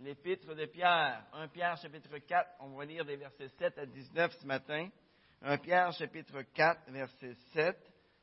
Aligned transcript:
l'épître 0.00 0.54
de 0.54 0.66
Pierre. 0.66 1.24
1 1.32 1.48
Pierre 1.48 1.76
chapitre 1.76 2.18
4, 2.18 2.56
on 2.60 2.76
va 2.76 2.84
lire 2.84 3.04
des 3.04 3.16
versets 3.16 3.48
7 3.48 3.78
à 3.78 3.86
19 3.86 4.32
ce 4.32 4.46
matin. 4.46 4.88
1 5.42 5.58
Pierre 5.58 5.92
chapitre 5.92 6.42
4, 6.42 6.90
verset 6.90 7.34
7. 7.52 7.76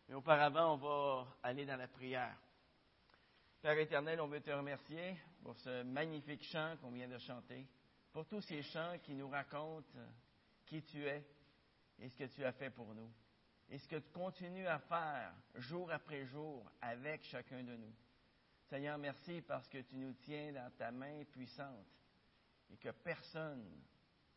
Mais 0.09 0.15
auparavant, 0.15 0.73
on 0.73 0.77
va 0.77 1.27
aller 1.43 1.65
dans 1.65 1.75
la 1.75 1.87
prière. 1.87 2.35
Père 3.61 3.77
éternel, 3.77 4.21
on 4.21 4.27
veut 4.27 4.41
te 4.41 4.51
remercier 4.51 5.17
pour 5.43 5.55
ce 5.57 5.83
magnifique 5.83 6.43
chant 6.43 6.75
qu'on 6.81 6.91
vient 6.91 7.07
de 7.07 7.17
chanter, 7.17 7.65
pour 8.11 8.25
tous 8.25 8.41
ces 8.41 8.61
chants 8.63 8.97
qui 9.03 9.13
nous 9.13 9.29
racontent 9.29 9.99
qui 10.65 10.83
tu 10.83 11.05
es 11.05 11.23
et 11.99 12.09
ce 12.09 12.17
que 12.17 12.25
tu 12.25 12.43
as 12.43 12.51
fait 12.51 12.69
pour 12.69 12.93
nous, 12.93 13.09
et 13.69 13.77
ce 13.77 13.87
que 13.87 13.95
tu 13.95 14.11
continues 14.11 14.67
à 14.67 14.79
faire 14.79 15.33
jour 15.55 15.91
après 15.91 16.25
jour 16.25 16.69
avec 16.81 17.23
chacun 17.23 17.63
de 17.63 17.75
nous. 17.75 17.93
Seigneur, 18.69 18.97
merci 18.97 19.41
parce 19.41 19.69
que 19.69 19.77
tu 19.77 19.95
nous 19.95 20.13
tiens 20.13 20.51
dans 20.51 20.69
ta 20.75 20.91
main 20.91 21.23
puissante 21.23 21.87
et 22.69 22.75
que 22.75 22.89
personne, 22.89 23.65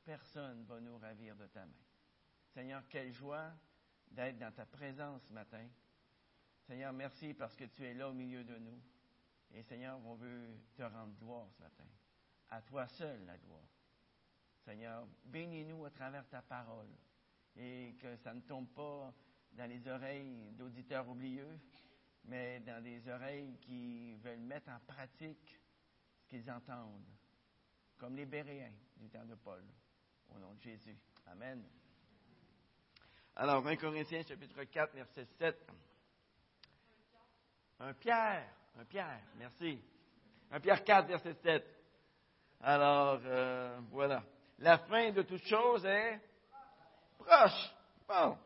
personne 0.04 0.64
va 0.64 0.80
nous 0.80 0.96
ravir 0.98 1.34
de 1.34 1.46
ta 1.48 1.66
main. 1.66 1.72
Seigneur, 2.54 2.86
quelle 2.88 3.12
joie 3.12 3.52
d'être 4.10 4.38
dans 4.38 4.52
ta 4.52 4.66
présence 4.66 5.22
ce 5.24 5.32
matin. 5.32 5.66
Seigneur, 6.66 6.92
merci 6.92 7.34
parce 7.34 7.56
que 7.56 7.64
tu 7.64 7.84
es 7.84 7.94
là 7.94 8.08
au 8.08 8.12
milieu 8.12 8.44
de 8.44 8.56
nous. 8.58 8.80
Et 9.52 9.62
Seigneur, 9.62 9.98
on 10.06 10.14
veut 10.14 10.48
te 10.74 10.82
rendre 10.82 11.14
gloire 11.18 11.48
ce 11.56 11.62
matin. 11.62 11.86
À 12.50 12.62
toi 12.62 12.86
seul 12.86 13.24
la 13.24 13.36
gloire. 13.38 13.68
Seigneur, 14.64 15.08
bénis-nous 15.24 15.84
à 15.84 15.90
travers 15.90 16.28
ta 16.28 16.42
parole 16.42 16.90
et 17.56 17.96
que 17.98 18.16
ça 18.16 18.32
ne 18.32 18.40
tombe 18.40 18.68
pas 18.68 19.12
dans 19.52 19.68
les 19.68 19.88
oreilles 19.88 20.52
d'auditeurs 20.52 21.08
oublieux, 21.08 21.58
mais 22.24 22.60
dans 22.60 22.82
des 22.82 23.08
oreilles 23.08 23.56
qui 23.60 24.14
veulent 24.16 24.40
mettre 24.40 24.70
en 24.70 24.80
pratique 24.80 25.58
ce 26.22 26.28
qu'ils 26.28 26.50
entendent, 26.50 27.08
comme 27.98 28.16
les 28.16 28.26
Béréens 28.26 28.72
du 28.96 29.08
temps 29.08 29.24
de 29.24 29.34
Paul, 29.34 29.64
au 30.34 30.38
nom 30.38 30.54
de 30.54 30.60
Jésus. 30.60 30.96
Amen. 31.26 31.64
Alors, 33.36 33.66
1 33.66 33.76
Corinthiens 33.76 34.22
chapitre 34.22 34.64
4, 34.64 34.94
verset 34.94 35.24
7. 35.38 35.56
Un 37.80 37.94
Pierre, 37.94 38.46
un 38.78 38.84
Pierre, 38.84 39.22
merci. 39.36 39.80
Un 40.50 40.60
Pierre 40.60 40.84
4, 40.84 41.08
verset 41.08 41.34
7. 41.34 41.64
Alors, 42.60 43.20
euh, 43.24 43.80
voilà. 43.90 44.22
La 44.58 44.78
fin 44.78 45.10
de 45.12 45.22
toute 45.22 45.44
chose 45.46 45.84
est 45.86 46.20
proche. 47.18 47.74
Bon. 48.06 48.36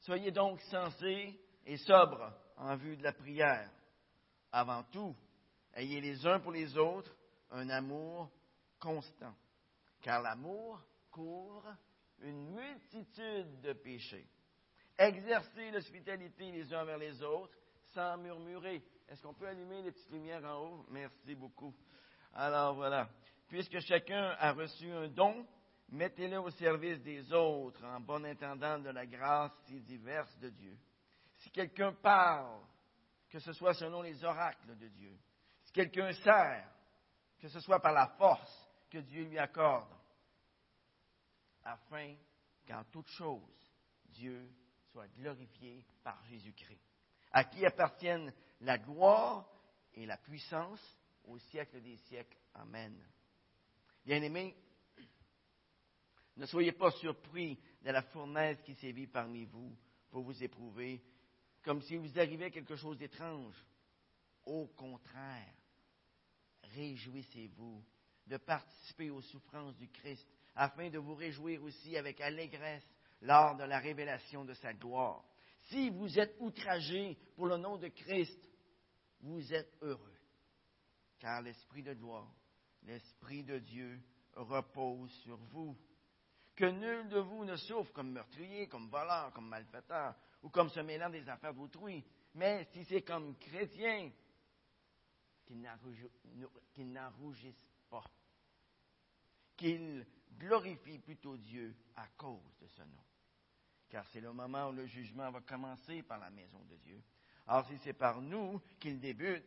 Soyez 0.00 0.30
donc 0.30 0.60
sensés 0.62 1.38
et 1.66 1.76
sobres 1.76 2.32
en 2.58 2.76
vue 2.76 2.96
de 2.96 3.02
la 3.02 3.12
prière. 3.12 3.70
Avant 4.52 4.82
tout, 4.84 5.14
ayez 5.74 6.00
les 6.00 6.26
uns 6.26 6.40
pour 6.40 6.52
les 6.52 6.76
autres 6.76 7.14
un 7.50 7.68
amour 7.70 8.30
constant, 8.78 9.34
car 10.02 10.22
l'amour 10.22 10.80
couvre 11.10 11.76
une 12.20 12.54
multitude 12.54 13.60
de 13.60 13.72
péchés. 13.72 14.26
Exercez 14.98 15.70
l'hospitalité 15.70 16.50
les 16.50 16.72
uns 16.74 16.84
vers 16.84 16.98
les 16.98 17.22
autres 17.22 17.56
sans 17.94 18.16
murmurer. 18.18 18.82
Est-ce 19.08 19.22
qu'on 19.22 19.34
peut 19.34 19.46
allumer 19.46 19.82
les 19.82 19.92
petites 19.92 20.10
lumières 20.10 20.44
en 20.44 20.64
haut? 20.64 20.86
Merci 20.90 21.34
beaucoup. 21.34 21.74
Alors 22.34 22.74
voilà. 22.74 23.08
Puisque 23.48 23.78
chacun 23.80 24.36
a 24.38 24.52
reçu 24.52 24.90
un 24.90 25.08
don, 25.08 25.46
mettez-le 25.88 26.38
au 26.40 26.50
service 26.50 27.00
des 27.02 27.32
autres 27.32 27.82
en 27.84 28.00
bon 28.00 28.24
intendant 28.24 28.78
de 28.78 28.90
la 28.90 29.06
grâce 29.06 29.52
si 29.66 29.80
diverse 29.80 30.36
de 30.38 30.50
Dieu. 30.50 30.76
Quelqu'un 31.58 31.92
parle, 31.92 32.60
que 33.28 33.40
ce 33.40 33.52
soit 33.52 33.74
selon 33.74 34.00
les 34.00 34.22
oracles 34.22 34.76
de 34.76 34.86
Dieu. 34.90 35.18
Si 35.64 35.72
quelqu'un 35.72 36.12
sert, 36.12 36.70
que 37.40 37.48
ce 37.48 37.58
soit 37.58 37.80
par 37.80 37.92
la 37.92 38.06
force 38.16 38.70
que 38.88 38.98
Dieu 38.98 39.24
lui 39.24 39.40
accorde, 39.40 39.92
afin 41.64 42.14
qu'en 42.64 42.84
toute 42.84 43.08
chose, 43.08 43.74
Dieu 44.04 44.48
soit 44.92 45.08
glorifié 45.08 45.84
par 46.04 46.24
Jésus-Christ, 46.26 46.80
à 47.32 47.42
qui 47.42 47.66
appartiennent 47.66 48.32
la 48.60 48.78
gloire 48.78 49.44
et 49.94 50.06
la 50.06 50.16
puissance 50.16 50.80
au 51.24 51.38
siècle 51.38 51.80
des 51.80 51.96
siècles. 51.96 52.38
Amen. 52.54 52.96
Bien-aimés, 54.04 54.54
ne 56.36 56.46
soyez 56.46 56.70
pas 56.70 56.92
surpris 56.92 57.58
de 57.82 57.90
la 57.90 58.02
fournaise 58.02 58.62
qui 58.62 58.76
sévit 58.76 59.08
parmi 59.08 59.44
vous 59.44 59.76
pour 60.08 60.22
vous 60.22 60.40
éprouver, 60.40 61.02
comme 61.68 61.82
si 61.82 61.96
vous 61.96 62.18
arrivait 62.18 62.50
quelque 62.50 62.76
chose 62.76 62.96
d'étrange. 62.96 63.54
Au 64.46 64.68
contraire, 64.68 65.52
réjouissez-vous 66.62 67.84
de 68.26 68.38
participer 68.38 69.10
aux 69.10 69.20
souffrances 69.20 69.76
du 69.76 69.86
Christ, 69.90 70.26
afin 70.54 70.88
de 70.88 70.96
vous 70.96 71.14
réjouir 71.14 71.62
aussi 71.62 71.94
avec 71.98 72.22
allégresse 72.22 72.88
lors 73.20 73.54
de 73.54 73.64
la 73.64 73.80
révélation 73.80 74.46
de 74.46 74.54
sa 74.54 74.72
gloire. 74.72 75.22
Si 75.66 75.90
vous 75.90 76.18
êtes 76.18 76.34
outragés 76.38 77.18
pour 77.36 77.48
le 77.48 77.58
nom 77.58 77.76
de 77.76 77.88
Christ, 77.88 78.40
vous 79.20 79.52
êtes 79.52 79.76
heureux, 79.82 80.18
car 81.18 81.42
l'Esprit 81.42 81.82
de 81.82 81.92
gloire, 81.92 82.32
l'Esprit 82.84 83.44
de 83.44 83.58
Dieu 83.58 84.00
repose 84.32 85.12
sur 85.22 85.36
vous. 85.36 85.76
Que 86.56 86.64
nul 86.64 87.10
de 87.10 87.18
vous 87.18 87.44
ne 87.44 87.56
souffre 87.56 87.92
comme 87.92 88.12
meurtrier, 88.12 88.68
comme 88.68 88.88
voleur, 88.88 89.34
comme 89.34 89.48
malfaiteur, 89.48 90.16
ou 90.42 90.50
comme 90.50 90.68
se 90.68 90.80
mêlant 90.80 91.10
des 91.10 91.28
affaires 91.28 91.54
d'autrui, 91.54 92.04
mais 92.34 92.64
si 92.72 92.84
c'est 92.84 93.02
comme 93.02 93.36
chrétien, 93.38 94.10
qu'il 95.46 96.92
n'en 96.92 97.10
rougisse 97.10 97.66
pas, 97.88 98.04
qu'il 99.56 100.06
glorifie 100.38 100.98
plutôt 100.98 101.36
Dieu 101.36 101.74
à 101.96 102.06
cause 102.16 102.56
de 102.60 102.68
ce 102.68 102.82
nom. 102.82 103.04
Car 103.88 104.06
c'est 104.08 104.20
le 104.20 104.32
moment 104.32 104.68
où 104.68 104.72
le 104.72 104.86
jugement 104.86 105.30
va 105.30 105.40
commencer 105.40 106.02
par 106.02 106.18
la 106.18 106.30
maison 106.30 106.62
de 106.64 106.76
Dieu. 106.76 107.02
Alors 107.46 107.66
si 107.66 107.78
c'est 107.78 107.94
par 107.94 108.20
nous 108.20 108.60
qu'il 108.78 109.00
débute, 109.00 109.44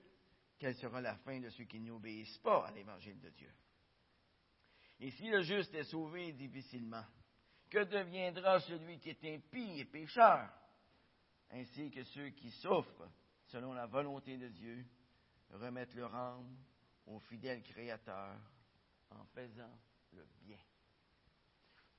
quelle 0.57 0.75
sera 0.75 0.99
la 0.99 1.15
fin 1.17 1.39
de 1.39 1.49
ceux 1.49 1.65
qui 1.65 1.79
n'obéissent 1.79 2.39
pas 2.39 2.65
à 2.65 2.71
l'évangile 2.71 3.19
de 3.19 3.29
Dieu? 3.29 3.53
Et 4.99 5.11
si 5.11 5.29
le 5.29 5.41
juste 5.43 5.73
est 5.75 5.83
sauvé 5.83 6.33
difficilement, 6.33 7.03
que 7.69 7.83
deviendra 7.83 8.59
celui 8.61 8.99
qui 8.99 9.09
est 9.09 9.35
impie 9.35 9.79
et 9.79 9.85
pécheur? 9.85 10.49
Ainsi 11.51 11.91
que 11.91 12.03
ceux 12.03 12.29
qui 12.29 12.51
souffrent 12.51 13.09
selon 13.47 13.73
la 13.73 13.85
volonté 13.85 14.37
de 14.37 14.47
Dieu, 14.47 14.85
remettent 15.51 15.95
leur 15.95 16.15
âme 16.15 16.55
au 17.07 17.19
fidèle 17.19 17.61
Créateur 17.63 18.37
en 19.09 19.25
faisant 19.25 19.77
le 20.13 20.25
bien. 20.41 20.57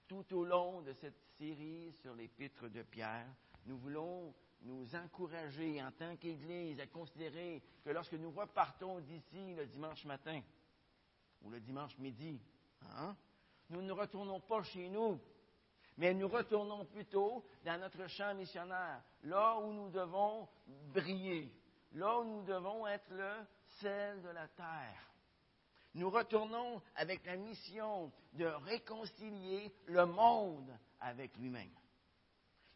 Tout 0.09 0.35
au 0.35 0.45
long 0.45 0.81
de 0.83 0.93
cette 0.95 1.21
série 1.39 1.93
sur 2.01 2.15
l'épître 2.15 2.69
de 2.69 2.83
Pierre, 2.83 3.29
nous 3.67 3.77
voulons 3.79 4.35
nous 4.63 4.95
encourager 4.95 5.83
en 5.83 5.91
tant 5.93 6.17
qu'Église 6.17 6.81
à 6.81 6.87
considérer 6.87 7.63
que 7.85 7.91
lorsque 7.91 8.15
nous 8.15 8.31
repartons 8.31 9.01
d'ici 9.01 9.55
le 9.55 9.67
dimanche 9.67 10.05
matin 10.05 10.41
ou 11.43 11.51
le 11.51 11.61
dimanche 11.61 11.99
midi, 11.99 12.41
hein, 12.83 13.17
nous 13.69 13.83
ne 13.83 13.93
retournons 13.93 14.41
pas 14.41 14.63
chez 14.63 14.89
nous 14.89 15.21
mais 16.03 16.15
nous 16.15 16.27
retournons 16.27 16.85
plutôt 16.87 17.45
dans 17.65 17.79
notre 17.79 18.09
champ 18.09 18.35
missionnaire, 18.35 19.01
là 19.23 19.57
où 19.61 19.73
nous 19.73 19.89
devons 19.89 20.49
briller, 20.93 21.49
là 21.93 22.19
où 22.19 22.25
nous 22.25 22.43
devons 22.43 22.89
être 22.89 23.09
le 23.13 23.33
sel 23.81 24.21
de 24.21 24.31
la 24.31 24.49
terre. 24.49 25.13
Nous 25.95 26.11
retournons 26.11 26.83
avec 26.97 27.25
la 27.25 27.37
mission 27.37 28.11
de 28.33 28.47
réconcilier 28.47 29.73
le 29.87 30.05
monde 30.07 30.77
avec 30.99 31.37
lui-même. 31.37 31.71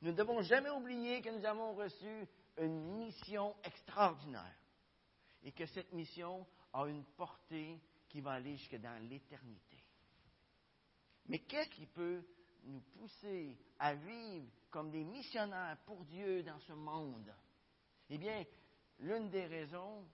Nous 0.03 0.13
ne 0.13 0.17
devons 0.17 0.43
jamais 0.43 0.71
oublier 0.71 1.21
que 1.21 1.31
nous 1.31 1.45
avons 1.45 1.75
reçu 1.75 2.29
une 2.59 2.97
mission 2.97 3.57
extraordinaire 3.65 4.57
et 5.43 5.51
que 5.51 5.67
cette 5.67 5.93
mission 5.93 6.47
a 6.73 6.87
une 6.87 7.03
portée 7.17 7.81
qui 8.09 8.21
va 8.21 8.35
aller 8.35 8.57
jusque 8.57 8.81
dans 8.81 9.03
l'éternité. 9.09 9.83
Mais 11.27 11.41
qu'est-ce 11.41 11.71
qui 11.71 11.87
peut 11.87 12.23
nous 12.67 12.81
pousser 12.81 13.57
à 13.79 13.95
vivre 13.95 14.51
comme 14.71 14.91
des 14.91 15.05
missionnaires 15.05 15.79
pour 15.87 16.05
Dieu 16.05 16.43
dans 16.43 16.59
ce 16.61 16.73
monde? 16.73 17.33
Eh 18.11 18.19
bien, 18.19 18.45
l'une 18.99 19.31
des 19.31 19.47
raisons, 19.47 20.07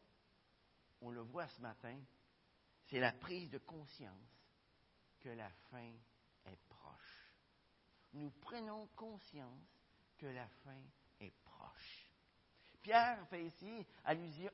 on 1.00 1.10
le 1.10 1.20
voit 1.20 1.48
ce 1.48 1.60
matin, 1.60 1.98
c'est 2.86 3.00
la 3.00 3.12
prise 3.12 3.50
de 3.50 3.58
conscience 3.58 4.12
que 5.20 5.30
la 5.30 5.50
fin 5.70 5.92
est 6.46 6.58
proche. 6.68 7.32
Nous 8.14 8.30
prenons 8.40 8.86
conscience 8.96 9.66
que 10.18 10.26
la 10.26 10.46
fin 10.64 10.80
est 11.20 11.32
proche. 11.44 12.08
Pierre 12.82 13.26
fait 13.28 13.44
ici 13.44 13.86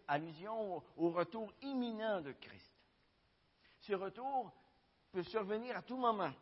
allusion, 0.07 0.83
au 0.97 1.11
retour 1.11 1.53
imminent 1.63 2.21
de 2.21 2.33
Christ. 2.33 2.75
Ce 3.81 3.95
retour 3.95 4.53
peut 5.11 5.23
survenir 5.25 5.77
à 5.77 5.83
tout 5.83 5.97
moment. 5.97 6.33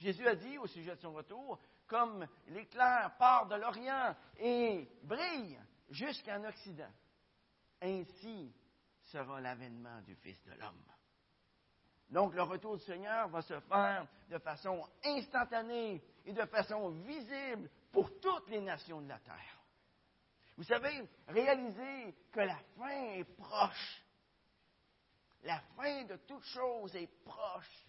Jésus 0.00 0.26
a 0.26 0.34
dit 0.34 0.56
au 0.56 0.66
sujet 0.66 0.96
de 0.96 1.00
son 1.00 1.12
retour, 1.12 1.58
comme 1.86 2.26
l'éclair 2.48 3.14
part 3.18 3.46
de 3.48 3.56
l'Orient 3.56 4.16
et 4.38 4.88
brille 5.02 5.58
jusqu'en 5.90 6.42
Occident, 6.44 6.90
ainsi 7.82 8.54
sera 9.02 9.40
l'avènement 9.40 10.00
du 10.00 10.14
Fils 10.16 10.42
de 10.44 10.52
l'homme. 10.52 10.84
Donc 12.08 12.34
le 12.34 12.42
retour 12.42 12.78
du 12.78 12.84
Seigneur 12.84 13.28
va 13.28 13.42
se 13.42 13.60
faire 13.60 14.06
de 14.30 14.38
façon 14.38 14.88
instantanée 15.04 16.02
et 16.24 16.32
de 16.32 16.44
façon 16.46 16.90
visible 17.02 17.70
pour 17.92 18.18
toutes 18.20 18.48
les 18.48 18.60
nations 18.60 19.02
de 19.02 19.08
la 19.08 19.18
terre. 19.18 19.60
Vous 20.56 20.64
savez, 20.64 21.08
réalisez 21.28 22.14
que 22.32 22.40
la 22.40 22.58
fin 22.76 23.12
est 23.14 23.24
proche. 23.36 24.02
La 25.42 25.60
fin 25.76 26.04
de 26.04 26.16
toute 26.16 26.44
chose 26.44 26.94
est 26.96 27.10
proche. 27.24 27.86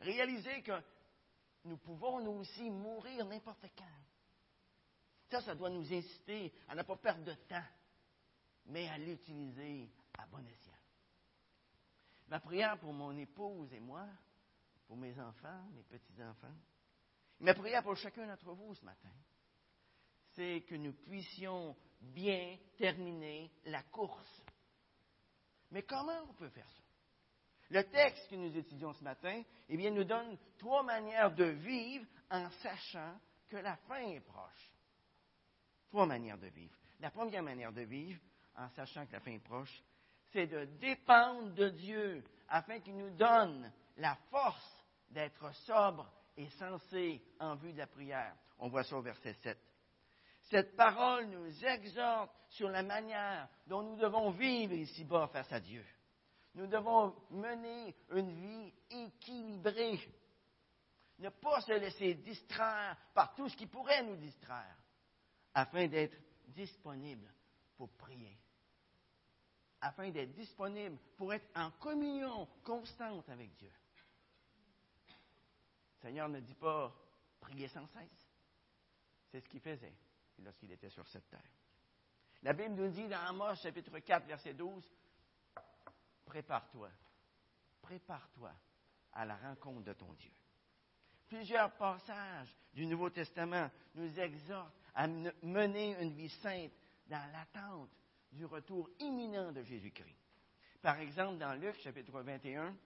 Réalisez 0.00 0.62
que 0.62 0.72
nous 1.64 1.76
pouvons 1.76 2.20
nous 2.20 2.40
aussi 2.40 2.70
mourir 2.70 3.26
n'importe 3.26 3.66
quand. 3.76 3.84
Ça, 5.30 5.40
ça 5.40 5.54
doit 5.54 5.70
nous 5.70 5.92
inciter 5.92 6.52
à 6.68 6.74
ne 6.74 6.82
pas 6.82 6.96
perdre 6.96 7.24
de 7.24 7.34
temps, 7.34 7.64
mais 8.66 8.88
à 8.88 8.98
l'utiliser 8.98 9.90
à 10.18 10.26
bon 10.26 10.46
escient. 10.46 10.72
Ma 12.28 12.40
prière 12.40 12.78
pour 12.78 12.92
mon 12.92 13.16
épouse 13.16 13.72
et 13.72 13.80
moi, 13.80 14.06
pour 14.86 14.96
mes 14.96 15.18
enfants, 15.18 15.64
mes 15.74 15.82
petits-enfants, 15.84 16.54
ma 17.40 17.54
prière 17.54 17.82
pour 17.82 17.96
chacun 17.96 18.26
d'entre 18.26 18.52
vous 18.52 18.74
ce 18.74 18.84
matin, 18.84 19.12
c'est 20.34 20.62
que 20.62 20.74
nous 20.74 20.92
puissions 20.92 21.76
bien 22.00 22.58
terminer 22.76 23.50
la 23.64 23.82
course. 23.84 24.42
Mais 25.70 25.82
comment 25.82 26.22
on 26.28 26.34
peut 26.34 26.50
faire 26.50 26.68
ça? 26.68 26.81
Le 27.70 27.82
texte 27.84 28.28
que 28.28 28.36
nous 28.36 28.56
étudions 28.56 28.92
ce 28.92 29.02
matin, 29.02 29.42
eh 29.68 29.76
bien, 29.76 29.90
nous 29.90 30.04
donne 30.04 30.36
trois 30.58 30.82
manières 30.82 31.34
de 31.34 31.44
vivre 31.44 32.06
en 32.30 32.48
sachant 32.62 33.18
que 33.48 33.56
la 33.56 33.76
fin 33.88 34.00
est 34.08 34.20
proche. 34.20 34.72
Trois 35.88 36.06
manières 36.06 36.38
de 36.38 36.48
vivre. 36.48 36.74
La 37.00 37.10
première 37.10 37.42
manière 37.42 37.72
de 37.72 37.82
vivre, 37.82 38.20
en 38.56 38.68
sachant 38.70 39.06
que 39.06 39.12
la 39.12 39.20
fin 39.20 39.32
est 39.32 39.44
proche, 39.44 39.82
c'est 40.32 40.46
de 40.46 40.64
dépendre 40.80 41.52
de 41.54 41.68
Dieu 41.68 42.24
afin 42.48 42.80
qu'il 42.80 42.96
nous 42.96 43.14
donne 43.16 43.70
la 43.96 44.16
force 44.30 44.84
d'être 45.10 45.54
sobre 45.66 46.10
et 46.36 46.48
sensé 46.50 47.22
en 47.38 47.54
vue 47.56 47.72
de 47.72 47.78
la 47.78 47.86
prière. 47.86 48.34
On 48.58 48.68
voit 48.68 48.84
ça 48.84 48.96
au 48.96 49.02
verset 49.02 49.34
7. 49.34 49.58
Cette 50.50 50.76
parole 50.76 51.26
nous 51.26 51.64
exhorte 51.64 52.30
sur 52.50 52.68
la 52.68 52.82
manière 52.82 53.48
dont 53.66 53.82
nous 53.82 53.96
devons 53.96 54.30
vivre 54.30 54.74
ici-bas 54.74 55.28
face 55.28 55.52
à 55.52 55.60
Dieu. 55.60 55.84
Nous 56.54 56.66
devons 56.66 57.14
mener 57.30 57.94
une 58.10 58.30
vie 58.30 58.72
équilibrée. 58.90 60.00
Ne 61.18 61.30
pas 61.30 61.60
se 61.62 61.72
laisser 61.72 62.14
distraire 62.14 62.96
par 63.14 63.34
tout 63.34 63.48
ce 63.48 63.56
qui 63.56 63.66
pourrait 63.66 64.02
nous 64.02 64.16
distraire, 64.16 64.76
afin 65.54 65.86
d'être 65.86 66.16
disponible 66.48 67.32
pour 67.76 67.90
prier. 67.92 68.36
Afin 69.80 70.10
d'être 70.10 70.32
disponible 70.32 70.98
pour 71.16 71.32
être 71.32 71.48
en 71.56 71.70
communion 71.72 72.46
constante 72.62 73.28
avec 73.28 73.54
Dieu. 73.56 73.72
Le 75.96 76.08
Seigneur 76.08 76.28
ne 76.28 76.40
dit 76.40 76.54
pas 76.54 76.92
prier 77.40 77.68
sans 77.68 77.86
cesse. 77.86 78.28
C'est 79.30 79.40
ce 79.40 79.48
qu'il 79.48 79.60
faisait 79.60 79.94
lorsqu'il 80.40 80.70
était 80.72 80.90
sur 80.90 81.06
cette 81.08 81.28
terre. 81.30 81.40
La 82.42 82.52
Bible 82.52 82.74
nous 82.74 82.88
dit 82.88 83.08
dans 83.08 83.20
Amos 83.20 83.54
chapitre 83.56 83.98
4, 83.98 84.26
verset 84.26 84.54
12, 84.54 84.84
prépare-toi, 86.24 86.90
prépare-toi 87.82 88.52
à 89.12 89.24
la 89.24 89.36
rencontre 89.36 89.84
de 89.84 89.92
ton 89.92 90.12
Dieu. 90.14 90.32
Plusieurs 91.28 91.72
passages 91.76 92.54
du 92.74 92.86
Nouveau 92.86 93.10
Testament 93.10 93.70
nous 93.94 94.18
exhortent 94.18 94.76
à 94.94 95.06
mener 95.06 95.96
une 96.00 96.12
vie 96.12 96.28
sainte 96.28 96.72
dans 97.06 97.32
l'attente 97.32 97.90
du 98.32 98.44
retour 98.44 98.88
imminent 99.00 99.52
de 99.52 99.62
Jésus-Christ. 99.62 100.18
Par 100.80 100.98
exemple, 100.98 101.38
dans 101.38 101.54
Luc 101.54 101.78
chapitre 101.80 102.20
21, 102.20 102.76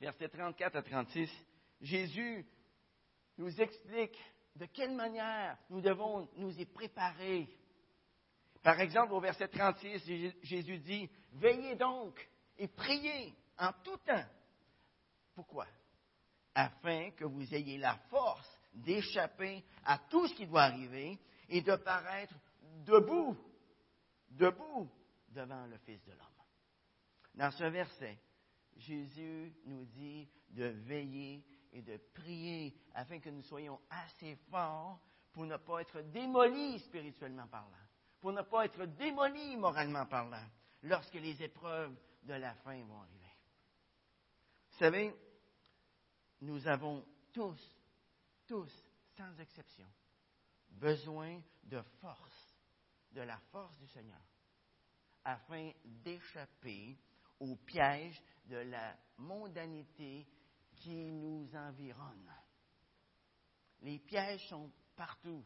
versets 0.00 0.28
34 0.28 0.76
à 0.76 0.82
36, 0.82 1.30
Jésus 1.80 2.46
nous 3.38 3.60
explique 3.60 4.18
de 4.54 4.66
quelle 4.66 4.94
manière 4.94 5.58
nous 5.68 5.80
devons 5.80 6.28
nous 6.36 6.58
y 6.58 6.64
préparer. 6.64 7.48
Par 8.62 8.80
exemple, 8.80 9.12
au 9.12 9.20
verset 9.20 9.48
36, 9.48 10.04
Jésus 10.42 10.78
dit, 10.78 11.08
Veillez 11.32 11.76
donc 11.76 12.28
et 12.58 12.68
priez 12.68 13.34
en 13.58 13.72
tout 13.84 13.96
temps. 13.98 14.24
Pourquoi? 15.34 15.66
Afin 16.54 17.10
que 17.10 17.24
vous 17.24 17.54
ayez 17.54 17.78
la 17.78 17.96
force 18.08 18.58
d'échapper 18.72 19.64
à 19.84 19.98
tout 19.98 20.26
ce 20.26 20.34
qui 20.34 20.46
doit 20.46 20.62
arriver 20.62 21.18
et 21.48 21.60
de 21.60 21.76
paraître 21.76 22.34
debout, 22.84 23.36
debout 24.30 24.90
devant 25.28 25.66
le 25.66 25.76
Fils 25.78 26.02
de 26.04 26.12
l'homme. 26.12 26.26
Dans 27.34 27.50
ce 27.50 27.64
verset, 27.64 28.18
Jésus 28.76 29.52
nous 29.66 29.84
dit 29.84 30.28
de 30.50 30.64
veiller 30.64 31.44
et 31.72 31.82
de 31.82 31.98
prier 32.14 32.74
afin 32.94 33.20
que 33.20 33.28
nous 33.28 33.42
soyons 33.42 33.78
assez 33.90 34.36
forts 34.50 35.00
pour 35.32 35.44
ne 35.44 35.56
pas 35.58 35.80
être 35.82 36.00
démolis 36.00 36.78
spirituellement 36.80 37.46
parlant, 37.48 37.70
pour 38.20 38.32
ne 38.32 38.42
pas 38.42 38.64
être 38.64 38.84
démolis 38.86 39.56
moralement 39.56 40.06
parlant, 40.06 40.44
lorsque 40.82 41.14
les 41.14 41.42
épreuves 41.42 41.94
de 42.22 42.34
la 42.34 42.54
fin 42.56 42.82
vont 42.84 43.00
arriver. 43.00 43.30
Vous 44.70 44.78
savez, 44.78 45.14
nous 46.40 46.66
avons 46.68 47.04
tous, 47.32 47.60
tous, 48.46 48.72
sans 49.16 49.38
exception, 49.38 49.88
besoin 50.68 51.40
de 51.64 51.80
force, 52.00 52.56
de 53.12 53.22
la 53.22 53.38
force 53.50 53.76
du 53.78 53.86
Seigneur, 53.88 54.20
afin 55.24 55.72
d'échapper 55.84 56.96
au 57.40 57.56
piège 57.56 58.20
de 58.46 58.56
la 58.56 58.96
mondanité 59.18 60.26
qui 60.76 61.10
nous 61.10 61.48
environne. 61.54 62.32
Les 63.82 63.98
pièges 63.98 64.46
sont 64.48 64.70
partout. 64.94 65.44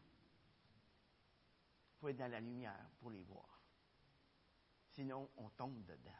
Il 2.00 2.04
faut 2.04 2.08
être 2.08 2.16
dans 2.16 2.30
la 2.30 2.40
lumière 2.40 2.88
pour 2.98 3.10
les 3.10 3.22
voir. 3.24 3.60
Sinon, 4.92 5.28
on 5.36 5.50
tombe 5.50 5.84
dedans. 5.84 6.10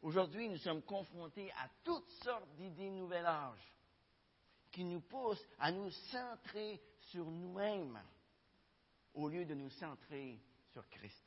Aujourd'hui, 0.00 0.48
nous 0.48 0.56
sommes 0.56 0.82
confrontés 0.82 1.48
à 1.52 1.70
toutes 1.84 2.10
sortes 2.24 2.52
d'idées 2.56 2.90
nouvel 2.90 3.24
âge 3.24 3.72
qui 4.72 4.82
nous 4.82 5.00
poussent 5.02 5.46
à 5.60 5.70
nous 5.70 5.88
centrer 6.10 6.82
sur 6.98 7.24
nous-mêmes 7.30 8.02
au 9.14 9.28
lieu 9.28 9.44
de 9.44 9.54
nous 9.54 9.70
centrer 9.70 10.40
sur 10.72 10.88
Christ. 10.88 11.24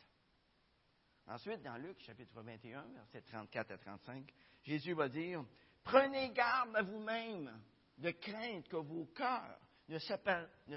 Ensuite, 1.27 1.62
dans 1.62 1.77
Luc 1.77 1.98
chapitre 2.01 2.41
21, 2.41 2.81
versets 2.81 3.22
34 3.22 3.72
à 3.72 3.77
35, 3.77 4.29
Jésus 4.63 4.93
va 4.93 5.07
dire, 5.07 5.41
Prenez 5.86 6.31
garde 6.31 6.75
à 6.75 6.81
vous-même 6.81 7.62
de 7.98 8.12
crainte 8.12 8.67
que 8.67 8.75
vos 8.75 9.05
cœurs 9.05 9.57
ne 9.88 10.00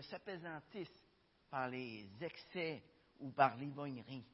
s'apaisantissent 0.02 1.08
par 1.50 1.69
les 1.69 2.07
excès 2.21 2.83
ou 3.21 3.31
par 3.31 3.57
l'ivognerie, 3.57 4.25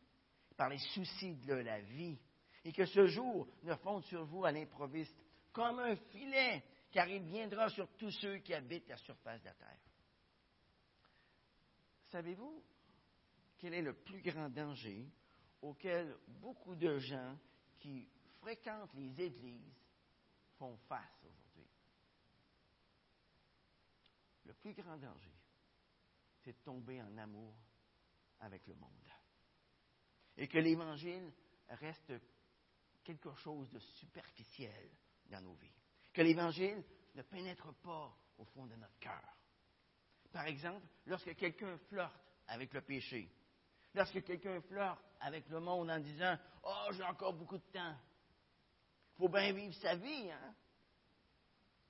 par 0.56 0.68
les 0.68 0.78
soucis 0.78 1.36
de 1.36 1.54
la 1.54 1.80
vie, 1.80 2.18
et 2.64 2.72
que 2.72 2.86
ce 2.86 3.06
jour 3.06 3.48
ne 3.62 3.74
fonde 3.76 4.04
sur 4.04 4.24
vous 4.24 4.44
à 4.44 4.52
l'improviste 4.52 5.16
comme 5.52 5.78
un 5.78 5.96
filet, 5.96 6.64
car 6.90 7.08
il 7.08 7.22
viendra 7.22 7.68
sur 7.70 7.88
tous 7.96 8.10
ceux 8.10 8.38
qui 8.38 8.54
habitent 8.54 8.88
la 8.88 8.96
surface 8.96 9.40
de 9.40 9.46
la 9.46 9.54
terre. 9.54 9.80
Savez-vous 12.10 12.62
quel 13.58 13.74
est 13.74 13.82
le 13.82 13.94
plus 13.94 14.22
grand 14.22 14.48
danger 14.48 15.08
auquel 15.62 16.16
beaucoup 16.26 16.76
de 16.76 16.98
gens 16.98 17.38
qui 17.78 18.08
fréquentent 18.40 18.94
les 18.94 19.20
églises 19.20 19.74
font 20.58 20.76
face 20.88 21.24
aujourd'hui? 21.24 21.70
Le 24.44 24.52
plus 24.54 24.74
grand 24.74 24.96
danger, 24.98 25.32
c'est 26.44 26.52
de 26.52 26.64
tomber 26.64 27.00
en 27.00 27.16
amour 27.16 27.54
avec 28.40 28.66
le 28.66 28.74
monde. 28.74 28.90
Et 30.36 30.46
que 30.46 30.58
l'Évangile 30.58 31.32
reste 31.68 32.12
quelque 33.02 33.32
chose 33.36 33.70
de 33.70 33.78
superficiel 33.78 34.90
dans 35.26 35.40
nos 35.40 35.54
vies. 35.54 35.72
Que 36.12 36.22
l'Évangile 36.22 36.84
ne 37.14 37.22
pénètre 37.22 37.72
pas 37.74 38.14
au 38.38 38.44
fond 38.44 38.66
de 38.66 38.74
notre 38.76 38.98
cœur. 38.98 39.36
Par 40.32 40.46
exemple, 40.46 40.86
lorsque 41.06 41.34
quelqu'un 41.36 41.78
flirte 41.88 42.20
avec 42.48 42.72
le 42.74 42.82
péché, 42.82 43.30
lorsque 43.94 44.22
quelqu'un 44.24 44.60
flirte 44.62 45.00
avec 45.20 45.48
le 45.48 45.60
monde 45.60 45.90
en 45.90 46.00
disant 46.00 46.36
Oh, 46.64 46.92
j'ai 46.92 47.04
encore 47.04 47.34
beaucoup 47.34 47.58
de 47.58 47.70
temps, 47.72 47.96
il 49.12 49.18
faut 49.18 49.28
bien 49.28 49.52
vivre 49.52 49.74
sa 49.76 49.94
vie, 49.94 50.30
hein? 50.30 50.54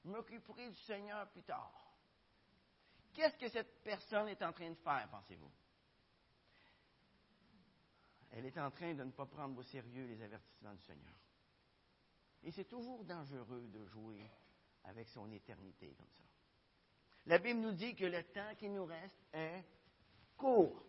M'occuperai 0.04 0.68
du 0.68 0.76
Seigneur 0.80 1.30
plus 1.30 1.42
tard. 1.42 1.83
Qu'est-ce 3.14 3.36
que 3.38 3.48
cette 3.48 3.82
personne 3.82 4.28
est 4.28 4.42
en 4.42 4.52
train 4.52 4.70
de 4.70 4.74
faire, 4.76 5.08
pensez-vous? 5.10 5.50
Elle 8.32 8.46
est 8.46 8.58
en 8.58 8.70
train 8.72 8.94
de 8.94 9.04
ne 9.04 9.12
pas 9.12 9.26
prendre 9.26 9.56
au 9.56 9.62
sérieux 9.62 10.06
les 10.06 10.20
avertissements 10.20 10.74
du 10.74 10.82
Seigneur. 10.82 11.14
Et 12.42 12.50
c'est 12.50 12.64
toujours 12.64 13.04
dangereux 13.04 13.68
de 13.68 13.86
jouer 13.86 14.28
avec 14.82 15.08
son 15.08 15.30
éternité 15.30 15.94
comme 15.94 16.10
ça. 16.10 16.24
La 17.26 17.38
Bible 17.38 17.60
nous 17.60 17.72
dit 17.72 17.94
que 17.94 18.04
le 18.04 18.22
temps 18.24 18.54
qui 18.58 18.68
nous 18.68 18.84
reste 18.84 19.24
est 19.32 19.64
court, 20.36 20.84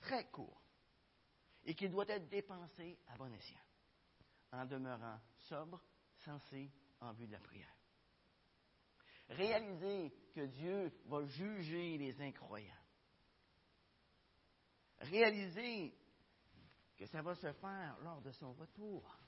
très 0.00 0.30
court, 0.30 0.62
et 1.64 1.74
qu'il 1.74 1.90
doit 1.90 2.08
être 2.08 2.28
dépensé 2.28 2.96
à 3.08 3.16
bon 3.16 3.32
escient 3.34 3.60
en 4.52 4.64
demeurant 4.64 5.18
sobre, 5.36 5.82
sensé 6.16 6.70
en 7.00 7.12
vue 7.12 7.26
de 7.26 7.32
la 7.32 7.40
prière. 7.40 7.79
Réaliser 9.30 10.12
que 10.34 10.46
Dieu 10.46 10.92
va 11.06 11.24
juger 11.24 11.98
les 11.98 12.20
incroyants. 12.20 12.74
Réaliser 14.98 15.94
que 16.96 17.06
ça 17.06 17.22
va 17.22 17.34
se 17.36 17.52
faire 17.52 17.96
lors 18.02 18.20
de 18.22 18.32
son 18.32 18.52
retour. 18.54 19.18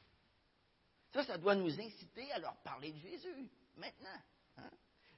Ça, 1.13 1.25
ça 1.25 1.39
doit 1.39 1.55
nous 1.55 1.81
inciter 1.81 2.31
à 2.33 2.39
leur 2.39 2.57
parler 2.63 2.93
de 2.93 2.99
Jésus, 2.99 3.49
maintenant. 3.77 4.21
Hein? 4.57 4.71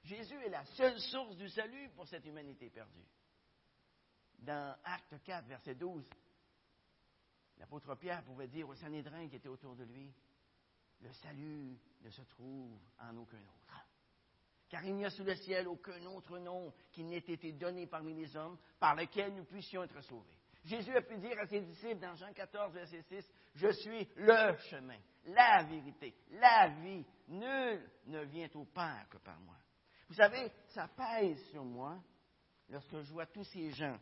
Jésus 0.03 0.35
est 0.35 0.49
la 0.49 0.65
seule 0.65 0.99
source 0.99 1.35
du 1.35 1.49
salut 1.49 1.89
pour 1.95 2.07
cette 2.07 2.25
humanité 2.25 2.69
perdue. 2.69 3.07
Dans 4.37 4.77
Acte 4.83 5.15
4, 5.23 5.47
verset 5.47 5.75
12, 5.75 6.07
l'apôtre 7.57 7.95
Pierre 7.95 8.23
pouvait 8.23 8.47
dire 8.47 8.69
au 8.69 8.75
Sanhédrin 8.75 9.27
qui 9.27 9.37
était 9.37 9.49
autour 9.49 9.75
de 9.75 9.83
lui, 9.83 10.13
le 11.01 11.11
salut 11.11 11.79
ne 12.01 12.09
se 12.11 12.21
trouve 12.21 12.79
en 12.99 13.17
aucun 13.17 13.41
autre. 13.41 13.85
Car 14.69 14.83
il 14.83 14.95
n'y 14.95 15.05
a 15.05 15.09
sous 15.09 15.23
le 15.23 15.35
ciel 15.35 15.67
aucun 15.67 16.03
autre 16.07 16.39
nom 16.39 16.73
qui 16.91 17.03
n'ait 17.03 17.17
été 17.17 17.53
donné 17.53 17.87
parmi 17.87 18.13
les 18.13 18.35
hommes 18.35 18.57
par 18.79 18.95
lequel 18.95 19.33
nous 19.33 19.45
puissions 19.45 19.83
être 19.83 20.01
sauvés. 20.01 20.37
Jésus 20.63 20.95
a 20.97 21.01
pu 21.01 21.17
dire 21.17 21.39
à 21.39 21.45
ses 21.45 21.61
disciples 21.61 21.99
dans 21.99 22.15
Jean 22.15 22.33
14, 22.33 22.73
verset 22.73 23.03
6, 23.03 23.29
Je 23.53 23.71
suis 23.71 24.07
le 24.15 24.57
chemin, 24.69 24.97
la 25.25 25.63
vérité, 25.63 26.15
la 26.31 26.69
vie. 26.81 27.05
Nul 27.27 27.87
ne 28.07 28.23
vient 28.23 28.49
au 28.55 28.65
Père 28.65 29.05
que 29.09 29.17
par 29.17 29.39
moi. 29.41 29.55
Vous 30.07 30.15
savez, 30.15 30.51
ça 30.69 30.87
pèse 30.87 31.43
sur 31.51 31.63
moi 31.63 32.01
lorsque 32.69 32.99
je 33.01 33.11
vois 33.11 33.27
tous 33.27 33.43
ces 33.45 33.69
gens 33.71 33.97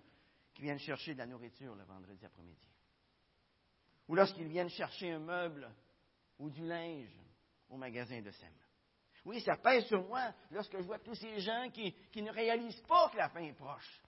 qui 0.54 0.62
viennent 0.62 0.80
chercher 0.80 1.14
de 1.14 1.20
la 1.20 1.26
nourriture 1.26 1.76
le 1.76 1.84
vendredi 1.84 2.26
après-midi. 2.26 2.70
Ou 4.08 4.16
lorsqu'ils 4.16 4.48
viennent 4.48 4.70
chercher 4.70 5.12
un 5.12 5.20
meuble 5.20 5.70
ou 6.40 6.50
du 6.50 6.66
linge 6.66 7.14
au 7.70 7.78
magasin 7.78 8.22
de 8.22 8.32
SEM. 8.32 8.54
Oui, 9.26 9.40
ça 9.42 9.56
pèse 9.56 9.86
sur 9.86 10.06
moi 10.06 10.34
lorsque 10.52 10.78
je 10.78 10.84
vois 10.84 11.00
tous 11.00 11.16
ces 11.16 11.40
gens 11.40 11.70
qui, 11.72 11.96
ne 12.16 12.32
réalisent 12.32 12.82
pas 12.82 13.10
que 13.10 13.18
la 13.18 13.30
fin 13.30 13.40
est 13.40 13.54
proche. 13.54 14.02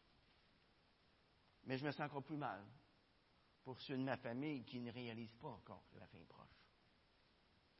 Mais 1.64 1.78
je 1.78 1.86
me 1.86 1.92
sens 1.92 2.08
encore 2.08 2.24
plus 2.24 2.38
mal 2.38 2.64
pour 3.64 3.80
ceux 3.82 3.98
de 3.98 4.04
ma 4.04 4.18
famille 4.18 4.64
qui 4.66 4.80
ne 4.80 4.92
réalisent 4.92 5.36
pas 5.36 5.48
encore 5.48 5.84
que 5.92 6.00
la 6.00 6.08
fin 6.08 6.18
est 6.18 6.28
proche. 6.28 6.46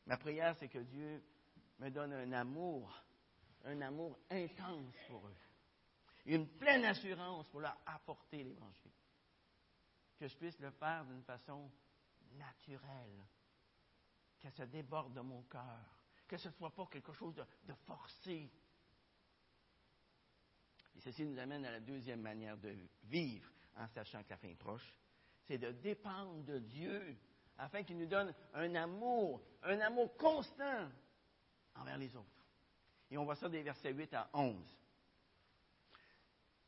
Ma 0.06 0.18
prière, 0.18 0.56
c'est 0.58 0.70
que 0.70 0.80
Dieu 0.80 1.24
me 1.80 1.90
donne 1.90 2.14
un 2.14 2.32
amour, 2.32 3.04
un 3.66 3.82
amour 3.82 4.18
intense 4.30 4.94
pour 5.08 5.28
eux. 5.28 5.38
Une 6.26 6.48
pleine 6.48 6.86
assurance 6.86 7.48
pour 7.50 7.60
leur 7.60 7.78
apporter 7.86 8.44
l'Évangile. 8.44 8.92
Que 10.18 10.28
je 10.28 10.38
puisse 10.38 10.60
le 10.60 10.72
faire 10.72 11.06
d'une 11.06 11.24
façon 11.24 11.70
naturelle. 12.32 13.24
Que 14.40 14.50
ça 14.52 14.66
déborde 14.66 15.14
de 15.14 15.22
mon 15.22 15.44
cœur. 15.44 15.95
Que 16.28 16.38
ce 16.38 16.48
ne 16.48 16.54
soit 16.54 16.74
pas 16.74 16.88
quelque 16.88 17.14
chose 17.14 17.36
de, 17.36 17.74
forcé. 17.86 18.50
Et 20.96 21.00
ceci 21.00 21.26
nous 21.26 21.38
amène 21.38 21.66
à 21.66 21.72
la 21.72 21.80
deuxième 21.80 22.22
manière 22.22 22.58
de 22.58 22.76
vivre 23.04 23.50
en 23.76 23.88
sachant 23.90 24.24
que 24.24 24.30
la 24.30 24.38
fin 24.38 24.48
est 24.48 24.56
proche, 24.56 24.96
c'est 25.44 25.58
de 25.58 25.72
dépendre 25.72 26.44
de 26.44 26.60
Dieu 26.60 27.18
afin 27.58 27.84
qu'il 27.84 27.98
nous 27.98 28.08
donne 28.08 28.34
un 28.54 28.74
amour, 28.76 29.42
un 29.64 29.80
amour 29.82 30.16
constant 30.18 30.90
envers 31.76 31.98
les 31.98 32.16
autres. 32.16 32.48
Et 33.12 33.18
on 33.18 33.26
voit 33.26 33.36
ça 33.36 33.50
des 33.50 33.62
versets 33.62 33.94
8 33.94 34.14
à 34.14 34.30
11. 34.34 34.56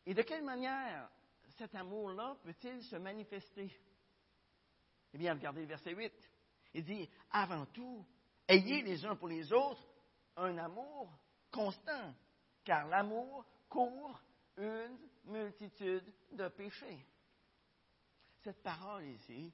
Et 0.05 0.13
de 0.13 0.21
quelle 0.21 0.43
manière 0.43 1.09
cet 1.57 1.73
amour-là 1.75 2.37
peut-il 2.43 2.83
se 2.83 2.95
manifester? 2.95 3.71
Eh 5.13 5.17
bien, 5.17 5.33
regardez 5.33 5.61
le 5.61 5.67
verset 5.67 5.93
8. 5.93 6.13
Il 6.75 6.83
dit, 6.83 7.09
avant 7.31 7.65
tout, 7.67 8.05
ayez 8.47 8.81
les 8.81 9.05
uns 9.05 9.15
pour 9.15 9.27
les 9.27 9.51
autres 9.51 9.85
un 10.35 10.57
amour 10.57 11.11
constant, 11.51 12.13
car 12.63 12.87
l'amour 12.87 13.45
couvre 13.69 14.21
une 14.57 14.97
multitude 15.25 16.13
de 16.31 16.47
péchés. 16.49 17.05
Cette 18.43 18.61
parole 18.61 19.05
ici 19.05 19.53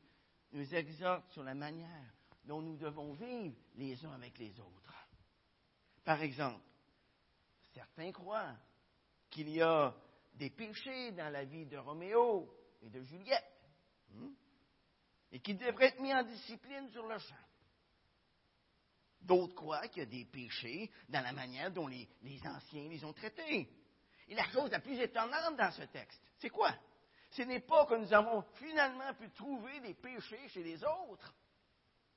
nous 0.51 0.75
exhorte 0.75 1.31
sur 1.31 1.43
la 1.43 1.55
manière 1.55 2.13
dont 2.45 2.62
nous 2.62 2.77
devons 2.77 3.13
vivre 3.13 3.55
les 3.75 4.05
uns 4.05 4.12
avec 4.12 4.38
les 4.38 4.59
autres. 4.59 5.07
Par 6.03 6.21
exemple, 6.21 6.63
certains 7.73 8.12
croient 8.12 8.55
qu'il 9.29 9.50
y 9.50 9.62
a 9.62 9.95
des 10.35 10.50
péchés 10.50 11.12
dans 11.13 11.31
la 11.31 11.45
vie 11.45 11.65
de 11.65 11.77
Roméo 11.77 12.53
et 12.81 12.89
de 12.89 13.01
Juliette 13.01 13.71
hmm, 14.09 14.33
et 15.31 15.39
qu'ils 15.39 15.57
devraient 15.57 15.88
être 15.88 16.01
mis 16.01 16.13
en 16.13 16.23
discipline 16.23 16.89
sur 16.89 17.07
le 17.07 17.17
champ. 17.17 17.35
D'autres 19.23 19.55
croient 19.55 19.87
qu'il 19.87 20.03
y 20.03 20.05
a 20.05 20.09
des 20.09 20.25
péchés 20.25 20.91
dans 21.07 21.21
la 21.21 21.31
manière 21.31 21.71
dont 21.71 21.87
les, 21.87 22.07
anciens 22.45 22.89
les 22.89 23.03
ont 23.05 23.13
traités. 23.13 23.69
Et 24.27 24.35
la 24.35 24.49
chose 24.49 24.69
la 24.69 24.79
plus 24.79 24.99
étonnante 24.99 25.57
dans 25.57 25.71
ce 25.71 25.83
texte, 25.83 26.21
c'est 26.39 26.49
quoi? 26.49 26.73
Ce 27.31 27.41
n'est 27.41 27.61
pas 27.61 27.85
que 27.85 27.95
nous 27.95 28.13
avons 28.13 28.41
finalement 28.55 29.13
pu 29.15 29.29
trouver 29.31 29.79
des 29.79 29.93
péchés 29.93 30.47
chez 30.49 30.63
les 30.63 30.83
autres. 30.83 31.33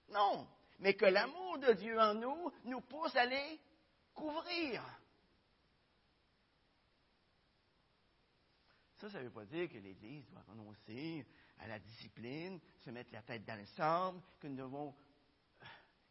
Non, 0.08 0.48
mais 0.80 0.94
que 0.94 1.06
l'amour 1.06 1.58
de 1.58 1.72
Dieu 1.74 1.98
en 1.98 2.14
nous 2.14 2.52
nous 2.64 2.80
pousse 2.82 3.14
à 3.16 3.24
les 3.24 3.60
couvrir. 4.12 4.82
Ça, 8.96 9.10
ça 9.10 9.18
ne 9.18 9.24
veut 9.24 9.30
pas 9.30 9.44
dire 9.44 9.68
que 9.68 9.78
l'Église 9.78 10.26
doit 10.28 10.42
renoncer 10.48 11.26
à 11.58 11.68
la 11.68 11.78
discipline, 11.78 12.58
se 12.84 12.90
mettre 12.90 13.12
la 13.12 13.22
tête 13.22 13.44
dans 13.44 13.58
le 13.58 13.66
sable, 13.66 14.20
que 14.40 14.48
nous 14.48 14.56
devons 14.56 14.94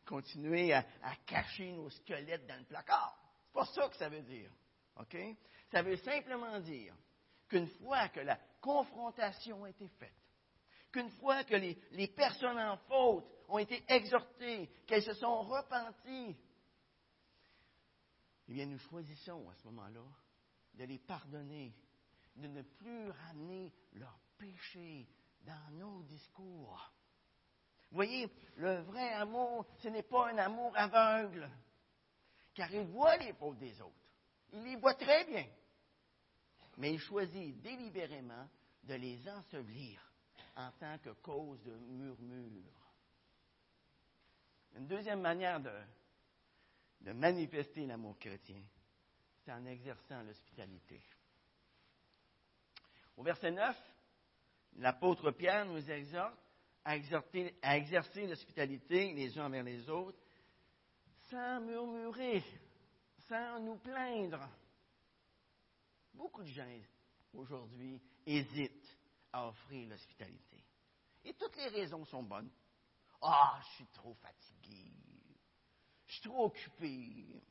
continuer 0.06 0.74
à, 0.74 0.86
cacher 1.26 1.72
nos 1.72 1.90
squelettes 1.90 2.48
dans 2.48 2.58
le 2.58 2.66
placard. 2.66 3.18
C'est 3.46 3.54
pas 3.54 3.66
ça 3.66 3.90
que 3.90 3.98
ça 3.98 4.10
veut 4.10 4.22
dire. 4.22 4.52
OK? 4.98 5.18
Ça 5.72 5.82
veut 5.82 5.98
simplement 5.98 6.60
dire 6.60 6.96
qu'une 7.48 7.68
fois 7.68 8.10
que 8.10 8.22
la 8.22 8.40
confrontation 8.62 9.64
a 9.64 9.70
été 9.70 9.88
faite, 10.00 10.14
qu'une 10.92 11.10
fois 11.12 11.44
que 11.44 11.56
les, 11.56 11.78
les, 11.92 12.08
personnes 12.08 12.58
en 12.58 12.78
faute 12.78 13.26
ont 13.50 13.60
été 13.60 13.84
exhortées, 13.88 14.70
qu'elles 14.88 15.04
se 15.04 15.14
sont 15.14 15.42
repenties, 15.42 16.38
eh 18.48 18.54
bien, 18.54 18.66
nous 18.66 18.80
choisissons 18.80 19.50
à 19.50 19.56
ce 19.56 19.66
moment-là 19.66 20.06
de 20.76 20.84
les 20.84 21.00
pardonner, 21.00 21.74
de 22.36 22.48
ne 22.48 22.62
plus 22.62 23.10
ramener 23.10 23.74
leurs 23.94 24.20
péchés 24.38 25.08
dans 25.42 25.72
nos 25.72 26.04
discours. 26.04 26.94
Vous 27.96 28.00
voyez, 28.00 28.30
le 28.58 28.82
vrai 28.82 29.14
amour, 29.14 29.66
ce 29.78 29.88
n'est 29.88 30.04
pas 30.04 30.28
un 30.28 30.38
amour 30.38 30.74
aveugle, 30.76 31.50
car 32.54 32.70
il 32.74 32.88
voit 32.88 33.16
les 33.16 33.32
fautes 33.32 33.58
des 33.58 33.82
autres. 33.82 33.96
Il 34.52 34.64
les 34.64 34.76
voit 34.76 34.96
très 34.96 35.24
bien. 35.24 35.48
Mais 36.76 36.92
il 36.92 37.00
choisit 37.00 37.58
délibérément 37.62 38.50
de 38.84 38.96
les 38.96 39.30
ensevelir 39.30 39.98
en 40.58 40.72
tant 40.72 40.98
que 40.98 41.12
cause 41.22 41.64
de 41.64 41.72
murmure. 41.72 42.92
Une 44.76 44.88
deuxième 44.88 45.22
manière 45.22 45.62
de, 45.62 45.80
de 47.00 47.14
manifester 47.14 47.86
l'amour 47.86 48.20
chrétien, 48.20 48.62
c'est 49.46 49.54
en 49.54 49.66
exerçant 49.68 50.22
l'hospitalité. 50.22 51.02
Au 53.16 53.24
verset 53.24 53.52
9, 53.52 53.74
l'apôtre 54.80 55.32
Pierre 55.32 55.64
nous 55.64 55.90
exhorte 55.90 56.45
à, 56.86 56.96
exercer 57.78 58.28
l'hospitalité 58.28 59.14
les 59.14 59.38
uns 59.38 59.48
envers 59.48 59.64
les 59.64 59.90
autres 59.90 60.20
sans 61.30 61.60
murmurer 61.62 62.44
sans 63.28 63.60
nous 63.60 63.78
plaindre. 63.78 64.48
Beaucoup 66.14 66.44
de 66.44 66.50
gens 66.50 66.80
aujourd'hui 67.34 68.02
hésitent 68.26 68.98
à 69.34 69.48
offrir 69.48 69.90
l'hospitalité. 69.90 70.64
Et 71.24 71.34
toutes 71.34 71.56
les 71.58 71.68
raisons 71.68 72.06
sont 72.06 72.24
bonnes. 72.24 72.52
Ah, 73.22 73.60
je 73.62 73.76
suis 73.76 73.88
trop 73.88 74.14
fatigué. 74.14 74.94
Je 76.06 76.14
suis 76.14 76.22
trop 76.22 76.46
occupé. 76.46 77.42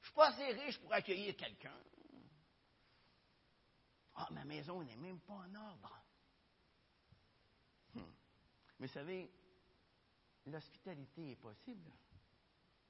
Je 0.00 0.06
suis 0.06 0.14
pas 0.14 0.28
assez 0.28 0.52
riche 0.52 0.78
pour 0.78 0.92
accueillir 0.92 1.36
quelqu'un. 1.36 1.76
Ah, 4.14 4.28
ma 4.30 4.44
maison 4.44 4.82
n'est 4.82 4.96
même 4.96 5.20
pas 5.20 5.34
en 5.34 5.54
ordre. 5.54 6.01
Mais 8.82 8.88
vous 8.88 8.94
savez, 8.94 9.30
l'hospitalité 10.46 11.30
est 11.30 11.36
possible. 11.36 11.88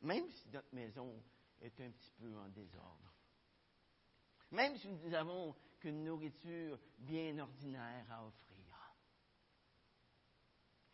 Même 0.00 0.26
si 0.30 0.48
notre 0.48 0.74
maison 0.74 1.22
est 1.60 1.78
un 1.82 1.90
petit 1.90 2.10
peu 2.12 2.34
en 2.38 2.48
désordre. 2.48 3.12
Même 4.52 4.74
si 4.78 4.88
nous 4.88 5.10
n'avons 5.10 5.54
qu'une 5.80 6.02
nourriture 6.02 6.80
bien 6.96 7.38
ordinaire 7.38 8.10
à 8.10 8.26
offrir. 8.26 8.94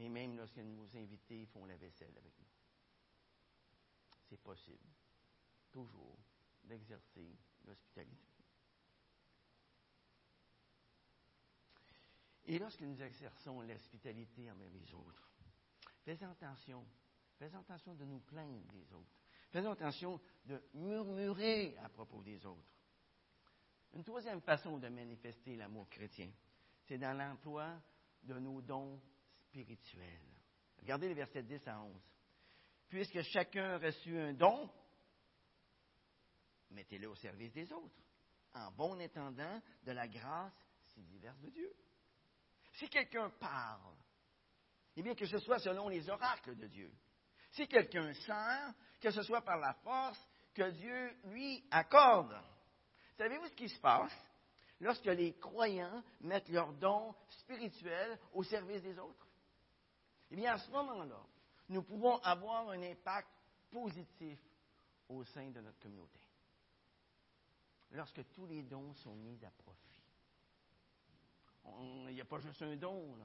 Et 0.01 0.09
même 0.09 0.37
lorsque 0.37 0.57
nos 0.57 0.89
invités 0.97 1.47
font 1.47 1.65
la 1.65 1.77
vaisselle 1.77 2.19
avec 2.19 2.37
nous. 2.37 2.51
C'est 4.29 4.43
possible, 4.43 4.91
toujours, 5.71 6.19
d'exercer 6.65 7.39
l'hospitalité. 7.65 8.38
Et 12.49 12.59
lorsque 12.59 12.81
nous 12.81 13.01
exerçons 13.01 13.61
l'hospitalité 13.61 14.51
envers 14.51 14.71
les 14.71 14.93
autres, 14.95 15.31
faites 16.05 16.23
attention 16.23 16.85
Faisons 17.39 17.61
attention 17.61 17.95
de 17.95 18.05
nous 18.05 18.19
plaindre 18.19 18.67
des 18.73 18.93
autres. 18.93 19.17
Faisons 19.51 19.71
attention 19.71 20.21
de 20.45 20.61
murmurer 20.75 21.77
à 21.79 21.89
propos 21.89 22.21
des 22.23 22.45
autres. 22.45 22.75
Une 23.95 24.03
troisième 24.03 24.41
façon 24.41 24.77
de 24.79 24.89
manifester 24.89 25.55
l'amour 25.55 25.89
chrétien, 25.89 26.31
c'est 26.83 26.99
dans 26.99 27.17
l'emploi 27.17 27.81
de 28.25 28.35
nos 28.41 28.61
dons 28.61 29.01
spirituels. 29.45 30.27
Regardez 30.81 31.09
les 31.09 31.15
versets 31.15 31.45
10 31.45 31.69
à 31.69 31.81
11. 31.81 32.03
Puisque 32.89 33.23
chacun 33.23 33.75
a 33.75 33.79
reçu 33.79 34.19
un 34.19 34.33
don, 34.33 34.69
mettez-le 36.71 37.09
au 37.09 37.15
service 37.15 37.53
des 37.53 37.73
autres, 37.73 38.03
en 38.55 38.73
bon 38.73 39.01
intendant 39.01 39.63
de 39.85 39.93
la 39.93 40.09
grâce 40.09 40.59
si 40.89 41.03
diverse 41.05 41.39
de 41.39 41.51
Dieu. 41.51 41.73
Si 42.79 42.89
quelqu'un 42.89 43.29
parle, 43.41 43.97
eh 44.95 45.03
bien 45.03 45.17
que 45.17 45.27
ce 45.27 45.39
soit 45.41 45.59
selon 45.59 45.89
les 45.89 46.09
oracles 46.09 46.57
de 46.57 46.69
Dieu. 46.69 46.93
Si 47.51 47.67
quelqu'un 47.67 48.15
sert, 48.15 48.73
que 49.01 49.11
ce 49.11 49.23
soit 49.23 49.43
par 49.43 49.59
la 49.59 49.75
force 49.75 50.19
que 50.55 50.71
Dieu 50.71 51.17
lui 51.25 51.65
accorde. 51.73 52.41
Savez-vous 53.17 53.49
ce 53.49 53.55
qui 53.55 53.69
se 53.69 53.81
passe 53.81 54.17
lorsque 54.79 55.07
les 55.07 55.37
croyants 55.39 56.05
mettent 56.21 56.51
leurs 56.51 56.73
dons 56.75 57.17
spirituels 57.41 58.17
au 58.33 58.45
service 58.45 58.83
des 58.83 58.97
autres? 58.97 59.27
Eh 60.31 60.37
bien, 60.37 60.53
à 60.53 60.59
ce 60.59 60.71
moment-là, 60.71 61.21
nous 61.71 61.83
pouvons 61.83 62.19
avoir 62.19 62.69
un 62.69 62.83
impact 62.83 63.29
positif 63.73 64.39
au 65.09 65.25
sein 65.25 65.51
de 65.51 65.61
notre 65.61 65.81
communauté. 65.81 66.21
Lorsque 67.91 68.31
tous 68.35 68.47
les 68.47 68.63
dons 68.63 68.95
sont 68.95 69.17
mis 69.17 69.45
à 69.45 69.51
profit. 69.51 69.88
Il 72.09 72.15
n'y 72.15 72.21
a 72.21 72.25
pas 72.25 72.39
juste 72.39 72.63
un 72.63 72.77
don 72.77 73.17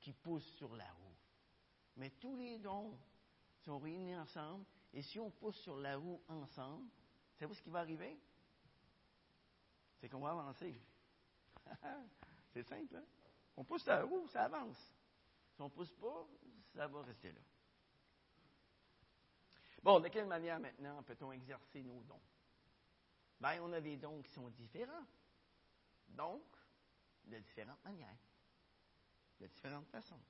qui 0.00 0.12
pousse 0.12 0.46
sur 0.56 0.74
la 0.76 0.90
roue, 0.92 1.16
mais 1.96 2.10
tous 2.10 2.36
les 2.36 2.58
dons 2.58 2.96
sont 3.64 3.78
réunis 3.78 4.16
ensemble, 4.16 4.64
et 4.92 5.02
si 5.02 5.18
on 5.18 5.30
pousse 5.30 5.56
sur 5.60 5.76
la 5.76 5.96
roue 5.96 6.20
ensemble, 6.28 6.88
savez-vous 7.34 7.54
ce 7.54 7.62
qui 7.62 7.70
va 7.70 7.80
arriver? 7.80 8.18
C'est 10.00 10.08
qu'on 10.08 10.20
va 10.20 10.30
avancer. 10.30 10.80
C'est 12.52 12.62
simple, 12.62 12.96
hein? 12.96 13.04
On 13.56 13.64
pousse 13.64 13.86
la 13.86 14.02
roue, 14.02 14.28
ça 14.28 14.44
avance. 14.44 14.78
Si 15.54 15.62
on 15.62 15.64
ne 15.64 15.70
pousse 15.70 15.92
pas, 15.92 16.26
ça 16.74 16.86
va 16.86 17.02
rester 17.02 17.32
là. 17.32 17.40
Bon, 19.82 20.00
de 20.00 20.08
quelle 20.08 20.26
manière 20.26 20.60
maintenant 20.60 21.02
peut-on 21.02 21.32
exercer 21.32 21.82
nos 21.82 22.02
dons? 22.02 22.20
Bien, 23.40 23.62
on 23.62 23.72
a 23.72 23.80
des 23.80 23.96
dons 23.96 24.22
qui 24.22 24.30
sont 24.32 24.48
différents. 24.50 25.06
Donc, 26.08 26.42
de 27.26 27.38
différentes 27.38 27.82
manières, 27.84 28.16
de 29.40 29.46
différentes 29.46 29.88
façons. 29.88 30.20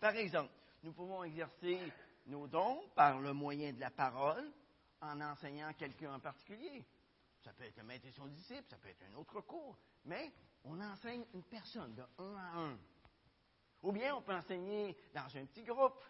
Par 0.00 0.14
exemple, 0.16 0.52
nous 0.82 0.92
pouvons 0.92 1.24
exercer 1.24 1.80
nos 2.26 2.46
dons 2.46 2.88
par 2.94 3.20
le 3.20 3.32
moyen 3.32 3.72
de 3.72 3.80
la 3.80 3.90
parole 3.90 4.52
en 5.00 5.20
enseignant 5.20 5.72
quelqu'un 5.74 6.14
en 6.14 6.20
particulier. 6.20 6.84
Ça 7.42 7.52
peut 7.52 7.64
être 7.64 7.78
un 7.78 7.84
maître 7.84 8.06
et 8.06 8.12
son 8.12 8.26
disciple, 8.26 8.64
ça 8.68 8.78
peut 8.78 8.88
être 8.88 9.04
un 9.10 9.14
autre 9.14 9.40
cours, 9.42 9.76
mais 10.04 10.32
on 10.64 10.80
enseigne 10.80 11.24
une 11.34 11.42
personne 11.42 11.94
de 11.94 12.02
un 12.18 12.36
à 12.36 12.58
un. 12.58 12.78
Ou 13.82 13.92
bien 13.92 14.16
on 14.16 14.22
peut 14.22 14.34
enseigner 14.34 14.96
dans 15.12 15.36
un 15.36 15.44
petit 15.44 15.62
groupe. 15.62 16.02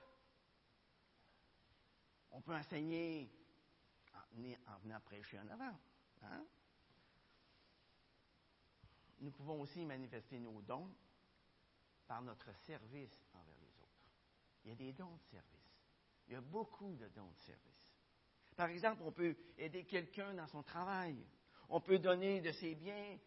On 2.31 2.40
peut 2.40 2.55
enseigner 2.55 3.29
en, 4.66 4.79
venant 4.79 5.01
prêcher 5.01 5.38
en 5.40 5.49
avant. 5.49 5.77
Hein? 6.23 6.45
Nous 9.25 9.31
pouvons 9.31 9.63
aussi 9.63 9.87
manifester 9.87 10.39
nos 10.39 10.61
dons 10.61 10.95
par 12.07 12.21
notre 12.21 12.55
service 12.67 13.19
envers 13.33 13.57
les 13.59 13.81
autres. 13.81 14.13
Il 14.63 14.69
y 14.69 14.73
a 14.73 14.77
des 14.77 14.93
dons 14.93 15.17
de 15.17 15.23
service. 15.31 15.81
Il 16.27 16.35
y 16.35 16.37
a 16.37 16.43
beaucoup 16.43 16.95
de 16.95 17.09
dons 17.09 17.31
de 17.31 17.39
service. 17.39 17.91
Par 18.55 18.69
exemple, 18.69 19.01
on 19.03 19.13
peut 19.13 19.35
aider 19.57 19.87
quelqu'un 19.87 20.35
dans 20.35 20.47
son 20.49 20.63
travail. 20.63 21.17
On 21.71 21.81
peut 21.81 21.99
donner 21.99 22.43
de 22.43 22.53
ses 22.53 22.75
biens 22.75 23.19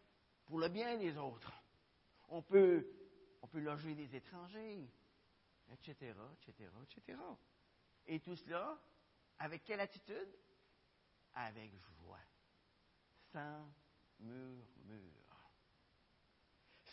pour 0.46 0.60
le 0.60 0.70
bien 0.70 1.00
des 1.00 1.18
autres. 1.18 1.52
On 2.30 2.44
peut, 2.44 2.88
on 3.42 3.48
peut 3.48 3.60
loger 3.60 3.96
des 3.96 4.16
étrangers, 4.16 4.88
etc., 5.72 6.14
etc., 6.44 6.70
etc. 6.84 7.18
Et 8.06 8.20
tout 8.20 8.36
cela, 8.36 8.80
avec 9.40 9.64
quelle 9.64 9.80
attitude? 9.80 10.38
Avec 11.34 11.72
joie, 11.98 12.22
sans 13.32 13.68
murmure. 14.20 15.27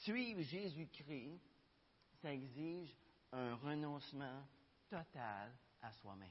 Suivre 0.04 0.42
Jésus-Christ, 0.42 1.40
ça 2.20 2.30
exige 2.30 2.94
un 3.32 3.54
renoncement 3.54 4.46
total 4.90 5.50
à 5.80 5.92
soi-même. 5.92 6.28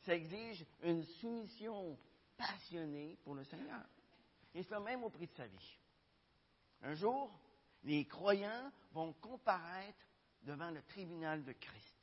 Ça 0.00 0.14
exige 0.14 0.64
une 0.82 1.04
soumission 1.04 1.98
passionnée 2.38 3.18
pour 3.22 3.34
le 3.34 3.44
Seigneur. 3.44 3.84
Et 4.54 4.62
cela 4.62 4.80
même 4.80 5.04
au 5.04 5.10
prix 5.10 5.26
de 5.26 5.34
sa 5.34 5.46
vie. 5.46 5.78
Un 6.80 6.94
jour, 6.94 7.38
les 7.82 8.06
croyants 8.06 8.72
vont 8.92 9.12
comparaître 9.12 10.06
devant 10.40 10.70
le 10.70 10.80
tribunal 10.84 11.44
de 11.44 11.52
Christ 11.52 11.96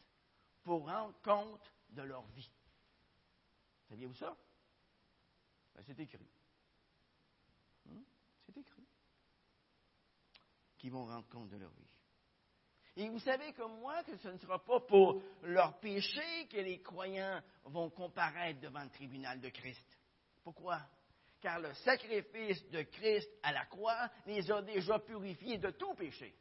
pour 0.61 0.85
rendre 0.87 1.19
compte 1.23 1.73
de 1.89 2.03
leur 2.03 2.25
vie. 2.35 2.51
Saviez-vous 3.89 4.13
ça? 4.13 4.37
Ben, 5.73 5.83
c'est 5.87 5.99
écrit. 5.99 6.29
Hmm? 7.87 8.03
C'est 8.45 8.57
écrit. 8.57 8.90
Qui 10.81 10.89
vont 10.89 11.05
rendre 11.05 11.29
compte 11.29 11.49
de 11.49 11.57
leur 11.57 11.69
vie. 11.69 11.87
Et 12.95 13.07
vous 13.07 13.19
savez 13.19 13.53
comme 13.53 13.79
moi 13.81 14.03
que 14.03 14.17
ce 14.17 14.29
ne 14.29 14.37
sera 14.39 14.57
pas 14.65 14.79
pour 14.79 15.21
leur 15.43 15.79
péché 15.79 16.47
que 16.47 16.57
les 16.57 16.81
croyants 16.81 17.39
vont 17.65 17.91
comparaître 17.91 18.59
devant 18.61 18.81
le 18.81 18.89
tribunal 18.89 19.39
de 19.39 19.49
Christ. 19.49 19.99
Pourquoi? 20.43 20.81
Car 21.39 21.59
le 21.59 21.71
sacrifice 21.75 22.67
de 22.71 22.81
Christ 22.81 23.29
à 23.43 23.51
la 23.51 23.67
croix 23.67 24.09
les 24.25 24.51
a 24.51 24.63
déjà 24.63 24.97
purifiés 24.97 25.59
de 25.59 25.69
tout 25.69 25.93
péché. 25.93 26.35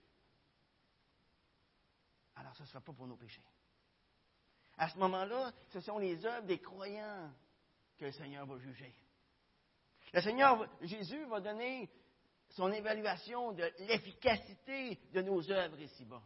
Alors 2.36 2.56
ce 2.56 2.62
ne 2.62 2.68
sera 2.68 2.80
pas 2.80 2.94
pour 2.94 3.06
nos 3.06 3.16
péchés. 3.16 3.44
À 4.78 4.88
ce 4.88 4.96
moment-là, 5.00 5.52
ce 5.68 5.80
sont 5.80 5.98
les 5.98 6.24
œuvres 6.24 6.46
des 6.46 6.60
croyants 6.60 7.30
que 7.98 8.06
le 8.06 8.12
Seigneur 8.12 8.46
va 8.46 8.56
juger. 8.56 8.94
Le 10.14 10.22
Seigneur 10.22 10.66
Jésus 10.80 11.26
va 11.26 11.40
donner 11.40 11.90
son 12.50 12.72
évaluation 12.72 13.52
de 13.52 13.70
l'efficacité 13.80 14.98
de 15.12 15.22
nos 15.22 15.50
œuvres 15.50 15.80
ici-bas 15.80 16.22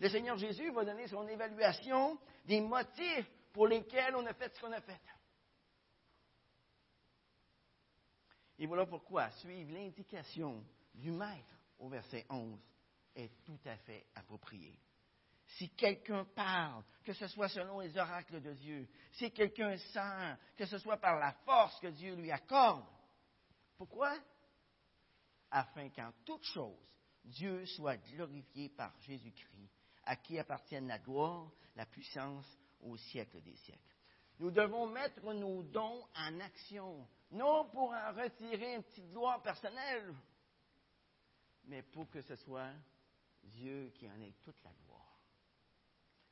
le 0.00 0.08
Seigneur 0.08 0.38
Jésus 0.38 0.70
va 0.70 0.84
donner 0.84 1.06
son 1.08 1.28
évaluation 1.28 2.18
des 2.46 2.60
motifs 2.60 3.30
pour 3.52 3.68
lesquels 3.68 4.16
on 4.16 4.24
a 4.26 4.32
fait 4.32 4.54
ce 4.54 4.60
qu'on 4.60 4.72
a 4.72 4.80
fait. 4.80 5.00
Et 8.58 8.66
voilà 8.66 8.86
pourquoi 8.86 9.30
suivre 9.32 9.72
l'indication 9.72 10.64
du 10.94 11.10
Maître 11.10 11.54
au 11.78 11.88
verset 11.88 12.26
11 12.30 12.58
est 13.14 13.44
tout 13.44 13.60
à 13.66 13.76
fait 13.76 14.06
approprié. 14.14 14.78
Si 15.58 15.68
quelqu'un 15.70 16.24
parle, 16.34 16.82
que 17.04 17.12
ce 17.12 17.26
soit 17.26 17.48
selon 17.48 17.80
les 17.80 17.96
oracles 17.98 18.40
de 18.40 18.54
Dieu, 18.54 18.88
si 19.12 19.30
quelqu'un 19.32 19.76
sent, 19.76 20.38
que 20.56 20.64
ce 20.64 20.78
soit 20.78 20.98
par 20.98 21.18
la 21.18 21.32
force 21.44 21.78
que 21.80 21.88
Dieu 21.88 22.14
lui 22.14 22.30
accorde. 22.30 22.86
Pourquoi? 23.76 24.16
Afin 25.50 25.88
qu'en 25.90 26.12
toute 26.24 26.44
chose, 26.44 26.76
Dieu 27.24 27.66
soit 27.66 27.96
glorifié 27.96 28.68
par 28.70 28.92
Jésus-Christ, 29.00 29.70
à 30.04 30.16
qui 30.16 30.38
appartiennent 30.38 30.88
la 30.88 30.98
gloire, 30.98 31.50
la 31.76 31.86
puissance 31.86 32.46
au 32.80 32.96
siècle 32.96 33.40
des 33.42 33.56
siècles. 33.56 33.96
Nous 34.38 34.50
devons 34.50 34.86
mettre 34.86 35.32
nos 35.34 35.62
dons 35.62 36.06
en 36.16 36.40
action, 36.40 37.06
non 37.30 37.68
pour 37.70 37.92
en 37.92 38.12
retirer 38.12 38.76
une 38.76 38.82
petite 38.82 39.10
gloire 39.10 39.42
personnelle, 39.42 40.14
mais 41.64 41.82
pour 41.82 42.08
que 42.10 42.22
ce 42.22 42.36
soit 42.36 42.72
Dieu 43.42 43.92
qui 43.96 44.08
en 44.08 44.20
ait 44.20 44.34
toute 44.42 44.62
la 44.64 44.72
gloire. 44.84 45.20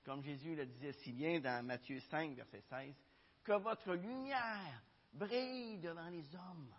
Comme 0.05 0.23
Jésus 0.23 0.57
le 0.57 0.65
disait 0.65 0.93
si 0.95 1.13
bien 1.13 1.39
dans 1.41 1.65
Matthieu 1.65 2.01
5, 2.01 2.35
verset 2.35 2.63
16, 2.63 2.95
que 3.45 3.53
votre 3.53 3.95
lumière 3.95 4.83
brille 5.13 5.79
devant 5.79 6.09
les 6.09 6.35
hommes, 6.35 6.75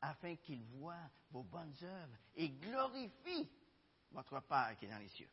afin 0.00 0.36
qu'ils 0.36 0.64
voient 0.64 1.10
vos 1.30 1.42
bonnes 1.42 1.74
œuvres 1.82 2.16
et 2.34 2.50
glorifient 2.50 3.50
votre 4.10 4.40
Père 4.40 4.76
qui 4.78 4.86
est 4.86 4.90
dans 4.90 4.98
les 4.98 5.08
cieux 5.08 5.30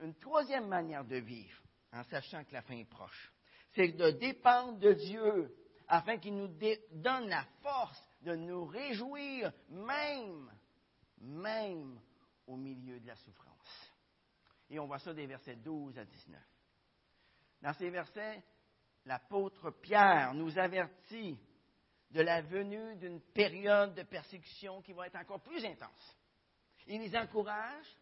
une 0.00 0.14
troisième 0.14 0.68
manière 0.68 1.04
de 1.04 1.16
vivre, 1.16 1.60
en 1.92 2.04
sachant 2.04 2.44
que 2.44 2.52
la 2.52 2.62
fin 2.62 2.76
est 2.76 2.88
proche, 2.88 3.32
c'est 3.74 3.88
de 3.88 4.10
dépendre 4.10 4.78
de 4.78 4.92
Dieu 4.92 5.54
afin 5.88 6.18
qu'il 6.18 6.36
nous 6.36 6.48
donne 6.92 7.28
la 7.28 7.44
force 7.62 8.02
de 8.22 8.34
nous 8.34 8.66
réjouir 8.66 9.52
même, 9.70 10.50
même 11.20 12.00
au 12.46 12.56
milieu 12.56 13.00
de 13.00 13.06
la 13.06 13.16
souffrance. 13.16 13.92
Et 14.70 14.78
on 14.78 14.86
voit 14.86 14.98
ça 14.98 15.14
des 15.14 15.26
versets 15.26 15.56
12 15.56 15.98
à 15.98 16.04
19. 16.04 16.40
Dans 17.62 17.72
ces 17.74 17.90
versets, 17.90 18.42
l'apôtre 19.06 19.70
Pierre 19.70 20.34
nous 20.34 20.58
avertit 20.58 21.38
de 22.10 22.20
la 22.20 22.40
venue 22.42 22.96
d'une 22.96 23.20
période 23.20 23.94
de 23.94 24.02
persécution 24.02 24.80
qui 24.82 24.92
va 24.92 25.06
être 25.06 25.16
encore 25.16 25.42
plus 25.42 25.64
intense. 25.64 26.16
Il 26.86 27.00
nous 27.00 27.14
encourage 27.16 27.98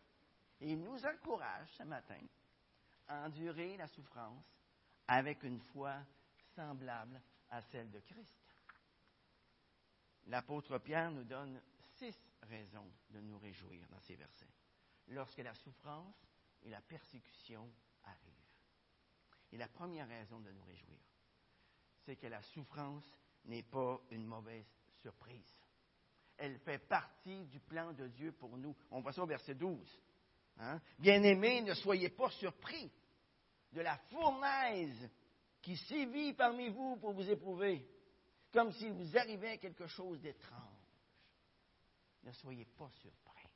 il 0.60 0.80
nous 0.80 1.04
encourage 1.04 1.68
ce 1.76 1.82
matin 1.82 2.20
endurer 3.08 3.76
la 3.76 3.86
souffrance 3.88 4.44
avec 5.06 5.42
une 5.42 5.60
foi 5.60 5.96
semblable 6.54 7.20
à 7.50 7.60
celle 7.62 7.90
de 7.90 8.00
Christ. 8.00 8.40
L'apôtre 10.26 10.78
Pierre 10.78 11.10
nous 11.10 11.24
donne 11.24 11.60
six 11.98 12.16
raisons 12.42 12.90
de 13.10 13.20
nous 13.20 13.38
réjouir 13.38 13.86
dans 13.88 14.00
ces 14.00 14.16
versets, 14.16 14.52
lorsque 15.08 15.38
la 15.38 15.54
souffrance 15.54 16.16
et 16.62 16.70
la 16.70 16.80
persécution 16.80 17.70
arrivent. 18.02 18.32
Et 19.52 19.56
la 19.56 19.68
première 19.68 20.08
raison 20.08 20.40
de 20.40 20.50
nous 20.50 20.64
réjouir, 20.64 20.98
c'est 22.04 22.16
que 22.16 22.26
la 22.26 22.42
souffrance 22.42 23.06
n'est 23.46 23.62
pas 23.62 24.00
une 24.10 24.24
mauvaise 24.24 24.66
surprise. 25.00 25.60
Elle 26.36 26.58
fait 26.60 26.78
partie 26.78 27.46
du 27.46 27.60
plan 27.60 27.92
de 27.92 28.08
Dieu 28.08 28.32
pour 28.32 28.56
nous. 28.56 28.76
On 28.90 29.00
va 29.00 29.12
ça 29.12 29.22
au 29.22 29.26
verset 29.26 29.54
12. 29.54 29.78
Hein? 30.58 30.80
Bien-aimés, 30.98 31.62
ne 31.62 31.74
soyez 31.74 32.10
pas 32.10 32.30
surpris 32.30 32.90
de 33.72 33.80
la 33.80 33.96
fournaise 34.10 35.10
qui 35.62 35.76
sévit 35.76 36.32
parmi 36.34 36.68
vous 36.68 36.96
pour 36.96 37.12
vous 37.12 37.28
éprouver, 37.28 37.86
comme 38.52 38.72
s'il 38.72 38.92
vous 38.92 39.16
arrivait 39.16 39.58
quelque 39.58 39.86
chose 39.86 40.20
d'étrange. 40.20 40.60
Ne 42.22 42.32
soyez 42.32 42.64
pas 42.64 42.90
surpris. 43.00 43.48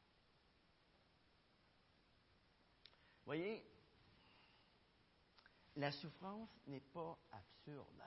Voyez, 3.24 3.64
la 5.76 5.92
souffrance 5.92 6.50
n'est 6.66 6.80
pas 6.80 7.18
absurde. 7.30 8.02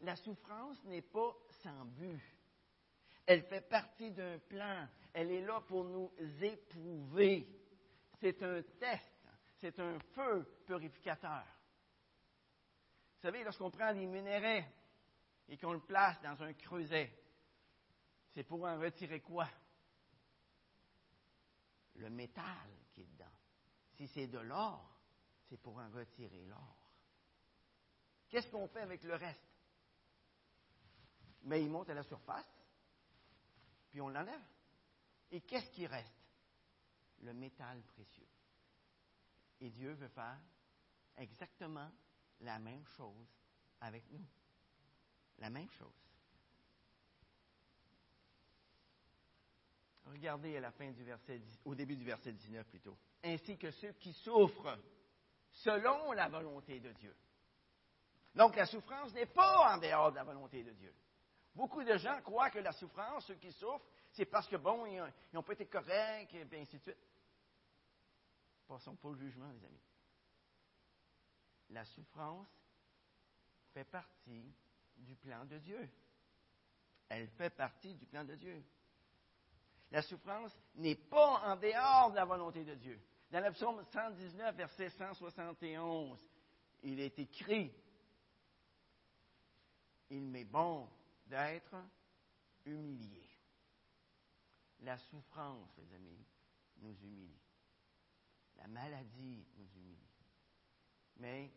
La 0.00 0.16
souffrance 0.16 0.82
n'est 0.84 1.02
pas 1.02 1.36
sans 1.62 1.84
but. 1.84 2.22
Elle 3.26 3.42
fait 3.42 3.68
partie 3.68 4.10
d'un 4.12 4.38
plan. 4.38 4.88
Elle 5.12 5.30
est 5.30 5.42
là 5.42 5.60
pour 5.60 5.84
nous 5.84 6.10
éprouver. 6.42 7.46
C'est 8.18 8.42
un 8.42 8.62
test. 8.78 9.04
C'est 9.58 9.78
un 9.78 9.98
feu 10.14 10.62
purificateur. 10.66 11.44
Vous 13.16 13.20
savez, 13.22 13.44
lorsqu'on 13.44 13.70
prend 13.70 13.92
des 13.92 14.06
minéraux 14.06 14.64
et 15.48 15.58
qu'on 15.58 15.74
le 15.74 15.80
place 15.80 16.20
dans 16.22 16.42
un 16.42 16.54
creuset, 16.54 17.12
c'est 18.32 18.44
pour 18.44 18.64
en 18.64 18.78
retirer 18.78 19.20
quoi? 19.20 19.46
Le 21.96 22.08
métal 22.08 22.70
qui 22.94 23.02
est 23.02 23.06
dedans. 23.06 23.26
Si 23.96 24.08
c'est 24.08 24.28
de 24.28 24.38
l'or, 24.38 24.98
c'est 25.48 25.60
pour 25.60 25.76
en 25.76 25.90
retirer 25.90 26.44
l'or. 26.44 26.76
Qu'est-ce 28.30 28.48
qu'on 28.50 28.68
fait 28.68 28.80
avec 28.80 29.02
le 29.02 29.16
reste? 29.16 29.44
Mais 31.42 31.62
il 31.62 31.70
monte 31.70 31.88
à 31.90 31.94
la 31.94 32.02
surface, 32.02 32.46
puis 33.90 34.00
on 34.00 34.08
l'enlève. 34.08 34.42
Et 35.30 35.40
qu'est-ce 35.40 35.70
qui 35.70 35.86
reste? 35.86 36.12
Le 37.22 37.32
métal 37.32 37.82
précieux. 37.82 38.26
Et 39.60 39.70
Dieu 39.70 39.92
veut 39.92 40.08
faire 40.08 40.38
exactement 41.16 41.90
la 42.40 42.58
même 42.58 42.84
chose 42.96 43.28
avec 43.80 44.10
nous. 44.10 44.24
La 45.38 45.50
même 45.50 45.70
chose. 45.70 45.92
Regardez 50.06 50.56
à 50.56 50.60
la 50.60 50.72
fin 50.72 50.90
du 50.90 51.04
verset, 51.04 51.40
au 51.64 51.74
début 51.74 51.96
du 51.96 52.04
verset 52.04 52.32
19 52.32 52.66
plutôt. 52.68 52.96
Ainsi 53.22 53.56
que 53.56 53.70
ceux 53.70 53.92
qui 53.92 54.12
souffrent 54.14 54.78
selon 55.52 56.12
la 56.12 56.28
volonté 56.28 56.80
de 56.80 56.92
Dieu. 56.92 57.14
Donc 58.34 58.56
la 58.56 58.66
souffrance 58.66 59.12
n'est 59.12 59.26
pas 59.26 59.74
en 59.74 59.78
dehors 59.78 60.10
de 60.10 60.16
la 60.16 60.24
volonté 60.24 60.62
de 60.62 60.72
Dieu. 60.72 60.94
Beaucoup 61.54 61.82
de 61.82 61.96
gens 61.96 62.20
croient 62.22 62.50
que 62.50 62.58
la 62.58 62.72
souffrance, 62.72 63.26
ceux 63.26 63.34
qui 63.34 63.52
souffrent, 63.52 63.86
c'est 64.12 64.24
parce 64.24 64.48
que, 64.48 64.56
bon, 64.56 64.86
ils 64.86 65.02
n'ont 65.32 65.42
pas 65.42 65.52
été 65.52 65.66
corrects, 65.66 66.34
et 66.34 66.46
ainsi 66.60 66.76
de 66.76 66.82
suite. 66.82 66.96
Passons 68.66 68.94
pas 68.96 69.08
au 69.08 69.14
jugement, 69.14 69.50
les 69.50 69.64
amis. 69.64 69.80
La 71.70 71.84
souffrance 71.84 72.48
fait 73.72 73.84
partie 73.84 74.52
du 74.96 75.16
plan 75.16 75.44
de 75.44 75.58
Dieu. 75.58 75.90
Elle 77.08 77.28
fait 77.30 77.50
partie 77.50 77.94
du 77.94 78.06
plan 78.06 78.24
de 78.24 78.36
Dieu. 78.36 78.62
La 79.90 80.02
souffrance 80.02 80.56
n'est 80.76 80.94
pas 80.94 81.40
en 81.44 81.56
dehors 81.56 82.10
de 82.10 82.16
la 82.16 82.24
volonté 82.24 82.64
de 82.64 82.74
Dieu. 82.74 83.00
Dans 83.30 83.44
le 83.44 83.52
psaume 83.52 83.84
119, 83.84 84.56
verset 84.56 84.90
171, 84.90 86.24
il 86.82 87.00
est 87.00 87.18
écrit 87.18 87.72
Il 90.10 90.22
m'est 90.22 90.44
bon 90.44 90.88
d'être 91.30 91.76
humilié. 92.66 93.26
La 94.80 94.98
souffrance, 94.98 95.76
les 95.78 95.94
amis, 95.94 96.26
nous 96.78 96.94
humilie. 97.02 97.40
La 98.56 98.66
maladie 98.66 99.46
nous 99.56 99.68
humilie. 99.76 99.96
Mais 101.16 101.50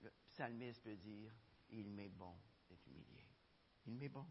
le 0.00 0.10
psalmiste 0.28 0.82
peut 0.82 0.96
dire, 0.96 1.32
il 1.70 1.90
m'est 1.90 2.08
bon 2.08 2.34
d'être 2.68 2.86
humilié. 2.86 3.26
Il 3.86 3.94
m'est 3.94 4.08
bon. 4.08 4.26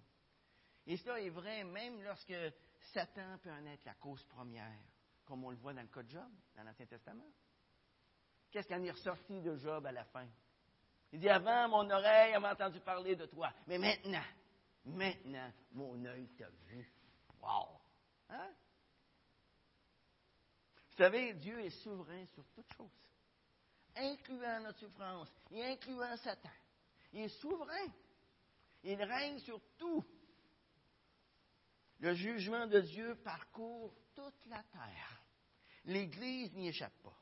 Et 0.85 0.97
cela 0.97 1.19
est 1.19 1.29
vrai 1.29 1.63
même 1.63 2.03
lorsque 2.03 2.35
Satan 2.93 3.37
peut 3.39 3.51
en 3.51 3.65
être 3.65 3.85
la 3.85 3.95
cause 3.95 4.23
première, 4.25 4.83
comme 5.23 5.43
on 5.43 5.49
le 5.49 5.57
voit 5.57 5.73
dans 5.73 5.81
le 5.81 5.87
cas 5.87 6.03
de 6.03 6.09
Job, 6.09 6.31
dans 6.55 6.63
l'Ancien 6.63 6.85
Testament. 6.85 7.31
Qu'est-ce 8.51 8.67
qu'il 8.67 8.75
en 8.75 8.83
est 8.83 8.91
ressorti 8.91 9.41
de 9.41 9.55
Job 9.55 9.85
à 9.85 9.91
la 9.91 10.05
fin? 10.05 10.27
Il 11.11 11.19
dit, 11.19 11.29
avant, 11.29 11.69
mon 11.69 11.89
oreille 11.89 12.33
avait 12.33 12.47
entendu 12.47 12.79
parler 12.79 13.15
de 13.15 13.25
toi, 13.25 13.51
mais 13.67 13.77
maintenant, 13.77 14.23
maintenant, 14.85 15.51
mon 15.71 16.03
œil 16.05 16.27
t'a 16.37 16.49
vu. 16.67 16.91
Wow! 17.41 17.79
Hein? 18.29 18.49
Vous 20.89 20.97
savez, 20.97 21.33
Dieu 21.33 21.59
est 21.59 21.81
souverain 21.81 22.25
sur 22.33 22.45
toutes 22.53 22.73
choses, 22.73 23.09
incluant 23.95 24.61
notre 24.61 24.79
souffrance 24.79 25.29
et 25.51 25.63
incluant 25.63 26.15
Satan. 26.17 26.49
Il 27.13 27.21
est 27.21 27.39
souverain. 27.39 27.87
Il 28.83 29.01
règne 29.01 29.39
sur 29.39 29.59
tout. 29.77 30.05
Le 31.99 32.13
jugement 32.13 32.67
de 32.67 32.81
Dieu 32.81 33.15
parcourt 33.23 33.93
toute 34.13 34.45
la 34.47 34.63
terre. 34.63 35.23
L'Église 35.85 36.53
n'y 36.53 36.69
échappe 36.69 36.97
pas. 37.03 37.17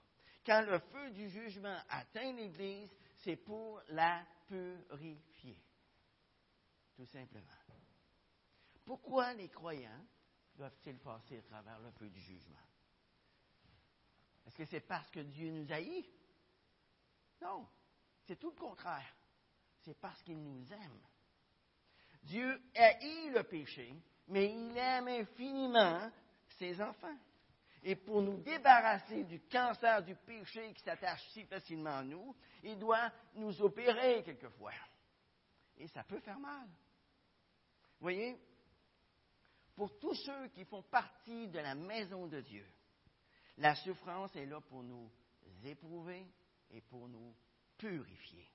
Quand 0.45 0.61
le 0.61 0.79
feu 0.79 1.11
du 1.11 1.29
jugement 1.29 1.77
atteint 1.89 2.33
l'Église, 2.33 2.89
c'est 3.23 3.37
pour 3.37 3.81
la 3.89 4.25
purifier. 4.47 5.57
Tout 6.95 7.05
simplement. 7.05 7.47
Pourquoi 8.85 9.33
les 9.33 9.49
croyants 9.49 10.05
doivent-ils 10.55 10.99
passer 10.99 11.37
à 11.37 11.41
travers 11.43 11.79
le 11.79 11.91
feu 11.91 12.09
du 12.09 12.19
jugement? 12.19 12.57
Est-ce 14.45 14.57
que 14.57 14.65
c'est 14.65 14.81
parce 14.81 15.09
que 15.09 15.21
Dieu 15.21 15.51
nous 15.51 15.71
haït? 15.71 16.05
Non, 17.41 17.67
c'est 18.25 18.35
tout 18.37 18.49
le 18.49 18.55
contraire. 18.55 19.15
C'est 19.79 19.99
parce 19.99 20.21
qu'il 20.23 20.41
nous 20.41 20.71
aime. 20.71 20.99
Dieu 22.23 22.61
haït 22.75 23.29
le 23.31 23.43
péché, 23.43 23.93
mais 24.27 24.53
il 24.53 24.77
aime 24.77 25.07
infiniment 25.07 26.11
ses 26.57 26.81
enfants. 26.81 27.17
Et 27.83 27.95
pour 27.95 28.21
nous 28.21 28.37
débarrasser 28.37 29.25
du 29.25 29.41
cancer 29.41 30.03
du 30.03 30.15
péché 30.15 30.73
qui 30.73 30.81
s'attache 30.83 31.21
si 31.31 31.43
facilement 31.45 31.97
à 31.97 32.03
nous, 32.03 32.33
il 32.63 32.79
doit 32.79 33.11
nous 33.35 33.61
opérer 33.61 34.23
quelquefois. 34.23 34.71
Et 35.77 35.87
ça 35.87 36.03
peut 36.03 36.21
faire 36.21 36.39
mal. 36.39 36.67
Voyez, 37.99 38.39
pour 39.75 39.97
tous 39.99 40.13
ceux 40.15 40.47
qui 40.49 40.63
font 40.65 40.83
partie 40.83 41.47
de 41.49 41.59
la 41.59 41.75
maison 41.75 42.27
de 42.27 42.39
Dieu, 42.41 42.65
la 43.57 43.75
souffrance 43.75 44.35
est 44.35 44.45
là 44.45 44.61
pour 44.61 44.83
nous 44.83 45.11
éprouver 45.65 46.25
et 46.71 46.81
pour 46.81 47.07
nous 47.07 47.35
purifier. 47.77 48.47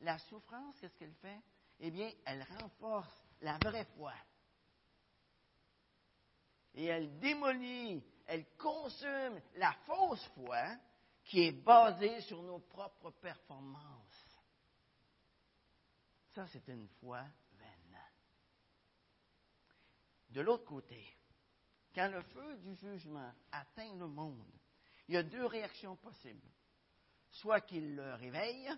La 0.00 0.18
souffrance, 0.18 0.78
qu'est-ce 0.80 0.96
qu'elle 0.96 1.14
fait? 1.14 1.40
Eh 1.80 1.90
bien, 1.90 2.10
elle 2.24 2.44
renforce 2.58 3.22
la 3.40 3.58
vraie 3.58 3.86
foi. 3.96 4.14
Et 6.74 6.86
elle 6.86 7.18
démolit, 7.18 8.02
elle 8.26 8.46
consume 8.56 9.40
la 9.56 9.72
fausse 9.86 10.24
foi 10.34 10.76
qui 11.24 11.42
est 11.42 11.52
basée 11.52 12.20
sur 12.22 12.42
nos 12.42 12.60
propres 12.60 13.10
performances. 13.10 14.40
Ça, 16.34 16.46
c'est 16.48 16.68
une 16.68 16.88
foi 17.00 17.22
vaine. 17.58 18.00
De 20.30 20.40
l'autre 20.40 20.64
côté, 20.64 21.04
quand 21.94 22.08
le 22.08 22.22
feu 22.22 22.56
du 22.58 22.74
jugement 22.74 23.32
atteint 23.50 23.94
le 23.96 24.06
monde, 24.06 24.52
il 25.08 25.14
y 25.14 25.18
a 25.18 25.22
deux 25.22 25.46
réactions 25.46 25.96
possibles. 25.96 26.46
Soit 27.30 27.62
qu'il 27.62 27.96
le 27.96 28.14
réveille, 28.14 28.70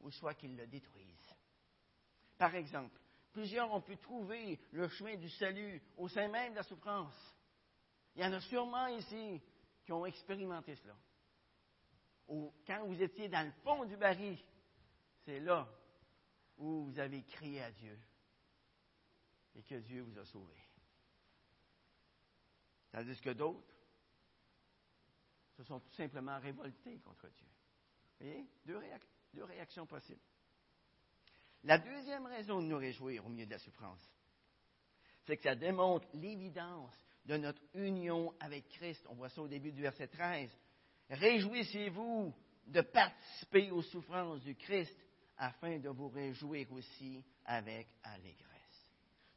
ou 0.00 0.10
soit 0.10 0.34
qu'il 0.34 0.56
le 0.56 0.66
détruise. 0.66 1.34
Par 2.36 2.54
exemple, 2.54 2.98
plusieurs 3.32 3.72
ont 3.72 3.80
pu 3.80 3.96
trouver 3.96 4.60
le 4.72 4.88
chemin 4.88 5.16
du 5.16 5.30
salut 5.30 5.82
au 5.96 6.08
sein 6.08 6.28
même 6.28 6.52
de 6.52 6.56
la 6.56 6.62
souffrance. 6.62 7.33
Il 8.14 8.22
y 8.22 8.24
en 8.24 8.32
a 8.32 8.40
sûrement 8.40 8.86
ici 8.88 9.40
qui 9.84 9.92
ont 9.92 10.06
expérimenté 10.06 10.76
cela. 10.76 10.96
quand 12.66 12.86
vous 12.86 13.02
étiez 13.02 13.28
dans 13.28 13.46
le 13.46 13.52
fond 13.62 13.84
du 13.84 13.96
baril, 13.96 14.38
c'est 15.24 15.40
là 15.40 15.68
où 16.56 16.84
vous 16.84 16.98
avez 16.98 17.22
crié 17.22 17.62
à 17.62 17.70
Dieu 17.72 17.98
et 19.56 19.62
que 19.62 19.74
Dieu 19.76 20.02
vous 20.02 20.18
a 20.18 20.24
sauvé. 20.24 20.54
Tandis 22.90 23.20
que 23.20 23.30
d'autres, 23.30 23.74
se 25.56 25.64
sont 25.64 25.80
tout 25.80 25.94
simplement 25.94 26.38
révoltés 26.38 26.98
contre 27.00 27.28
Dieu. 27.28 27.46
Vous 28.20 28.26
voyez? 28.26 28.46
Deux, 28.64 28.80
deux 29.34 29.44
réactions 29.44 29.86
possibles. 29.86 30.20
La 31.64 31.78
deuxième 31.78 32.26
raison 32.26 32.60
de 32.60 32.66
nous 32.66 32.76
réjouir 32.76 33.24
au 33.24 33.28
milieu 33.28 33.46
de 33.46 33.52
la 33.52 33.58
souffrance, 33.58 34.02
c'est 35.24 35.36
que 35.36 35.42
ça 35.42 35.54
démontre 35.54 36.06
l'évidence 36.14 36.94
de 37.24 37.36
notre 37.36 37.62
union 37.74 38.34
avec 38.40 38.68
Christ. 38.68 39.04
On 39.08 39.14
voit 39.14 39.28
ça 39.30 39.42
au 39.42 39.48
début 39.48 39.72
du 39.72 39.82
verset 39.82 40.08
13. 40.08 40.50
Réjouissez-vous 41.10 42.34
de 42.66 42.80
participer 42.80 43.70
aux 43.70 43.82
souffrances 43.82 44.42
du 44.42 44.54
Christ 44.54 44.96
afin 45.36 45.78
de 45.78 45.88
vous 45.88 46.08
réjouir 46.08 46.70
aussi 46.72 47.22
avec 47.44 47.88
allégresse. 48.02 48.54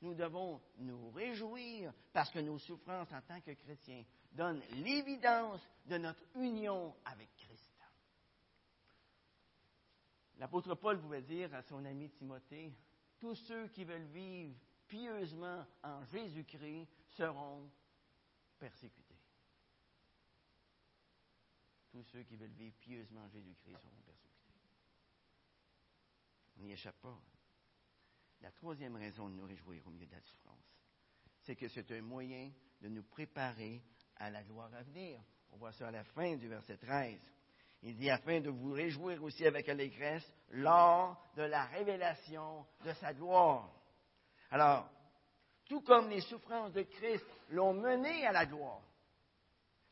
Nous 0.01 0.13
devons 0.13 0.61
nous 0.77 1.09
réjouir 1.11 1.91
parce 2.13 2.29
que 2.29 2.39
nos 2.39 2.59
souffrances 2.59 3.11
en 3.11 3.21
tant 3.21 3.41
que 3.41 3.51
chrétiens 3.51 4.03
donnent 4.31 4.61
l'évidence 4.75 5.61
de 5.85 5.97
notre 5.97 6.23
union 6.35 6.95
avec 7.05 7.29
Christ. 7.35 7.47
L'apôtre 10.37 10.75
Paul 10.75 10.99
pouvait 11.01 11.23
dire 11.23 11.53
à 11.55 11.63
son 11.63 11.83
ami 11.83 12.09
Timothée, 12.11 12.71
tous 13.19 13.33
ceux 13.47 13.67
qui 13.69 13.83
veulent 13.83 14.07
vivre 14.13 14.55
pieusement 14.87 15.65
en 15.83 16.05
Jésus-Christ 16.05 16.87
seront 17.17 17.69
persécutés. 18.59 19.19
Tous 21.89 22.03
ceux 22.03 22.23
qui 22.23 22.35
veulent 22.35 22.49
vivre 22.51 22.75
pieusement 22.79 23.21
en 23.21 23.29
Jésus-Christ 23.29 23.77
seront 23.81 24.01
persécutés. 24.05 24.53
On 26.57 26.61
n'y 26.61 26.71
échappe 26.71 26.99
pas. 27.01 27.19
La 28.41 28.51
troisième 28.51 28.95
raison 28.95 29.29
de 29.29 29.35
nous 29.35 29.45
réjouir 29.45 29.85
au 29.87 29.89
milieu 29.89 30.05
de 30.05 30.11
la 30.11 30.21
souffrance, 30.21 30.79
c'est 31.41 31.55
que 31.55 31.67
c'est 31.69 31.91
un 31.91 32.01
moyen 32.01 32.51
de 32.81 32.89
nous 32.89 33.03
préparer 33.03 33.81
à 34.17 34.29
la 34.29 34.43
gloire 34.43 34.73
à 34.75 34.83
venir. 34.83 35.19
On 35.51 35.57
voit 35.57 35.71
ça 35.71 35.87
à 35.87 35.91
la 35.91 36.03
fin 36.03 36.35
du 36.35 36.47
verset 36.47 36.77
13. 36.77 37.19
Il 37.83 37.95
dit 37.95 38.09
afin 38.09 38.41
de 38.41 38.49
vous 38.49 38.73
réjouir 38.73 39.23
aussi 39.23 39.45
avec 39.45 39.69
allégresse 39.69 40.31
lors 40.49 41.19
de 41.35 41.43
la 41.43 41.65
révélation 41.65 42.65
de 42.85 42.93
sa 42.93 43.13
gloire. 43.13 43.71
Alors, 44.51 44.89
tout 45.67 45.81
comme 45.81 46.09
les 46.09 46.21
souffrances 46.21 46.73
de 46.73 46.83
Christ 46.83 47.25
l'ont 47.49 47.73
mené 47.73 48.25
à 48.25 48.31
la 48.31 48.45
gloire, 48.45 48.81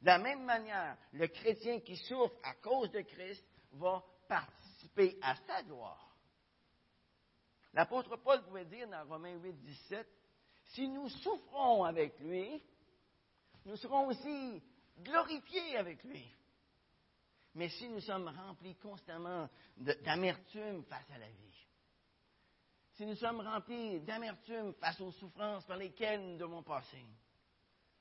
de 0.02 0.08
la 0.08 0.20
même 0.20 0.44
manière, 0.44 0.98
le 1.14 1.28
chrétien 1.28 1.80
qui 1.80 1.96
souffre 1.98 2.36
à 2.44 2.54
cause 2.56 2.92
de 2.92 3.02
Christ 3.02 3.44
va 3.74 4.04
participer 4.28 5.18
à 5.22 5.36
sa 5.48 5.64
gloire. 5.64 6.16
L'apôtre 7.74 8.16
Paul 8.18 8.44
pouvait 8.44 8.66
dire 8.66 8.88
dans 8.88 9.06
Romains 9.06 9.36
8, 9.36 9.54
17, 9.54 10.08
si 10.74 10.88
nous 10.88 11.10
souffrons 11.10 11.84
avec 11.84 12.20
lui, 12.20 12.62
nous 13.66 13.76
serons 13.78 14.08
aussi 14.08 14.62
glorifiés 15.00 15.78
avec 15.78 16.04
lui. 16.04 16.26
Mais 17.56 17.70
si 17.70 17.88
nous 17.90 18.02
sommes 18.02 18.28
remplis 18.28 18.76
constamment 18.76 19.50
d'amertume 19.78 20.84
face 20.84 21.10
à 21.12 21.18
la 21.18 21.30
vie, 21.30 21.55
si 22.96 23.06
nous 23.06 23.16
sommes 23.16 23.42
remplis 23.42 24.00
d'amertume 24.02 24.74
face 24.76 25.00
aux 25.02 25.12
souffrances 25.12 25.66
par 25.66 25.78
lesquelles 25.78 26.22
nous 26.22 26.38
devons 26.38 26.64
passer, 26.64 27.06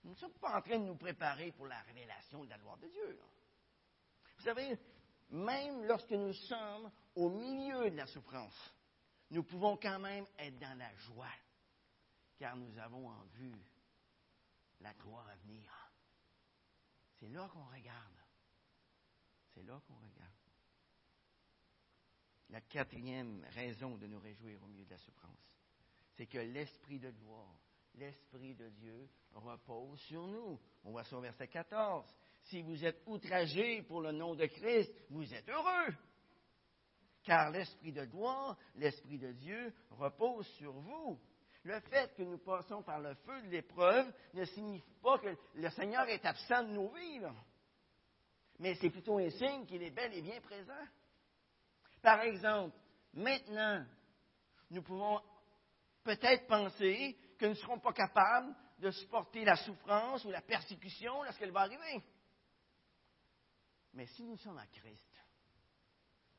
nous 0.04 0.10
ne 0.10 0.16
sommes 0.16 0.34
pas 0.34 0.56
en 0.56 0.62
train 0.62 0.78
de 0.78 0.84
nous 0.84 0.96
préparer 0.96 1.50
pour 1.52 1.66
la 1.66 1.80
révélation 1.80 2.44
de 2.44 2.50
la 2.50 2.58
gloire 2.58 2.78
de 2.78 2.88
Dieu. 2.88 3.18
Vous 4.36 4.44
savez, 4.44 4.78
même 5.30 5.84
lorsque 5.84 6.12
nous 6.12 6.32
sommes 6.32 6.90
au 7.16 7.28
milieu 7.28 7.90
de 7.90 7.96
la 7.96 8.06
souffrance, 8.06 8.72
nous 9.30 9.42
pouvons 9.42 9.76
quand 9.76 9.98
même 9.98 10.26
être 10.38 10.58
dans 10.58 10.78
la 10.78 10.94
joie, 10.96 11.26
car 12.38 12.56
nous 12.56 12.78
avons 12.78 13.08
en 13.08 13.24
vue 13.32 13.64
la 14.80 14.92
gloire 14.94 15.26
à 15.28 15.36
venir. 15.46 15.72
C'est 17.18 17.28
là 17.28 17.48
qu'on 17.52 17.64
regarde. 17.64 18.18
C'est 19.54 19.62
là 19.62 19.80
qu'on 19.88 19.94
regarde. 19.94 20.43
La 22.54 22.60
quatrième 22.60 23.44
raison 23.56 23.96
de 23.96 24.06
nous 24.06 24.20
réjouir 24.20 24.62
au 24.62 24.68
milieu 24.68 24.84
de 24.84 24.90
la 24.92 24.98
souffrance, 24.98 25.58
c'est 26.12 26.26
que 26.26 26.38
l'Esprit 26.38 27.00
de 27.00 27.10
gloire, 27.10 27.58
l'Esprit 27.96 28.54
de 28.54 28.68
Dieu 28.68 29.08
repose 29.32 29.98
sur 30.02 30.24
nous. 30.28 30.60
On 30.84 30.92
voit 30.92 31.02
ça 31.02 31.18
verset 31.18 31.48
14. 31.48 32.08
Si 32.44 32.62
vous 32.62 32.84
êtes 32.84 33.02
outragés 33.06 33.82
pour 33.82 34.02
le 34.02 34.12
nom 34.12 34.36
de 34.36 34.46
Christ, 34.46 34.94
vous 35.10 35.34
êtes 35.34 35.48
heureux. 35.48 35.96
Car 37.24 37.50
l'Esprit 37.50 37.90
de 37.90 38.04
gloire, 38.04 38.56
l'Esprit 38.76 39.18
de 39.18 39.32
Dieu 39.32 39.74
repose 39.90 40.46
sur 40.50 40.74
vous. 40.74 41.18
Le 41.64 41.80
fait 41.80 42.14
que 42.14 42.22
nous 42.22 42.38
passons 42.38 42.84
par 42.84 43.00
le 43.00 43.14
feu 43.14 43.42
de 43.42 43.48
l'épreuve 43.48 44.14
ne 44.32 44.44
signifie 44.44 44.94
pas 45.02 45.18
que 45.18 45.36
le 45.56 45.70
Seigneur 45.70 46.08
est 46.08 46.24
absent 46.24 46.62
de 46.62 46.68
nos 46.68 46.88
vies. 46.90 47.18
Mais 48.60 48.76
c'est 48.76 48.90
plutôt 48.90 49.18
un 49.18 49.30
signe 49.30 49.66
qu'il 49.66 49.82
est 49.82 49.90
bel 49.90 50.14
et 50.14 50.22
bien 50.22 50.40
présent. 50.40 50.86
Par 52.04 52.20
exemple, 52.20 52.76
maintenant, 53.14 53.82
nous 54.68 54.82
pouvons 54.82 55.22
peut-être 56.02 56.46
penser 56.46 57.16
que 57.38 57.46
nous 57.46 57.52
ne 57.52 57.56
serons 57.56 57.80
pas 57.80 57.94
capables 57.94 58.54
de 58.78 58.90
supporter 58.90 59.42
la 59.42 59.56
souffrance 59.56 60.22
ou 60.26 60.30
la 60.30 60.42
persécution 60.42 61.22
lorsqu'elle 61.22 61.50
va 61.50 61.60
arriver. 61.60 62.04
Mais 63.94 64.04
si 64.08 64.22
nous 64.22 64.36
sommes 64.36 64.58
à 64.58 64.66
Christ, 64.66 65.18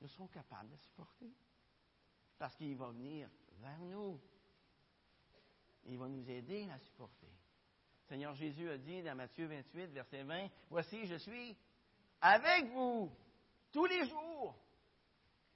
nous 0.02 0.08
serons 0.10 0.28
capables 0.28 0.70
de 0.70 0.78
supporter. 0.78 1.34
Parce 2.38 2.56
qu'il 2.58 2.78
va 2.78 2.90
venir 2.90 3.28
vers 3.60 3.80
nous. 3.80 4.22
Il 5.86 5.98
va 5.98 6.08
nous 6.08 6.30
aider 6.30 6.70
à 6.70 6.78
supporter. 6.78 7.32
Seigneur 8.08 8.36
Jésus 8.36 8.70
a 8.70 8.78
dit 8.78 9.02
dans 9.02 9.16
Matthieu 9.16 9.48
28, 9.48 9.88
verset 9.88 10.22
20, 10.22 10.48
Voici, 10.70 11.08
je 11.08 11.16
suis 11.16 11.58
avec 12.22 12.68
vous 12.68 13.12
tous 13.72 13.86
les 13.88 14.08
jours. 14.08 14.56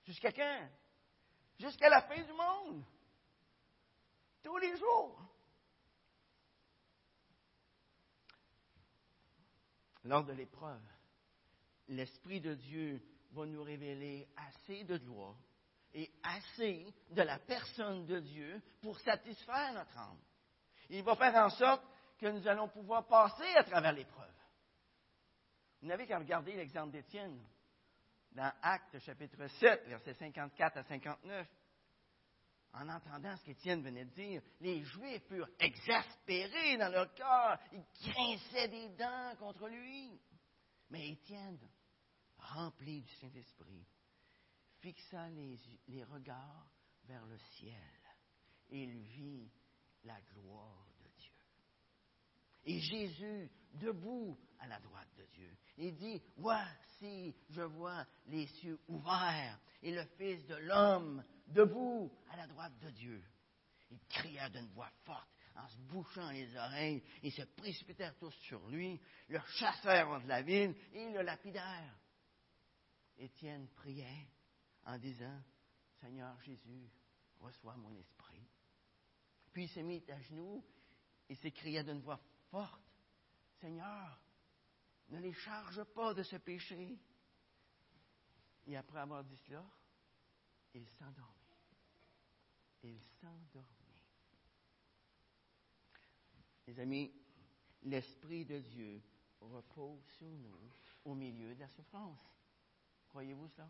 Jusqu'à 0.06 0.32
quand? 0.32 0.70
Jusqu'à 1.60 1.90
la 1.90 2.02
fin 2.04 2.22
du 2.22 2.34
monde. 2.34 2.84
Tous 4.44 4.58
les 4.58 4.78
jours. 4.78 5.22
Lors 10.06 10.24
de 10.24 10.34
l'épreuve, 10.34 10.82
l'Esprit 11.90 12.40
de 12.40 12.56
Dieu 12.56 13.02
va 13.32 13.46
nous 13.46 13.64
révéler 13.64 14.28
assez 14.36 14.84
de 14.86 14.98
gloire 14.98 15.36
et 15.94 16.10
assez 16.24 16.86
de 17.10 17.22
la 17.22 17.38
personne 17.40 18.06
de 18.06 18.20
Dieu 18.20 18.62
pour 18.82 19.00
satisfaire 19.00 19.74
notre 19.74 19.98
âme. 19.98 20.20
Il 20.90 21.04
va 21.04 21.16
faire 21.16 21.36
en 21.36 21.50
sorte 21.50 21.84
que 22.18 22.28
nous 22.28 22.48
allons 22.48 22.68
pouvoir 22.70 23.06
passer 23.08 23.56
à 23.56 23.64
travers 23.64 23.92
l'épreuve. 23.92 24.26
Vous 25.82 25.88
n'avez 25.88 26.06
qu'à 26.08 26.20
regarder 26.20 26.56
l'exemple 26.56 26.92
d'Étienne 26.92 27.40
dans 28.32 28.52
Actes 28.62 29.00
chapitre 29.00 29.48
7, 29.48 29.88
versets 29.88 30.13
54 30.13 30.78
à 30.78 30.84
59. 30.84 31.48
En 32.74 32.88
entendant 32.88 33.36
ce 33.38 33.46
qu'Étienne 33.46 33.82
venait 33.82 34.06
de 34.06 34.13
dire, 34.13 34.42
les 34.62 34.84
Juifs 34.84 35.24
furent 35.28 35.50
exaspérés 35.60 36.78
dans 36.78 36.89
leur 36.89 37.13
cœur. 37.15 37.60
Ils 37.72 38.12
grinçaient 38.12 38.68
des 38.68 38.89
dents 38.89 39.36
contre 39.39 39.68
lui. 39.68 40.20
Mais 40.92 41.10
Étienne, 41.10 41.60
rempli 42.38 43.02
du 43.02 43.13
Saint-Esprit, 43.15 43.86
fixa 44.82 45.30
les, 45.30 45.58
les 45.88 46.04
regards 46.04 46.72
vers 47.06 47.26
le 47.26 47.38
ciel. 47.38 48.00
Et 48.70 48.84
il 48.84 49.02
vit 49.02 49.52
la 50.04 50.20
gloire 50.34 50.88
de 51.00 51.10
Dieu. 51.18 51.34
Et 52.65 52.80
Jésus, 52.80 53.52
debout 53.74 54.38
à 54.60 54.67
la 54.67 54.80
droite 54.80 55.10
de 55.17 55.26
Dieu, 55.34 55.58
il 55.78 55.95
dit, 55.95 56.22
voici, 56.38 57.36
je 57.50 57.62
vois 57.62 58.06
les 58.28 58.48
cieux 58.48 58.80
ouverts 58.88 59.60
et 59.82 59.91
le 59.91 60.04
Fils 60.17 60.45
de 60.48 60.56
l'homme 60.56 61.24
debout 61.48 62.12
à 62.30 62.38
la 62.38 62.48
droite 62.48 62.78
de 62.80 62.89
Dieu. 62.91 63.24
Il 63.89 64.00
cria 64.08 64.50
d'une 64.50 64.69
voix 64.74 64.91
forte 65.06 65.30
en 65.56 65.67
se 65.67 65.78
bouchant 65.78 66.30
les 66.32 66.56
oreilles, 66.56 67.04
ils 67.24 67.32
se 67.32 67.41
précipitèrent 67.41 68.17
tous 68.17 68.34
sur 68.41 68.65
lui, 68.69 69.00
le 69.28 69.39
chassèrent 69.58 70.22
de 70.22 70.28
la 70.28 70.41
ville 70.41 70.76
et 70.93 71.10
le 71.12 71.22
lapidèrent. 71.22 71.98
Étienne 73.17 73.67
priait 73.76 74.28
en 74.86 74.98
disant, 74.98 75.41
Seigneur 76.00 76.39
Jésus, 76.41 76.89
reçois 77.39 77.76
mon 77.76 77.93
esprit. 77.95 78.48
Puis 79.52 79.63
il 79.63 79.69
s'est 79.69 79.84
mis 79.84 80.04
à 80.10 80.22
genoux 80.22 80.63
et 81.28 81.36
s'écria 81.36 81.84
d'une 81.84 82.02
voix 82.02 82.19
forte, 82.50 82.82
Seigneur, 83.60 84.19
ne 85.10 85.19
les 85.19 85.34
charge 85.34 85.84
pas 85.84 86.13
de 86.13 86.24
ce 86.24 86.36
péché. 86.36 86.98
Et 88.67 88.78
après 88.78 89.00
avoir 89.00 89.24
dit 89.24 89.38
cela, 89.48 89.65
il 90.74 90.88
s'endormit. 90.88 91.36
Il 92.84 93.02
s'endormit. 93.19 93.69
Les 96.67 96.80
amis, 96.80 97.12
l'Esprit 97.84 98.45
de 98.45 98.60
Dieu 98.60 99.02
repose 99.41 100.04
sur 100.17 100.28
nous 100.28 100.72
au 101.06 101.15
milieu 101.15 101.56
de 101.56 101.60
la 101.60 101.69
souffrance. 101.69 102.24
Croyez-vous 103.08 103.48
cela? 103.50 103.69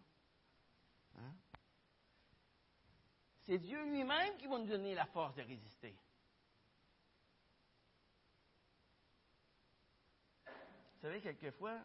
Hein? 1.16 1.34
C'est 3.42 3.58
Dieu 3.58 3.84
lui-même 3.86 4.38
qui 4.38 4.48
va 4.48 4.60
nous 4.60 4.68
donner 4.68 4.94
la 4.94 5.06
force 5.06 5.36
de 5.36 5.42
résister. 5.42 5.96
Vous 11.00 11.08
savez, 11.08 11.22
quelquefois, 11.22 11.80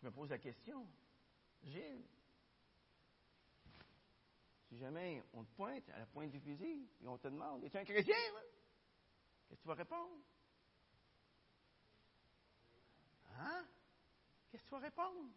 je 0.00 0.06
me 0.06 0.12
pose 0.12 0.30
la 0.30 0.38
question, 0.38 0.86
Gilles, 1.64 2.06
si 4.68 4.78
jamais 4.78 5.20
on 5.32 5.42
te 5.42 5.52
pointe 5.56 5.88
à 5.90 5.98
la 5.98 6.06
pointe 6.06 6.30
du 6.30 6.38
fusil 6.38 6.88
et 7.02 7.08
on 7.08 7.18
te 7.18 7.26
demande, 7.26 7.64
es-tu 7.64 7.78
un 7.78 7.84
chrétien? 7.84 8.14
Qu'est-ce 9.48 9.56
que 9.56 9.62
tu 9.62 9.66
vas 9.66 9.74
répondre? 9.74 10.22
Hein? 13.38 13.66
Qu'est-ce 14.52 14.62
que 14.62 14.68
tu 14.68 14.74
vas 14.76 14.78
répondre? 14.78 15.30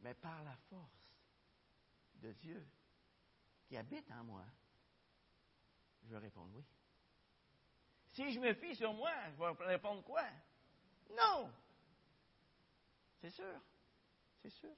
Mais 0.00 0.12
par 0.16 0.44
la 0.44 0.56
force 0.68 1.16
de 2.16 2.30
Dieu 2.34 2.68
qui 3.64 3.78
habite 3.78 4.10
en 4.10 4.22
moi, 4.22 4.44
je 6.02 6.10
vais 6.10 6.18
répondre 6.18 6.54
oui. 6.54 6.64
Si 8.12 8.32
je 8.32 8.40
me 8.40 8.52
fie 8.54 8.74
sur 8.74 8.92
moi, 8.92 9.12
je 9.32 9.36
vais 9.36 9.66
répondre 9.66 10.02
quoi? 10.02 10.24
Non! 11.10 11.50
C'est 13.20 13.30
sûr. 13.30 13.60
C'est 14.42 14.50
sûr. 14.50 14.74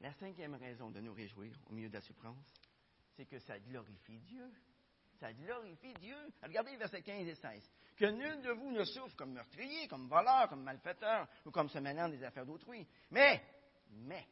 La 0.00 0.12
cinquième 0.14 0.54
raison 0.54 0.90
de 0.90 1.00
nous 1.00 1.14
réjouir 1.14 1.58
au 1.66 1.72
milieu 1.72 1.88
de 1.88 1.94
la 1.94 2.00
souffrance, 2.00 2.52
c'est 3.16 3.26
que 3.26 3.38
ça 3.38 3.58
glorifie 3.58 4.18
Dieu. 4.20 4.50
Ça 5.18 5.32
glorifie 5.32 5.94
Dieu. 5.94 6.16
Regardez 6.42 6.76
versets 6.76 7.02
15 7.02 7.26
et 7.26 7.34
16. 7.34 7.70
Que 7.96 8.04
nul 8.04 8.42
de 8.42 8.50
vous 8.52 8.70
ne 8.70 8.84
souffre 8.84 9.16
comme 9.16 9.32
meurtrier, 9.32 9.88
comme 9.88 10.08
voleur, 10.08 10.48
comme 10.48 10.62
malfaiteur 10.62 11.26
ou 11.46 11.50
comme 11.50 11.70
se 11.70 11.78
mêlant 11.78 12.08
des 12.08 12.22
affaires 12.22 12.44
d'autrui. 12.44 12.86
Mais, 13.10 13.42
mais, 13.90 14.26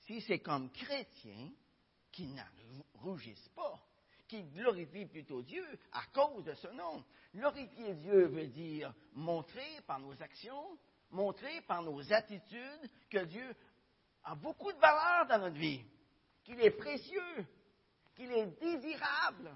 si 0.00 0.20
c'est 0.20 0.40
comme 0.40 0.70
chrétien 0.70 1.50
qui 2.12 2.26
n'en 2.28 2.44
rougissent 2.94 3.48
pas, 3.50 3.80
qui 4.28 4.44
glorifie 4.44 5.06
plutôt 5.06 5.42
Dieu 5.42 5.64
à 5.92 6.04
cause 6.12 6.44
de 6.44 6.54
ce 6.54 6.68
nom. 6.68 7.04
Glorifier 7.34 7.94
Dieu 7.94 8.26
veut 8.26 8.46
dire 8.46 8.94
montrer 9.14 9.80
par 9.86 9.98
nos 9.98 10.20
actions, 10.22 10.78
montrer 11.10 11.62
par 11.62 11.82
nos 11.82 12.12
attitudes 12.12 12.90
que 13.10 13.24
Dieu 13.24 13.56
a 14.24 14.34
beaucoup 14.34 14.72
de 14.72 14.78
valeur 14.78 15.26
dans 15.26 15.38
notre 15.38 15.56
vie, 15.58 15.82
qu'il 16.44 16.60
est 16.60 16.70
précieux, 16.70 17.46
qu'il 18.14 18.30
est 18.30 18.46
désirable. 18.60 19.54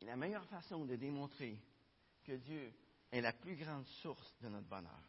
Et 0.00 0.04
la 0.04 0.16
meilleure 0.16 0.46
façon 0.46 0.84
de 0.84 0.96
démontrer 0.96 1.58
que 2.24 2.32
Dieu 2.32 2.72
est 3.12 3.20
la 3.20 3.32
plus 3.32 3.56
grande 3.56 3.86
source 4.02 4.36
de 4.40 4.48
notre 4.48 4.66
bonheur, 4.66 5.02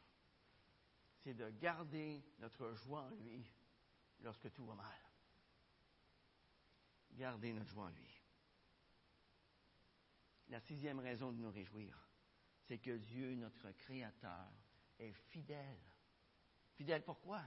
c'est 1.23 1.33
de 1.33 1.49
garder 1.59 2.23
notre 2.39 2.73
joie 2.75 3.01
en 3.01 3.09
lui 3.09 3.43
lorsque 4.21 4.51
tout 4.53 4.65
va 4.65 4.75
mal. 4.75 5.06
Garder 7.17 7.53
notre 7.53 7.69
joie 7.69 7.85
en 7.85 7.89
lui. 7.89 8.21
La 10.49 10.59
sixième 10.61 10.99
raison 10.99 11.31
de 11.31 11.39
nous 11.39 11.51
réjouir, 11.51 11.97
c'est 12.67 12.77
que 12.77 12.97
Dieu, 12.97 13.35
notre 13.35 13.71
Créateur, 13.71 14.51
est 14.99 15.13
fidèle. 15.31 15.79
Fidèle 16.75 17.03
pourquoi? 17.03 17.41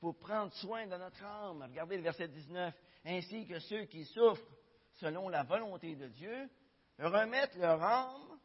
Pour 0.00 0.18
prendre 0.18 0.52
soin 0.54 0.86
de 0.86 0.96
notre 0.96 1.22
âme. 1.24 1.62
Regardez 1.62 1.96
le 1.96 2.02
verset 2.02 2.28
19. 2.28 2.74
Ainsi 3.04 3.46
que 3.46 3.60
ceux 3.60 3.84
qui 3.84 4.04
souffrent 4.04 4.56
selon 4.94 5.28
la 5.28 5.44
volonté 5.44 5.94
de 5.94 6.08
Dieu 6.08 6.50
remettent 6.98 7.56
leur 7.56 7.82
âme 7.82 8.40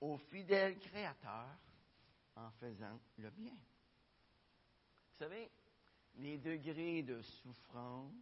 au 0.00 0.18
fidèle 0.18 0.78
Créateur 0.78 1.48
en 2.36 2.50
faisant 2.52 3.00
le 3.18 3.30
bien. 3.30 3.54
Vous 5.12 5.18
savez, 5.18 5.50
les 6.16 6.38
degrés 6.38 7.02
de 7.02 7.22
souffrance, 7.22 8.12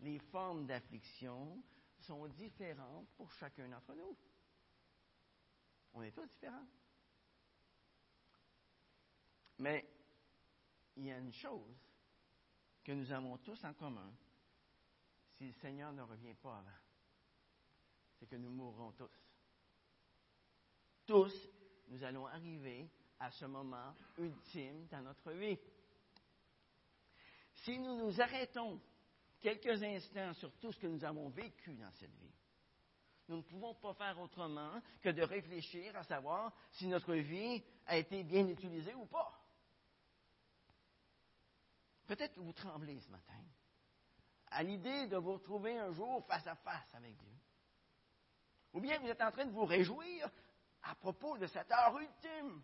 les 0.00 0.18
formes 0.18 0.66
d'affliction 0.66 1.62
sont 2.00 2.26
différentes 2.28 3.08
pour 3.16 3.30
chacun 3.32 3.68
d'entre 3.68 3.94
nous. 3.94 4.16
On 5.94 6.02
est 6.02 6.12
tous 6.12 6.26
différents. 6.26 6.66
Mais 9.58 9.88
il 10.96 11.06
y 11.06 11.10
a 11.10 11.18
une 11.18 11.32
chose 11.32 11.76
que 12.84 12.92
nous 12.92 13.10
avons 13.10 13.36
tous 13.38 13.62
en 13.64 13.74
commun 13.74 14.12
si 15.32 15.46
le 15.46 15.52
Seigneur 15.54 15.92
ne 15.92 16.02
revient 16.02 16.34
pas 16.34 16.58
avant. 16.58 16.70
C'est 18.18 18.26
que 18.26 18.36
nous 18.36 18.50
mourrons 18.50 18.92
tous. 18.92 19.10
Tous, 21.06 21.48
nous 21.88 22.02
allons 22.02 22.26
arriver 22.26 22.88
à 23.20 23.30
ce 23.30 23.46
moment 23.46 23.94
ultime 24.18 24.86
dans 24.88 25.02
notre 25.02 25.32
vie. 25.32 25.58
Si 27.54 27.78
nous 27.78 27.96
nous 27.96 28.20
arrêtons 28.20 28.80
quelques 29.40 29.82
instants 29.82 30.34
sur 30.34 30.52
tout 30.58 30.72
ce 30.72 30.78
que 30.78 30.86
nous 30.86 31.04
avons 31.04 31.28
vécu 31.28 31.74
dans 31.74 31.90
cette 31.92 32.14
vie, 32.14 32.34
nous 33.28 33.36
ne 33.36 33.42
pouvons 33.42 33.74
pas 33.74 33.94
faire 33.94 34.18
autrement 34.18 34.80
que 35.02 35.10
de 35.10 35.22
réfléchir 35.22 35.94
à 35.96 36.02
savoir 36.04 36.52
si 36.72 36.86
notre 36.86 37.14
vie 37.14 37.62
a 37.86 37.98
été 37.98 38.22
bien 38.22 38.46
utilisée 38.48 38.94
ou 38.94 39.06
pas. 39.06 39.38
Peut-être 42.06 42.34
que 42.34 42.40
vous 42.40 42.54
tremblez 42.54 42.98
ce 43.00 43.10
matin 43.10 43.44
à 44.50 44.62
l'idée 44.62 45.06
de 45.08 45.16
vous 45.18 45.34
retrouver 45.34 45.78
un 45.78 45.92
jour 45.92 46.24
face 46.26 46.46
à 46.46 46.54
face 46.56 46.94
avec 46.94 47.16
Dieu. 47.18 47.34
Ou 48.72 48.80
bien 48.80 48.98
vous 48.98 49.08
êtes 49.08 49.20
en 49.20 49.30
train 49.30 49.44
de 49.44 49.52
vous 49.52 49.66
réjouir 49.66 50.30
à 50.82 50.94
propos 50.94 51.36
de 51.36 51.46
cette 51.46 51.70
heure 51.70 51.98
ultime. 51.98 52.62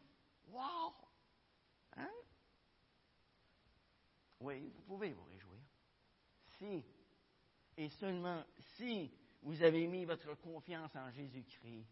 Wow! 0.48 0.94
Hein? 1.96 2.10
Oui, 4.40 4.70
vous 4.74 4.82
pouvez 4.82 5.12
vous 5.12 5.24
réjouir. 5.24 5.53
Et 7.76 7.88
seulement 7.90 8.44
si, 8.76 9.10
vous 9.42 9.62
avez 9.62 9.86
mis 9.86 10.04
votre 10.04 10.34
confiance 10.36 10.94
en 10.96 11.10
Jésus-Christ 11.10 11.86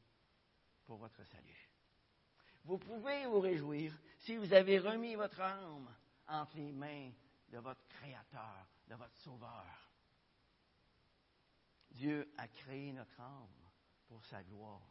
pour 0.87 0.97
votre 0.97 1.25
salut. 1.25 1.71
Vous 2.65 2.79
pouvez 2.79 3.27
vous 3.27 3.41
réjouir 3.41 3.93
si 4.21 4.37
vous 4.37 4.53
avez 4.53 4.79
remis 4.79 5.17
votre 5.17 5.41
âme 5.41 5.89
entre 6.29 6.57
les 6.57 6.73
mains 6.73 7.11
de 7.51 7.59
votre 7.59 7.87
Créateur, 7.89 8.67
de 8.89 8.95
votre 8.95 9.17
Sauveur. 9.19 9.91
Dieu 11.91 12.33
a 12.39 12.49
créé 12.49 12.93
notre 12.93 13.21
âme 13.21 13.49
pour 14.07 14.25
sa 14.27 14.43
gloire. 14.45 14.89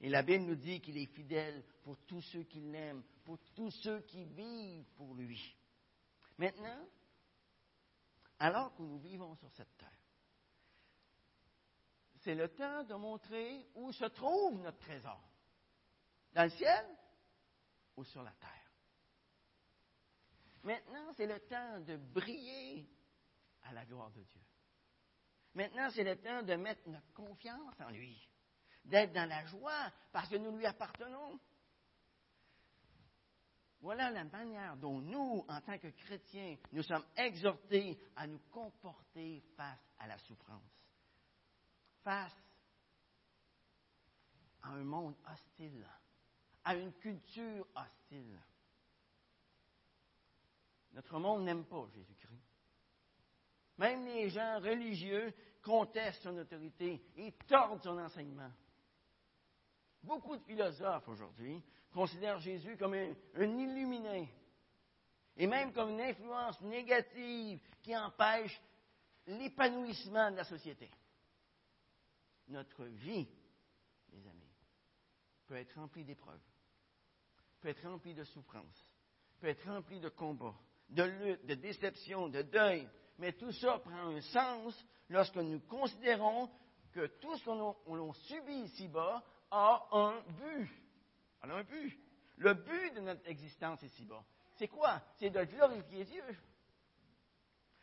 Et 0.00 0.08
la 0.08 0.22
Bible 0.22 0.44
nous 0.44 0.54
dit 0.54 0.80
qu'il 0.80 0.98
est 0.98 1.06
fidèle 1.06 1.64
pour 1.82 1.96
tous 2.06 2.20
ceux 2.20 2.42
qui 2.44 2.60
l'aiment, 2.60 3.02
pour 3.24 3.38
tous 3.54 3.70
ceux 3.70 4.00
qui 4.02 4.24
vivent 4.24 4.88
pour 4.96 5.14
lui. 5.14 5.56
Maintenant, 6.36 6.86
alors 8.38 8.74
que 8.74 8.82
nous 8.82 8.98
vivons 8.98 9.34
sur 9.36 9.50
cette 9.52 9.76
terre, 9.76 9.88
c'est 12.24 12.34
le 12.34 12.48
temps 12.48 12.84
de 12.84 12.94
montrer 12.94 13.68
où 13.74 13.92
se 13.92 14.06
trouve 14.06 14.60
notre 14.60 14.78
trésor. 14.78 15.20
Dans 16.32 16.44
le 16.44 16.50
ciel 16.50 16.86
ou 17.96 18.04
sur 18.04 18.22
la 18.22 18.32
terre. 18.32 18.50
Maintenant, 20.62 21.12
c'est 21.16 21.26
le 21.26 21.38
temps 21.40 21.80
de 21.80 21.96
briller 21.96 22.88
à 23.64 23.72
la 23.74 23.84
gloire 23.84 24.10
de 24.10 24.22
Dieu. 24.22 24.40
Maintenant, 25.54 25.90
c'est 25.90 26.02
le 26.02 26.16
temps 26.16 26.42
de 26.42 26.54
mettre 26.54 26.88
notre 26.88 27.12
confiance 27.12 27.78
en 27.80 27.90
lui, 27.90 28.28
d'être 28.84 29.12
dans 29.12 29.28
la 29.28 29.44
joie 29.44 29.92
parce 30.10 30.28
que 30.28 30.36
nous 30.36 30.56
lui 30.56 30.66
appartenons. 30.66 31.38
Voilà 33.84 34.10
la 34.10 34.24
manière 34.24 34.78
dont 34.78 34.98
nous, 34.98 35.44
en 35.46 35.60
tant 35.60 35.76
que 35.76 35.88
chrétiens, 35.88 36.56
nous 36.72 36.82
sommes 36.82 37.04
exhortés 37.18 37.98
à 38.16 38.26
nous 38.26 38.38
comporter 38.50 39.42
face 39.58 39.92
à 39.98 40.06
la 40.06 40.16
souffrance, 40.16 40.72
face 42.02 42.34
à 44.62 44.70
un 44.70 44.84
monde 44.84 45.14
hostile, 45.30 45.86
à 46.64 46.74
une 46.76 46.94
culture 46.94 47.66
hostile. 47.74 48.40
Notre 50.94 51.18
monde 51.18 51.44
n'aime 51.44 51.66
pas 51.66 51.86
Jésus-Christ. 51.92 52.40
Même 53.76 54.06
les 54.06 54.30
gens 54.30 54.60
religieux 54.60 55.34
contestent 55.62 56.22
son 56.22 56.38
autorité 56.38 57.04
et 57.16 57.32
tordent 57.46 57.82
son 57.82 57.98
enseignement. 57.98 58.50
Beaucoup 60.02 60.38
de 60.38 60.44
philosophes 60.44 61.06
aujourd'hui 61.06 61.62
considèrent 61.94 62.40
Jésus 62.40 62.76
comme 62.76 62.94
un, 62.94 63.14
illuminé 63.36 64.28
et 65.36 65.46
même 65.46 65.72
comme 65.72 65.90
une 65.90 66.00
influence 66.00 66.60
négative 66.60 67.60
qui 67.82 67.96
empêche 67.96 68.60
l'épanouissement 69.26 70.30
de 70.32 70.36
la 70.36 70.44
société. 70.44 70.90
Notre 72.48 72.84
vie, 72.84 73.26
mes 74.12 74.26
amis, 74.26 74.52
peut 75.46 75.56
être 75.56 75.74
remplie 75.76 76.04
d'épreuves, 76.04 76.42
peut 77.60 77.68
être 77.68 77.88
remplie 77.88 78.14
de 78.14 78.24
souffrances, 78.24 78.90
peut 79.40 79.48
être 79.48 79.66
remplie 79.66 80.00
de 80.00 80.08
combats, 80.08 80.54
de 80.90 81.04
luttes, 81.04 81.46
de 81.46 81.54
déceptions, 81.54 82.28
de 82.28 82.42
deuil, 82.42 82.88
mais 83.18 83.32
tout 83.32 83.52
ça 83.52 83.78
prend 83.78 84.08
un 84.08 84.20
sens 84.20 84.84
lorsque 85.08 85.36
nous 85.36 85.60
considérons 85.60 86.50
que 86.92 87.06
tout 87.06 87.36
ce 87.38 87.44
qu'on 87.44 88.10
a 88.10 88.14
subi 88.14 88.54
ici-bas 88.64 89.22
a 89.50 89.88
un 89.92 90.20
but. 90.40 90.83
Elle 91.44 91.50
a 91.50 91.56
un 91.56 91.64
but. 91.64 91.98
Le 92.38 92.54
but 92.54 92.94
de 92.94 93.00
notre 93.00 93.28
existence 93.28 93.82
ici-bas, 93.82 94.24
c'est 94.56 94.68
quoi? 94.68 95.00
C'est 95.18 95.30
de 95.30 95.44
glorifier 95.44 96.04
Dieu. 96.04 96.24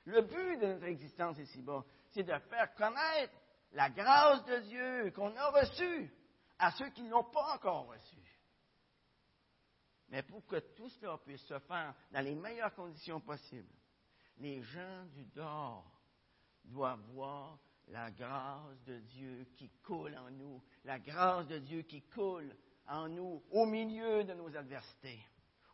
Le 0.06 0.22
but 0.22 0.58
de 0.60 0.66
notre 0.66 0.86
existence 0.86 1.38
ici-bas, 1.38 1.86
c'est 2.10 2.24
de 2.24 2.38
faire 2.50 2.74
connaître 2.76 3.34
la 3.74 3.90
grâce 3.90 4.44
de 4.46 4.58
Dieu 4.62 5.12
qu'on 5.12 5.36
a 5.36 5.50
reçue. 5.52 6.12
à 6.62 6.70
ceux 6.72 6.90
qui 6.92 7.02
ne 7.02 7.10
l'ont 7.10 7.24
pas 7.24 7.56
encore 7.56 7.88
reçu. 7.88 8.22
Mais 10.10 10.22
pour 10.22 10.46
que 10.46 10.60
tout 10.76 10.90
cela 10.90 11.18
puisse 11.18 11.42
se 11.48 11.58
faire 11.60 11.96
dans 12.12 12.24
les 12.24 12.36
meilleures 12.36 12.76
conditions 12.76 13.20
possibles, 13.20 13.74
les 14.38 14.62
gens 14.62 15.06
du 15.06 15.26
dehors 15.26 15.92
doivent 16.66 17.02
voir 17.14 17.58
la 17.88 18.12
grâce 18.12 18.80
de 18.84 19.00
Dieu 19.00 19.48
qui 19.58 19.70
coule 19.84 20.16
en 20.16 20.30
nous, 20.30 20.62
la 20.84 21.00
grâce 21.00 21.48
de 21.48 21.58
Dieu 21.58 21.82
qui 21.82 22.04
coule 22.04 22.56
en 22.92 23.08
nous 23.08 23.42
au 23.52 23.66
milieu 23.66 24.24
de 24.24 24.34
nos 24.34 24.56
adversités, 24.56 25.20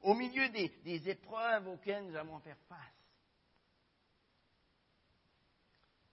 au 0.04 0.14
milieu 0.14 0.48
des, 0.50 1.10
épreuves 1.10 1.68
auxquelles 1.68 2.06
nous 2.06 2.16
avons 2.16 2.40
fait 2.40 2.56
face. 2.70 2.78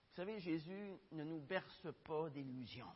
Vous 0.09 0.15
savez, 0.15 0.39
Jésus 0.39 0.93
ne 1.11 1.23
nous 1.23 1.41
berce 1.41 1.87
pas 2.03 2.29
d'illusions. 2.29 2.91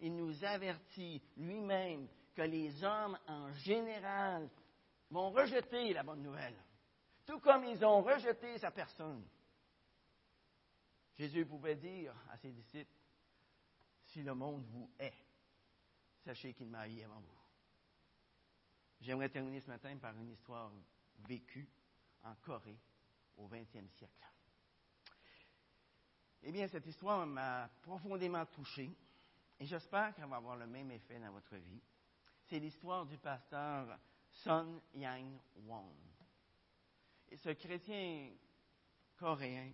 Il 0.00 0.16
nous 0.16 0.44
avertit 0.44 1.22
lui-même 1.36 2.08
que 2.34 2.42
les 2.42 2.82
hommes 2.82 3.18
en 3.26 3.52
général 3.52 4.48
vont 5.10 5.30
rejeter 5.30 5.92
la 5.92 6.02
bonne 6.02 6.22
nouvelle, 6.22 6.56
tout 7.26 7.40
comme 7.40 7.64
ils 7.64 7.84
ont 7.84 8.00
rejeté 8.00 8.56
sa 8.58 8.70
personne. 8.70 9.22
Jésus 11.18 11.44
pouvait 11.44 11.76
dire 11.76 12.14
à 12.30 12.38
ses 12.38 12.52
disciples, 12.52 12.96
si 14.06 14.22
le 14.22 14.34
monde 14.34 14.64
vous 14.70 14.90
hait, 14.98 15.21
sachez 16.24 16.54
qu'il 16.54 16.68
m'a 16.68 16.80
haï 16.80 17.02
avant 17.02 17.20
vous. 17.20 17.38
J'aimerais 19.00 19.28
terminer 19.28 19.60
ce 19.60 19.68
matin 19.68 19.96
par 19.98 20.16
une 20.16 20.30
histoire 20.30 20.70
vécue 21.26 21.68
en 22.22 22.34
Corée 22.36 22.78
au 23.36 23.48
XXe 23.48 23.90
siècle. 23.96 24.26
Eh 26.44 26.52
bien, 26.52 26.66
cette 26.68 26.86
histoire 26.86 27.26
m'a 27.26 27.68
profondément 27.82 28.44
touché 28.46 28.90
et 29.58 29.66
j'espère 29.66 30.14
qu'elle 30.14 30.28
va 30.28 30.36
avoir 30.36 30.56
le 30.56 30.66
même 30.66 30.90
effet 30.90 31.18
dans 31.18 31.30
votre 31.30 31.56
vie. 31.56 31.80
C'est 32.44 32.58
l'histoire 32.58 33.06
du 33.06 33.16
pasteur 33.18 33.98
Sun 34.28 34.80
Yang 34.94 35.38
Won. 35.66 35.94
Et 37.30 37.36
ce 37.36 37.50
chrétien 37.50 38.30
coréen 39.16 39.72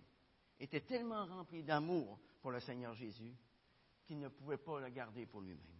était 0.59 0.81
tellement 0.81 1.25
rempli 1.25 1.63
d'amour 1.63 2.19
pour 2.41 2.51
le 2.51 2.59
Seigneur 2.59 2.93
Jésus 2.93 3.35
qu'il 4.05 4.19
ne 4.19 4.27
pouvait 4.27 4.57
pas 4.57 4.79
le 4.79 4.89
garder 4.89 5.25
pour 5.25 5.41
lui-même. 5.41 5.78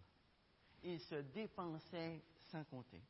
Il 0.82 1.00
se 1.00 1.16
dépensait 1.16 2.22
sans 2.50 2.64
compter. 2.64 3.02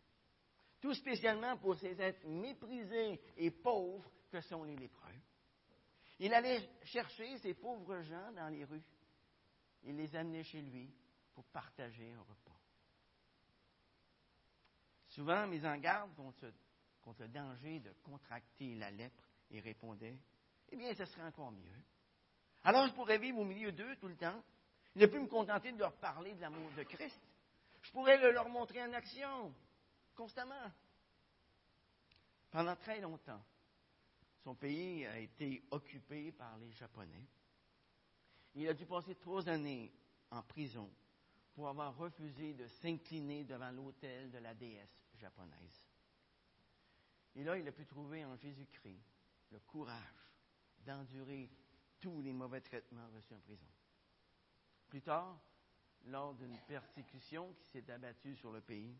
Tout 0.80 0.94
spécialement 0.94 1.56
pour 1.58 1.76
ces 1.76 2.00
êtres 2.00 2.26
méprisés 2.26 3.20
et 3.36 3.50
pauvres 3.50 4.10
que 4.30 4.40
sont 4.40 4.64
les 4.64 4.76
lépreux. 4.76 5.08
Il 6.18 6.34
allait 6.34 6.68
chercher 6.84 7.38
ces 7.38 7.54
pauvres 7.54 8.02
gens 8.02 8.32
dans 8.32 8.48
les 8.48 8.64
rues. 8.64 8.82
Il 9.84 9.96
les 9.96 10.14
amenait 10.14 10.44
chez 10.44 10.60
lui 10.60 10.90
pour 11.34 11.44
partager 11.46 12.12
un 12.12 12.20
repas. 12.20 12.58
Souvent, 15.08 15.46
mis 15.46 15.64
en 15.66 15.76
garde 15.78 16.14
contre, 16.14 16.52
contre 17.02 17.22
le 17.22 17.28
danger 17.28 17.80
de 17.80 17.90
contracter 18.02 18.74
la 18.74 18.90
lèpre, 18.90 19.24
il 19.50 19.60
répondait 19.60 20.18
Eh 20.70 20.76
bien, 20.76 20.94
ce 20.94 21.04
serait 21.04 21.24
encore 21.24 21.50
mieux. 21.50 21.82
Alors, 22.62 22.86
je 22.86 22.92
pourrais 22.92 23.18
vivre 23.18 23.38
au 23.38 23.44
milieu 23.44 23.72
d'eux 23.72 23.96
tout 23.96 24.08
le 24.08 24.16
temps. 24.16 24.42
Ne 24.96 25.06
plus 25.06 25.20
me 25.20 25.26
contenter 25.26 25.72
de 25.72 25.78
leur 25.78 25.96
parler 25.96 26.34
de 26.34 26.40
l'amour 26.40 26.70
de 26.76 26.82
Christ. 26.82 27.20
Je 27.90 27.98
pourrais 27.98 28.18
le 28.18 28.30
leur 28.30 28.48
montrer 28.48 28.80
en 28.84 28.92
action, 28.92 29.52
constamment. 30.14 30.70
Pendant 32.48 32.76
très 32.76 33.00
longtemps, 33.00 33.42
son 34.44 34.54
pays 34.54 35.04
a 35.06 35.18
été 35.18 35.64
occupé 35.72 36.30
par 36.30 36.56
les 36.58 36.70
Japonais. 36.70 37.26
Il 38.54 38.68
a 38.68 38.74
dû 38.74 38.86
passer 38.86 39.16
trois 39.16 39.48
années 39.48 39.92
en 40.30 40.40
prison 40.40 40.88
pour 41.52 41.68
avoir 41.68 41.96
refusé 41.96 42.54
de 42.54 42.68
s'incliner 42.68 43.42
devant 43.42 43.72
l'autel 43.72 44.30
de 44.30 44.38
la 44.38 44.54
déesse 44.54 45.04
japonaise. 45.16 45.88
Et 47.34 47.42
là, 47.42 47.58
il 47.58 47.66
a 47.66 47.72
pu 47.72 47.86
trouver 47.86 48.24
en 48.24 48.36
Jésus-Christ 48.36 49.02
le 49.50 49.58
courage 49.58 50.32
d'endurer 50.86 51.50
tous 51.98 52.22
les 52.22 52.32
mauvais 52.32 52.60
traitements 52.60 53.08
reçus 53.16 53.34
en 53.34 53.40
prison. 53.40 53.66
Plus 54.88 55.02
tard, 55.02 55.40
lors 56.06 56.34
d'une 56.34 56.58
persécution 56.66 57.52
qui 57.54 57.66
s'est 57.68 57.90
abattue 57.90 58.36
sur 58.36 58.52
le 58.52 58.60
pays, 58.60 58.96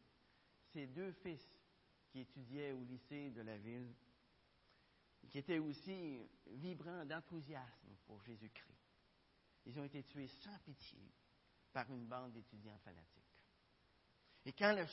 ses 0.73 0.87
deux 0.87 1.13
fils 1.13 1.43
qui 2.11 2.21
étudiaient 2.21 2.73
au 2.73 2.83
lycée 2.83 3.31
de 3.31 3.43
la 3.43 3.57
ville 3.57 3.93
qui 5.31 5.39
étaient 5.39 5.59
aussi 5.59 6.29
vibrants 6.47 7.05
d'enthousiasme 7.05 7.97
pour 8.07 8.21
Jésus-Christ. 8.23 8.79
Ils 9.67 9.79
ont 9.79 9.85
été 9.85 10.03
tués 10.03 10.27
sans 10.27 10.59
pitié 10.65 11.01
par 11.73 11.89
une 11.91 12.07
bande 12.07 12.33
d'étudiants 12.33 12.79
fanatiques. 12.79 13.21
Et 14.45 14.53
quand 14.53 14.73
le 14.75 14.87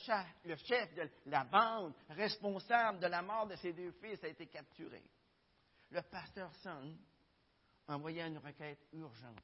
chef, 0.56 0.94
de 0.94 1.10
la 1.26 1.44
bande 1.44 1.94
responsable 2.10 3.00
de 3.00 3.06
la 3.06 3.22
mort 3.22 3.46
de 3.46 3.56
ses 3.56 3.72
deux 3.72 3.90
fils 3.92 4.22
a 4.22 4.28
été 4.28 4.46
capturé, 4.46 5.02
le 5.90 6.02
pasteur 6.02 6.54
Son 6.56 6.96
envoya 7.88 8.26
une 8.26 8.38
requête 8.38 8.86
urgente 8.92 9.40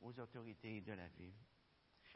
aux 0.00 0.18
autorités 0.18 0.80
de 0.80 0.92
la 0.92 1.08
ville. 1.08 1.34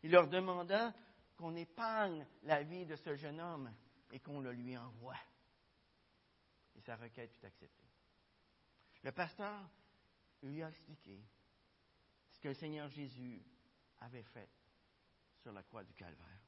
Il 0.05 0.11
leur 0.11 0.29
demanda 0.29 0.95
qu'on 1.35 1.57
épargne 1.57 2.27
la 2.43 2.63
vie 2.63 2.85
de 2.85 2.95
ce 2.95 3.17
jeune 3.17 3.41
homme 3.41 3.75
et 4.13 4.21
qu'on 4.21 4.39
le 4.39 4.53
lui 4.53 4.77
envoie. 4.77 5.17
Et 6.77 6.81
sa 6.83 6.97
requête 6.97 7.33
fut 7.33 7.47
acceptée. 7.47 7.89
Le 9.03 9.13
pasteur 9.13 9.67
lui 10.43 10.63
a 10.63 10.69
expliqué 10.69 11.25
ce 12.33 12.39
que 12.39 12.49
le 12.49 12.55
Seigneur 12.55 12.91
Jésus 12.91 13.43
avait 14.01 14.25
fait 14.25 14.51
sur 15.39 15.53
la 15.53 15.63
croix 15.63 15.85
du 15.85 15.95
Calvaire. 15.95 16.43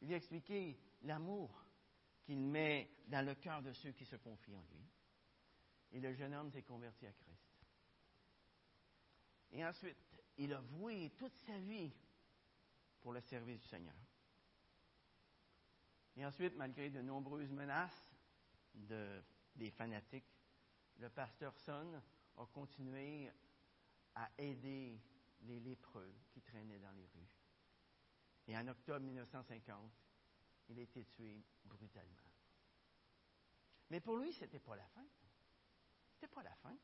Il 0.00 0.06
lui 0.06 0.14
a 0.14 0.18
expliqué 0.18 0.78
l'amour 1.02 1.66
qu'il 2.22 2.38
met 2.38 2.92
dans 3.08 3.26
le 3.26 3.34
cœur 3.34 3.60
de 3.60 3.72
ceux 3.72 3.90
qui 3.90 4.04
se 4.04 4.14
confient 4.14 4.54
en 4.54 4.64
lui. 4.70 4.88
Et 5.90 5.98
le 5.98 6.14
jeune 6.14 6.34
homme 6.34 6.52
s'est 6.52 6.62
converti 6.62 7.08
à 7.08 7.12
Christ. 7.12 7.66
Et 9.50 9.64
ensuite, 9.64 9.98
il 10.36 10.52
a 10.52 10.60
voué 10.60 11.10
toute 11.18 11.34
sa 11.38 11.58
vie 11.58 11.92
pour 13.00 13.12
le 13.12 13.20
service 13.20 13.60
du 13.60 13.66
Seigneur. 13.68 13.94
Et 16.16 16.24
ensuite, 16.24 16.54
malgré 16.56 16.90
de 16.90 17.00
nombreuses 17.00 17.50
menaces 17.50 18.10
de, 18.74 19.22
des 19.54 19.70
fanatiques, 19.70 20.26
le 20.98 21.08
pasteur 21.08 21.56
Son 21.58 22.00
a 22.36 22.46
continué 22.46 23.30
à 24.14 24.30
aider 24.38 25.00
les 25.42 25.60
lépreux 25.60 26.14
qui 26.32 26.42
traînaient 26.42 26.78
dans 26.78 26.92
les 26.92 27.06
rues. 27.06 27.36
Et 28.48 28.56
en 28.56 28.66
octobre 28.68 29.00
1950, 29.00 29.92
il 30.68 30.78
a 30.78 30.82
été 30.82 31.04
tué 31.04 31.42
brutalement. 31.64 32.16
Mais 33.90 34.00
pour 34.00 34.16
lui, 34.16 34.32
ce 34.32 34.44
n'était 34.44 34.60
pas 34.60 34.76
la 34.76 34.86
fin. 34.88 35.04
Ce 36.08 36.14
n'était 36.16 36.34
pas 36.34 36.42
la 36.42 36.54
fin. 36.56 36.76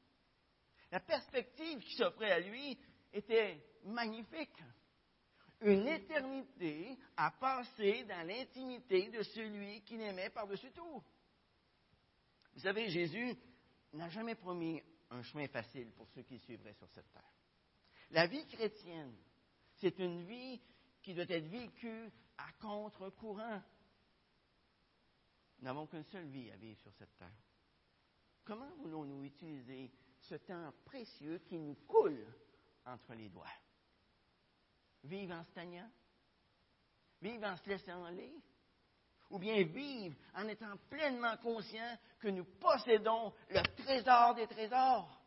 La 0.90 1.00
perspective 1.00 1.80
qui 1.80 1.96
s'offrait 1.96 2.32
à 2.32 2.40
lui 2.40 2.78
était 3.12 3.62
magnifique. 3.84 4.62
Une 5.62 5.88
éternité 5.88 6.98
à 7.16 7.30
passer 7.30 8.04
dans 8.04 8.26
l'intimité 8.26 9.08
de 9.08 9.22
celui 9.22 9.82
qui 9.82 9.96
l'aimait 9.96 10.30
par-dessus 10.30 10.70
tout. 10.72 11.02
Vous 12.54 12.60
savez, 12.60 12.90
Jésus 12.90 13.34
n'a 13.92 14.08
jamais 14.08 14.34
promis 14.34 14.82
un 15.10 15.22
chemin 15.22 15.48
facile 15.48 15.90
pour 15.92 16.08
ceux 16.08 16.22
qui 16.22 16.38
suivraient 16.40 16.74
sur 16.74 16.88
cette 16.90 17.10
terre. 17.12 17.32
La 18.10 18.26
vie 18.26 18.46
chrétienne, 18.46 19.14
c'est 19.76 19.98
une 19.98 20.24
vie 20.24 20.60
qui 21.02 21.14
doit 21.14 21.24
être 21.28 21.46
vécue 21.46 22.10
à 22.38 22.52
contre-courant. 22.60 23.62
Nous 25.58 25.64
n'avons 25.64 25.86
qu'une 25.86 26.04
seule 26.04 26.26
vie 26.26 26.50
à 26.50 26.56
vivre 26.56 26.80
sur 26.80 26.92
cette 26.94 27.16
terre. 27.16 27.32
Comment 28.44 28.70
voulons-nous 28.76 29.24
utiliser 29.24 29.90
ce 30.20 30.34
temps 30.36 30.72
précieux 30.84 31.38
qui 31.48 31.58
nous 31.58 31.74
coule 31.86 32.26
entre 32.84 33.14
les 33.14 33.28
doigts? 33.28 33.46
Vivre 35.06 35.34
en 35.34 35.44
stagnant? 35.44 35.90
Vivre 37.20 37.46
en 37.46 37.56
se 37.56 37.68
laissant 37.68 38.04
aller? 38.04 38.34
ou 39.30 39.38
bien 39.38 39.64
vivre 39.64 40.16
en 40.34 40.46
étant 40.48 40.76
pleinement 40.88 41.36
conscient 41.38 41.98
que 42.20 42.28
nous 42.28 42.44
possédons 42.44 43.32
le 43.50 43.62
trésor 43.82 44.34
des 44.34 44.46
trésors. 44.46 45.20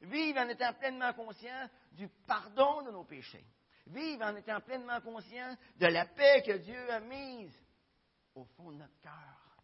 Vivre 0.00 0.40
en 0.40 0.48
étant 0.48 0.72
pleinement 0.74 1.12
conscient 1.12 1.68
du 1.92 2.08
pardon 2.26 2.82
de 2.82 2.90
nos 2.90 3.04
péchés. 3.04 3.44
Vivre 3.86 4.24
en 4.24 4.36
étant 4.36 4.60
pleinement 4.60 5.00
conscient 5.00 5.56
de 5.76 5.86
la 5.86 6.06
paix 6.06 6.42
que 6.44 6.56
Dieu 6.58 6.90
a 6.90 7.00
mise 7.00 7.56
au 8.34 8.44
fond 8.44 8.70
de 8.70 8.76
notre 8.76 8.98
cœur. 9.00 9.62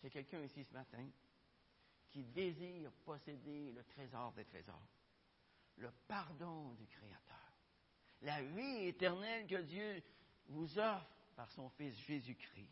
C'est 0.00 0.10
quelqu'un 0.10 0.40
ici 0.40 0.64
ce 0.64 0.72
matin 0.72 1.06
qui 2.10 2.24
désire 2.24 2.90
posséder 3.04 3.72
le 3.72 3.84
trésor 3.84 4.32
des 4.32 4.44
trésors, 4.44 4.88
le 5.76 5.90
pardon 6.06 6.72
du 6.74 6.86
Créateur, 6.86 7.56
la 8.22 8.42
vie 8.42 8.86
éternelle 8.86 9.46
que 9.46 9.62
Dieu 9.62 10.02
vous 10.48 10.78
offre 10.78 11.08
par 11.34 11.50
son 11.52 11.68
Fils 11.70 11.96
Jésus-Christ, 12.06 12.70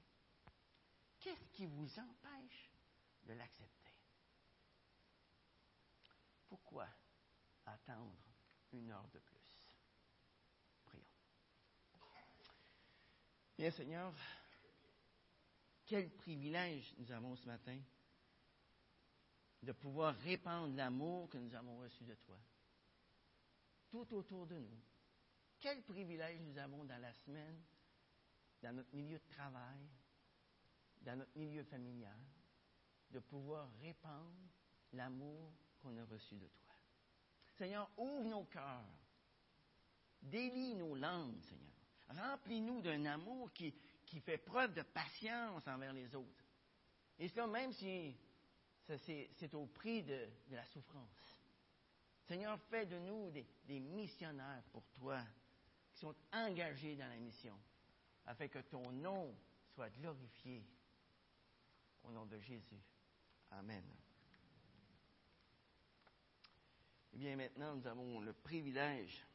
qu'est-ce 1.21 1.49
qui 1.51 1.67
vous 1.67 1.99
empêche 1.99 2.71
de 3.25 3.33
l'accepter? 3.33 3.95
Pourquoi 6.49 6.89
attendre 7.67 8.17
une 8.73 8.91
heure 8.91 9.09
de 9.09 9.19
plus? 9.19 9.41
Bien, 13.57 13.71
Seigneur, 13.73 14.15
quel 15.85 16.09
privilège 16.17 16.95
nous 16.97 17.13
avons 17.13 17.37
ce 17.37 17.47
matin 17.47 17.79
de 19.63 19.73
pouvoir 19.73 20.17
répandre 20.21 20.75
l'amour 20.75 21.29
que 21.29 21.37
nous 21.37 21.55
avons 21.55 21.77
reçu 21.79 22.05
de 22.05 22.15
toi, 22.15 22.39
tout 23.91 24.15
autour 24.15 24.47
de 24.47 24.59
nous. 24.59 24.81
Quel 25.59 25.83
privilège 25.83 26.41
nous 26.41 26.57
avons 26.59 26.85
dans 26.85 27.01
la 27.01 27.13
semaine, 27.13 27.61
dans 28.63 28.73
notre 28.75 28.95
milieu 28.95 29.19
de 29.19 29.29
travail, 29.29 29.89
dans 31.03 31.17
notre 31.17 31.37
milieu 31.37 31.65
familial, 31.65 32.19
de 33.11 33.19
pouvoir 33.21 33.69
répandre 33.81 34.49
l'amour 34.93 35.53
qu'on 35.81 35.97
a 35.97 36.05
reçu 36.05 36.37
de 36.37 36.47
toi. 36.47 36.75
Seigneur, 37.57 37.91
ouvre 37.97 38.25
nos 38.25 38.45
cœurs, 38.45 38.85
délie 40.23 40.75
nos 40.75 40.95
langues, 40.95 41.41
Seigneur. 41.43 41.71
Remplis-nous 42.09 42.83
d'un 42.83 43.05
amour 43.05 43.53
qui, 43.53 43.75
fait 44.25 44.39
preuve 44.39 44.75
de 44.75 44.83
patience 44.83 45.67
envers 45.69 45.93
les 45.93 46.15
autres. 46.15 46.45
Et 47.19 47.29
cela, 47.29 47.47
même 47.47 47.73
si 47.73 48.17
c'est 48.87 49.55
au 49.55 49.67
prix 49.67 50.03
de, 50.03 50.29
la 50.51 50.65
souffrance. 50.67 51.30
Seigneur, 52.31 52.61
fais 52.71 52.87
de 52.87 52.97
nous 52.97 53.29
des, 53.33 53.81
missionnaires 53.81 54.63
pour 54.71 54.85
toi, 54.93 55.21
qui 55.91 55.99
sont 55.99 56.15
engagés 56.33 56.95
dans 56.95 57.09
la 57.09 57.17
mission, 57.17 57.59
afin 58.25 58.47
que 58.47 58.61
ton 58.61 58.93
nom 58.93 59.35
soit 59.75 59.91
glorifié. 59.91 60.65
Au 62.05 62.13
nom 62.13 62.27
de 62.27 62.39
Jésus. 62.39 62.81
Amen. 63.51 63.83
Eh 67.15 67.19
bien, 67.19 67.35
maintenant, 67.35 67.75
nous 67.75 67.87
avons 67.89 68.21
le 68.21 68.33
privilège 68.33 69.27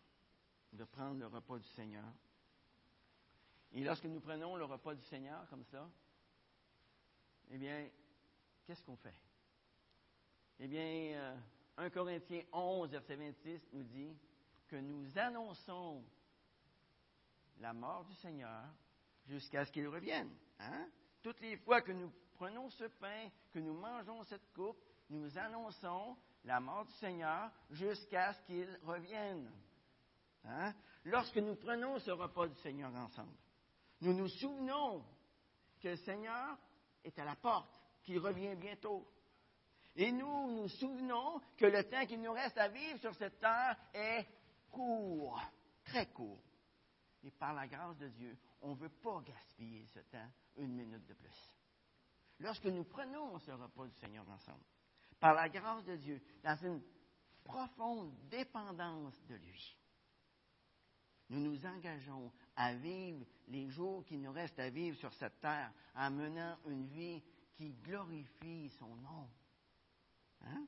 de 0.72 0.86
prendre 0.86 1.20
le 1.20 1.28
repas 1.28 1.60
du 1.60 1.68
Seigneur. 1.68 2.14
Et 3.74 3.84
lorsque 3.84 4.06
nous 4.06 4.22
prenons 4.22 4.56
le 4.56 4.64
repas 4.64 4.96
du 4.96 5.04
Seigneur 5.04 5.46
comme 5.50 5.66
ça, 5.66 5.86
eh 7.50 7.58
bien, 7.58 7.90
qu'est-ce 8.64 8.86
qu'on 8.86 8.96
fait? 8.96 9.20
Eh 10.60 10.68
bien, 10.70 11.38
1 11.78 11.84
euh, 11.84 11.90
Corinthiens 11.90 12.44
11, 12.52 12.90
verset 12.92 13.16
26 13.16 13.62
nous 13.74 13.84
dit 13.84 14.18
que 14.68 14.76
nous 14.78 15.18
annonçons 15.18 16.04
la 17.60 17.74
mort 17.74 18.06
du 18.06 18.14
Seigneur 18.16 18.64
jusqu'à 19.26 19.66
ce 19.66 19.72
qu'il 19.72 19.88
revienne. 19.88 20.30
Hein? 20.60 20.88
Toutes 21.22 21.42
les 21.42 21.58
fois 21.58 21.82
que 21.82 21.92
nous 21.92 22.12
prenons 22.36 22.70
ce 22.70 22.86
pain, 22.86 23.30
que 23.52 23.60
nous 23.60 23.74
mangeons 23.74 24.24
cette 24.24 24.54
coupe, 24.54 24.78
nous 25.10 25.38
annonçons 25.38 26.18
la 26.44 26.60
mort 26.60 26.86
du 26.86 26.94
Seigneur 26.94 27.52
jusqu'à 27.72 28.34
ce 28.34 28.42
qu'il 28.44 28.80
revienne. 28.84 29.52
Hein? 30.46 30.74
Lorsque 31.06 31.38
nous 31.38 31.56
prenons 31.56 32.00
ce 32.00 32.12
repas 32.12 32.48
du 32.48 32.56
Seigneur 32.56 32.94
ensemble, 32.96 33.36
nous 34.02 34.14
nous 34.14 34.28
souvenons 34.28 35.04
que 35.82 35.90
le 35.90 35.98
Seigneur 35.98 36.58
est 37.04 37.18
à 37.20 37.26
la 37.26 37.36
porte, 37.36 37.80
qu'il 38.04 38.20
revient 38.20 38.56
bientôt. 38.56 39.08
Et 39.96 40.12
nous 40.12 40.52
nous 40.52 40.68
souvenons 40.68 41.40
que 41.58 41.66
le 41.66 41.84
temps 41.86 42.06
qu'il 42.06 42.22
nous 42.22 42.34
reste 42.34 42.58
à 42.58 42.68
vivre 42.68 43.00
sur 43.00 43.16
cette 43.16 43.40
terre 43.40 43.78
est 43.94 44.26
court, 44.70 45.42
très 45.86 46.08
court. 46.08 46.44
Et 47.24 47.32
par 47.32 47.54
la 47.54 47.68
grâce 47.68 47.98
de 47.98 48.10
Dieu, 48.10 48.38
on 48.62 48.72
ne 48.72 48.76
veut 48.76 48.90
pas 48.90 49.22
gaspiller 49.22 49.86
ce 49.94 50.00
temps 50.00 50.30
une 50.58 50.74
minute 50.74 51.06
de 51.06 51.14
plus. 51.14 51.56
Lorsque 52.40 52.66
nous 52.66 52.84
prenons 52.84 53.40
ce 53.40 53.52
repas 53.52 53.88
du 53.88 53.96
Seigneur 53.96 54.30
ensemble, 54.30 54.64
par 55.20 55.34
la 55.34 55.48
grâce 55.48 55.86
de 55.86 55.96
Dieu, 55.96 56.22
dans 56.44 56.58
une 56.58 56.82
profonde 57.44 58.14
dépendance 58.30 59.20
de 59.28 59.36
lui, 59.36 59.78
nous 61.30 61.40
nous 61.40 61.66
engageons 61.66 62.32
à 62.56 62.74
vivre 62.74 63.26
les 63.48 63.70
jours 63.70 64.06
qui 64.06 64.18
nous 64.18 64.32
restent 64.32 64.60
à 64.60 64.70
vivre 64.70 64.98
sur 64.98 65.14
cette 65.14 65.40
terre 65.40 65.72
en 65.96 66.12
menant 66.12 66.58
une 66.68 66.86
vie 66.88 67.24
qui 67.56 67.74
glorifie 67.74 68.70
son 68.78 68.94
nom. 68.98 69.30
Hein? 70.46 70.66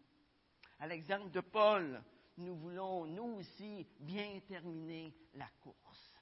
À 0.80 0.88
l'exemple 0.88 1.32
de 1.32 1.42
Paul, 1.42 2.04
nous 2.38 2.56
voulons, 2.56 3.06
nous 3.06 3.40
aussi, 3.40 3.88
bien 4.00 4.40
terminer 4.48 5.14
la 5.34 5.48
course. 5.62 6.14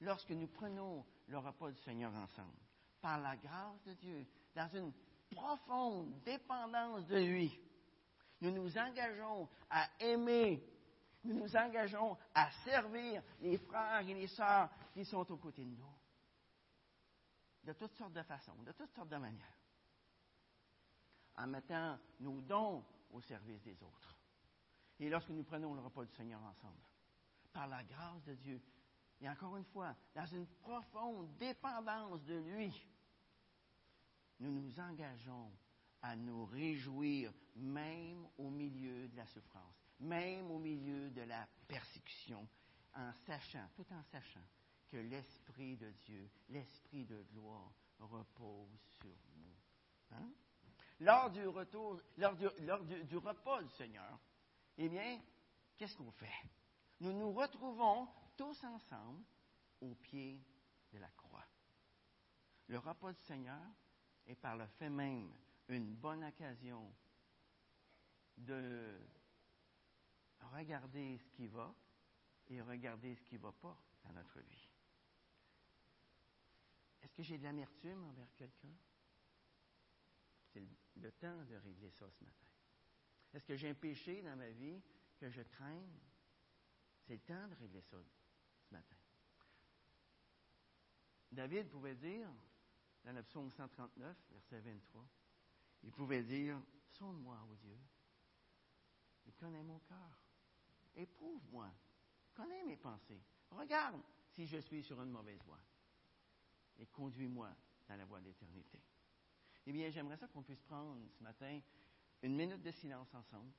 Lorsque 0.00 0.30
nous 0.30 0.48
prenons 0.48 1.04
le 1.26 1.38
repas 1.38 1.70
du 1.70 1.78
Seigneur 1.82 2.12
ensemble, 2.14 2.58
par 3.00 3.20
la 3.20 3.36
grâce 3.36 3.82
de 3.84 3.94
Dieu, 3.94 4.26
dans 4.54 4.68
une 4.68 4.92
profonde 5.30 6.20
dépendance 6.22 7.06
de 7.06 7.18
lui, 7.18 7.60
nous 8.40 8.50
nous 8.50 8.78
engageons 8.78 9.48
à 9.70 9.88
aimer, 10.00 10.64
nous 11.24 11.34
nous 11.34 11.56
engageons 11.56 12.16
à 12.34 12.50
servir 12.64 13.22
les 13.40 13.58
frères 13.58 14.08
et 14.08 14.14
les 14.14 14.28
sœurs 14.28 14.70
qui 14.94 15.04
sont 15.04 15.30
aux 15.30 15.36
côtés 15.36 15.64
de 15.64 15.70
nous. 15.70 15.94
De 17.64 17.72
toutes 17.72 17.94
sortes 17.94 18.12
de 18.12 18.22
façons, 18.22 18.54
de 18.62 18.72
toutes 18.72 18.92
sortes 18.94 19.08
de 19.08 19.16
manières 19.16 19.57
en 21.38 21.46
mettant 21.46 21.98
nos 22.20 22.40
dons 22.40 22.84
au 23.10 23.20
service 23.20 23.62
des 23.62 23.82
autres. 23.82 24.18
Et 25.00 25.08
lorsque 25.08 25.30
nous 25.30 25.44
prenons 25.44 25.74
le 25.74 25.80
repas 25.80 26.04
du 26.04 26.12
Seigneur 26.12 26.42
ensemble, 26.42 26.82
par 27.52 27.68
la 27.68 27.82
grâce 27.84 28.22
de 28.24 28.34
Dieu, 28.34 28.60
et 29.20 29.28
encore 29.28 29.56
une 29.56 29.64
fois, 29.64 29.96
dans 30.14 30.26
une 30.26 30.46
profonde 30.46 31.36
dépendance 31.38 32.22
de 32.24 32.34
lui, 32.34 32.72
nous 34.40 34.52
nous 34.52 34.80
engageons 34.80 35.50
à 36.02 36.14
nous 36.14 36.44
réjouir 36.46 37.32
même 37.56 38.26
au 38.36 38.50
milieu 38.50 39.08
de 39.08 39.16
la 39.16 39.26
souffrance, 39.26 39.74
même 40.00 40.50
au 40.50 40.58
milieu 40.58 41.10
de 41.10 41.22
la 41.22 41.48
persécution, 41.66 42.46
en 42.94 43.12
sachant, 43.26 43.68
tout 43.74 43.86
en 43.92 44.02
sachant 44.04 44.44
que 44.88 44.96
l'Esprit 44.96 45.76
de 45.76 45.90
Dieu, 46.06 46.30
l'Esprit 46.48 47.04
de 47.04 47.22
gloire 47.32 47.72
repose 47.98 48.80
sur 49.00 49.16
nous. 49.36 49.56
Hein? 50.12 50.30
Lors 51.00 51.30
du 51.30 51.46
retour, 51.46 52.00
lors 52.16 52.34
du, 52.34 52.46
repas 53.16 53.62
du 53.62 53.70
Seigneur, 53.70 54.18
eh 54.76 54.88
bien, 54.88 55.20
qu'est-ce 55.76 55.96
qu'on 55.96 56.10
fait? 56.12 56.32
Nous 57.00 57.12
nous 57.12 57.32
retrouvons 57.32 58.08
tous 58.36 58.62
ensemble 58.64 59.24
au 59.80 59.94
pied 59.94 60.40
de 60.92 60.98
la 60.98 61.08
croix. 61.10 61.46
Le 62.66 62.78
repas 62.78 63.12
du 63.12 63.20
Seigneur 63.20 63.62
est 64.26 64.34
par 64.34 64.56
le 64.56 64.66
fait 64.78 64.90
même 64.90 65.32
une 65.68 65.94
bonne 65.94 66.24
occasion 66.24 66.92
de 68.36 68.98
regarder 70.52 71.18
ce 71.18 71.30
qui 71.30 71.46
va 71.48 71.74
et 72.48 72.60
regarder 72.60 73.14
ce 73.14 73.22
qui 73.24 73.36
ne 73.36 73.40
va 73.40 73.52
pas 73.52 73.76
dans 74.04 74.12
notre 74.12 74.40
vie. 74.40 74.68
Est-ce 77.02 77.14
que 77.14 77.22
j'ai 77.22 77.38
de 77.38 77.44
l'amertume 77.44 78.04
envers 78.04 78.34
quelqu'un? 78.36 78.74
Temps 81.10 81.44
de 81.44 81.56
régler 81.56 81.90
ça 81.90 82.10
ce 82.10 82.24
matin. 82.24 82.46
Est-ce 83.32 83.44
que 83.44 83.56
j'ai 83.56 83.70
un 83.70 83.74
péché 83.74 84.22
dans 84.22 84.36
ma 84.36 84.50
vie 84.50 84.80
que 85.18 85.30
je 85.30 85.42
crains? 85.42 85.86
C'est 87.06 87.14
le 87.14 87.20
temps 87.20 87.48
de 87.48 87.54
régler 87.54 87.82
ça 87.82 87.96
ce 88.60 88.74
matin. 88.74 88.96
David 91.30 91.68
pouvait 91.68 91.94
dire, 91.94 92.28
dans 93.04 93.12
le 93.12 93.22
psaume 93.22 93.50
139, 93.50 94.16
verset 94.30 94.60
23, 94.60 95.08
il 95.82 95.92
pouvait 95.92 96.22
dire, 96.22 96.60
sonde-moi, 96.90 97.38
ô 97.50 97.54
Dieu, 97.56 97.78
et 99.26 99.32
connais 99.32 99.62
mon 99.62 99.78
cœur. 99.80 100.24
Éprouve-moi, 100.96 101.70
connais 102.34 102.64
mes 102.64 102.76
pensées. 102.76 103.22
Regarde 103.50 104.00
si 104.34 104.46
je 104.46 104.58
suis 104.58 104.82
sur 104.82 105.00
une 105.02 105.10
mauvaise 105.10 105.42
voie. 105.44 105.60
Et 106.78 106.86
conduis-moi 106.86 107.54
dans 107.88 107.96
la 107.96 108.04
voie 108.04 108.20
d'éternité. 108.20 108.80
Eh 109.68 109.72
bien, 109.72 109.90
j'aimerais 109.90 110.16
ça 110.16 110.26
qu'on 110.28 110.42
puisse 110.42 110.62
prendre 110.62 110.98
ce 111.10 111.22
matin 111.22 111.60
une 112.22 112.34
minute 112.34 112.62
de 112.62 112.70
silence 112.70 113.12
ensemble 113.12 113.52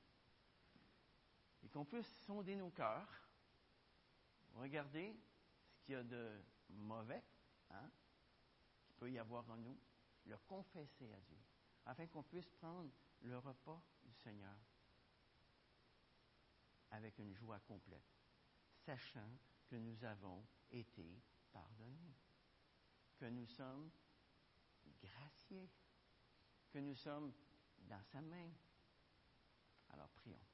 et 1.62 1.68
qu'on 1.68 1.84
puisse 1.84 2.24
sonder 2.24 2.56
nos 2.56 2.70
cœurs, 2.70 3.28
regarder 4.54 5.16
ce 5.72 5.84
qu'il 5.84 5.92
y 5.94 5.96
a 5.96 6.02
de 6.02 6.42
mauvais, 6.70 7.22
hein, 7.70 7.88
qu'il 8.82 8.96
peut 8.96 9.08
y 9.08 9.20
avoir 9.20 9.48
en 9.50 9.56
nous, 9.58 9.78
le 10.26 10.36
confesser 10.48 11.12
à 11.12 11.20
Dieu, 11.20 11.38
afin 11.86 12.08
qu'on 12.08 12.24
puisse 12.24 12.50
prendre 12.50 12.90
le 13.20 13.38
repas 13.38 13.80
du 14.02 14.12
Seigneur 14.12 14.56
avec 16.90 17.20
une 17.20 17.36
joie 17.36 17.60
complète, 17.60 18.18
sachant 18.84 19.30
que 19.68 19.76
nous 19.76 20.02
avons 20.02 20.44
été 20.72 21.22
pardonnés, 21.52 22.16
que 23.16 23.26
nous 23.26 23.46
sommes 23.46 23.92
graciés 25.00 25.70
que 26.70 26.78
nous 26.78 26.94
sommes 26.94 27.32
dans 27.78 28.02
sa 28.04 28.20
main. 28.20 28.50
Alors 29.90 30.08
prions. 30.10 30.49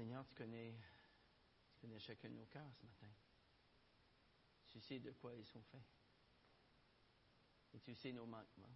Seigneur, 0.00 0.24
tu 0.24 0.34
connais, 0.34 0.74
chacun 1.98 2.30
de 2.30 2.34
nos 2.36 2.46
cœurs 2.46 2.72
ce 2.74 2.86
matin. 2.86 3.12
Tu 4.68 4.80
sais 4.80 4.98
de 4.98 5.12
quoi 5.12 5.34
ils 5.34 5.44
sont 5.44 5.60
faits. 5.60 5.84
Et 7.74 7.80
tu 7.80 7.94
sais 7.94 8.10
nos 8.10 8.24
manquements. 8.24 8.74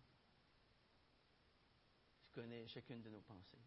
Tu 2.27 2.31
connais 2.35 2.69
chacune 2.69 3.01
de 3.01 3.09
nos 3.09 3.23
pensées. 3.23 3.65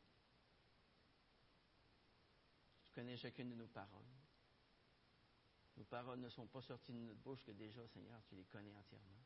Tu 2.83 2.91
connais 2.91 3.17
chacune 3.17 3.49
de 3.49 3.55
nos 3.55 3.69
paroles. 3.69 4.05
Nos 5.77 5.85
paroles 5.85 6.19
ne 6.19 6.29
sont 6.29 6.45
pas 6.45 6.61
sorties 6.61 6.93
de 6.93 6.99
notre 6.99 7.21
bouche 7.21 7.43
que 7.43 7.53
déjà, 7.53 7.87
Seigneur, 7.87 8.21
tu 8.29 8.35
les 8.35 8.45
connais 8.45 8.75
entièrement. 8.75 9.23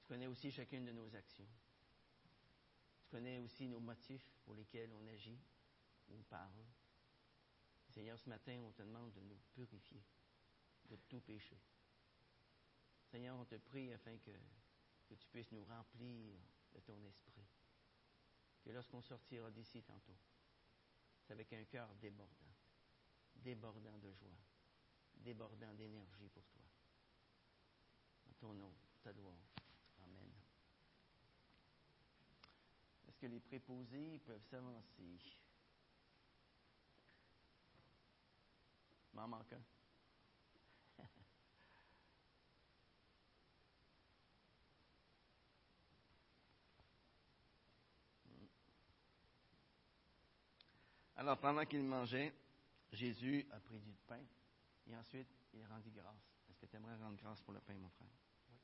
Tu 0.00 0.04
connais 0.06 0.26
aussi 0.26 0.50
chacune 0.50 0.84
de 0.84 0.92
nos 0.92 1.14
actions. 1.14 1.48
Tu 3.00 3.08
connais 3.08 3.38
aussi 3.38 3.68
nos 3.68 3.80
motifs 3.80 4.34
pour 4.44 4.52
lesquels 4.52 4.92
on 4.92 5.06
agit 5.06 5.40
ou 6.10 6.18
on 6.18 6.22
parle. 6.24 6.62
Seigneur, 7.92 8.18
ce 8.18 8.28
matin, 8.28 8.58
on 8.66 8.72
te 8.72 8.80
demande 8.80 9.12
de 9.12 9.20
nous 9.20 9.38
purifier 9.52 10.02
de 10.88 10.96
tout 11.08 11.20
péché. 11.20 11.58
Seigneur, 13.10 13.36
on 13.36 13.44
te 13.44 13.56
prie 13.56 13.92
afin 13.92 14.16
que, 14.16 14.30
que 15.08 15.14
tu 15.14 15.26
puisses 15.28 15.52
nous 15.52 15.64
remplir 15.64 16.38
de 16.72 16.80
ton 16.80 17.02
esprit. 17.04 17.44
Que 18.62 18.70
lorsqu'on 18.70 19.02
sortira 19.02 19.50
d'ici 19.50 19.82
tantôt, 19.82 20.16
c'est 21.20 21.34
avec 21.34 21.52
un 21.52 21.64
cœur 21.64 21.94
débordant, 21.96 22.54
débordant 23.36 23.98
de 23.98 24.10
joie, 24.12 24.38
débordant 25.16 25.74
d'énergie 25.74 26.30
pour 26.30 26.46
toi. 26.46 26.62
En 28.30 28.32
ton 28.34 28.54
nom, 28.54 28.72
ta 29.02 29.12
gloire. 29.12 29.52
Amen. 30.04 30.32
Est-ce 33.06 33.18
que 33.18 33.26
les 33.26 33.40
préposés 33.40 34.18
peuvent 34.20 34.44
s'avancer? 34.44 35.41
M'en 39.14 39.28
manque. 39.28 39.54
Alors, 51.16 51.38
pendant 51.38 51.64
qu'il 51.66 51.84
mangeait, 51.84 52.34
Jésus 52.92 53.46
a 53.50 53.60
pris 53.60 53.78
du 53.80 53.94
pain 54.06 54.24
et 54.86 54.96
ensuite 54.96 55.28
il 55.52 55.64
rendit 55.66 55.90
grâce. 55.90 56.32
Est-ce 56.48 56.58
que 56.58 56.66
tu 56.66 56.76
aimerais 56.76 56.96
rendre 56.96 57.16
grâce 57.16 57.40
pour 57.42 57.52
le 57.52 57.60
pain, 57.60 57.74
mon 57.78 57.90
frère? 57.90 58.08
Oui. 58.48 58.56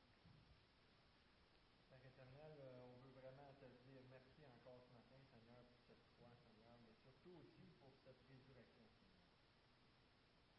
Père 1.89 2.05
éternel, 2.05 2.57
euh, 2.59 2.95
on 2.95 2.99
veut 3.01 3.13
vraiment 3.21 3.53
te 3.59 3.65
dire 3.85 4.01
merci 4.09 4.45
encore 4.45 4.81
ce 4.85 4.93
matin, 4.93 5.17
Seigneur, 5.31 5.63
pour 5.65 5.79
cette 5.87 6.03
foi, 6.17 6.29
Seigneur, 6.45 6.77
mais 6.85 6.93
surtout 7.01 7.37
aussi 7.41 7.71
pour 7.81 7.93
cette 8.03 8.21
résurrection, 8.29 8.85
Seigneur. 8.97 9.19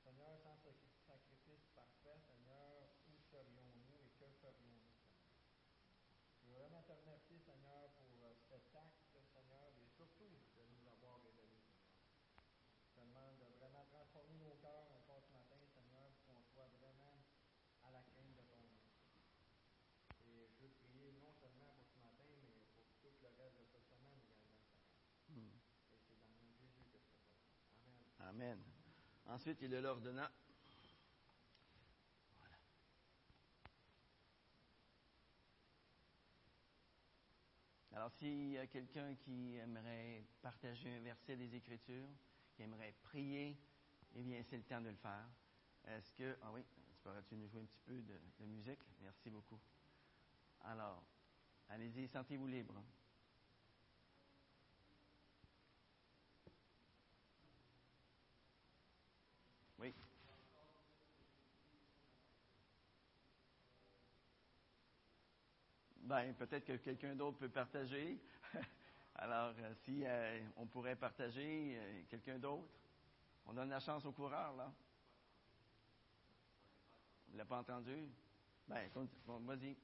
Seigneur, 0.02 0.38
sans 0.42 0.56
ce 0.56 0.70
sacrifice 1.06 1.68
parfait, 1.74 2.18
Seigneur, 2.26 2.88
où 3.06 3.20
serions-nous 3.30 3.94
et 4.02 4.10
que 4.18 4.26
ferions-nous, 4.40 4.90
Seigneur? 4.98 5.30
Je 6.42 6.48
veux 6.48 6.58
vraiment 6.58 6.82
te 6.82 6.92
remercier, 6.92 7.38
Seigneur, 7.38 7.90
pour 7.94 8.10
euh, 8.24 8.34
cet 8.48 8.74
acte, 8.74 9.14
Seigneur, 9.32 9.70
et 9.78 9.86
surtout 9.94 10.34
de 10.56 10.62
nous 10.66 10.88
avoir 10.90 11.22
révélé, 11.22 11.54
Seigneur. 11.62 11.80
Je 12.90 13.00
te 13.00 13.06
demande 13.06 13.38
de 13.38 13.46
vraiment 13.56 13.84
transformer 13.86 14.34
nos 14.42 14.56
cœurs 14.58 14.90
encore 14.90 15.22
ce 15.22 15.32
matin, 15.32 15.56
Seigneur, 15.72 16.10
pour 16.10 16.34
qu'on 16.34 16.42
soit 16.52 16.68
vraiment 16.80 17.22
à 17.86 17.92
la 17.92 18.02
crainte 18.02 18.34
de 18.34 18.42
ton 18.42 18.58
nom. 18.58 18.76
Et 20.26 20.48
je 20.50 20.64
veux 20.64 20.74
prier 20.82 21.12
non 21.22 21.32
seulement 21.38 21.70
pour 21.76 21.86
ce 21.86 21.96
matin, 22.02 22.28
mais 22.44 22.66
pour 22.74 22.84
tout 23.00 23.14
le 23.22 23.28
reste 23.38 23.56
de 23.56 23.64
cette 23.70 23.88
semaine 23.88 24.18
également, 24.20 24.58
Seigneur. 24.58 24.90
Hmm. 24.90 25.00
Et 25.00 25.00
c'est 25.00 25.00
dans 25.00 25.00
le 25.00 25.00
nom 25.00 25.00
de 25.00 25.00
Jésus 25.00 25.00
que 25.00 25.00
je 25.00 25.00
te 25.00 25.06
prie. 25.06 25.19
Amen. 28.20 28.58
Ensuite, 29.26 29.58
il 29.62 29.70
le 29.70 29.80
leur 29.80 30.00
donna. 30.00 30.30
Voilà. 32.38 32.56
Alors, 37.92 38.12
s'il 38.12 38.52
y 38.52 38.58
a 38.58 38.66
quelqu'un 38.66 39.14
qui 39.16 39.56
aimerait 39.56 40.24
partager 40.42 40.96
un 40.96 41.00
verset 41.00 41.36
des 41.36 41.54
Écritures, 41.54 42.08
qui 42.54 42.62
aimerait 42.62 42.94
prier, 43.02 43.58
eh 44.14 44.22
bien, 44.22 44.42
c'est 44.42 44.56
le 44.56 44.64
temps 44.64 44.80
de 44.80 44.90
le 44.90 44.96
faire. 44.96 45.28
Est-ce 45.88 46.12
que. 46.14 46.36
Ah 46.42 46.52
oui, 46.52 46.62
tu 46.64 46.96
pourrais-tu 47.02 47.36
nous 47.36 47.48
jouer 47.48 47.62
un 47.62 47.66
petit 47.66 47.80
peu 47.80 48.00
de 48.00 48.44
musique? 48.46 48.80
Merci 49.02 49.30
beaucoup. 49.30 49.58
Alors, 50.62 51.02
allez-y, 51.68 52.06
sentez-vous 52.08 52.46
libre. 52.46 52.82
Oui. 59.78 59.94
Ben, 66.10 66.34
peut-être 66.34 66.64
que 66.64 66.72
quelqu'un 66.72 67.14
d'autre 67.14 67.38
peut 67.38 67.48
partager. 67.48 68.18
Alors, 69.14 69.54
euh, 69.60 69.72
si 69.84 70.02
euh, 70.04 70.40
on 70.56 70.66
pourrait 70.66 70.96
partager, 70.96 71.76
euh, 71.78 72.02
quelqu'un 72.08 72.36
d'autre, 72.36 72.66
on 73.46 73.52
donne 73.52 73.68
la 73.68 73.78
chance 73.78 74.04
au 74.04 74.10
coureur, 74.10 74.56
là. 74.56 74.72
Vous 77.28 77.34
ne 77.34 77.38
l'avez 77.38 77.48
pas 77.48 77.58
entendu? 77.60 78.08
Ben, 78.66 78.90
vas-y. 79.24 79.76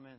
Amen. 0.00 0.18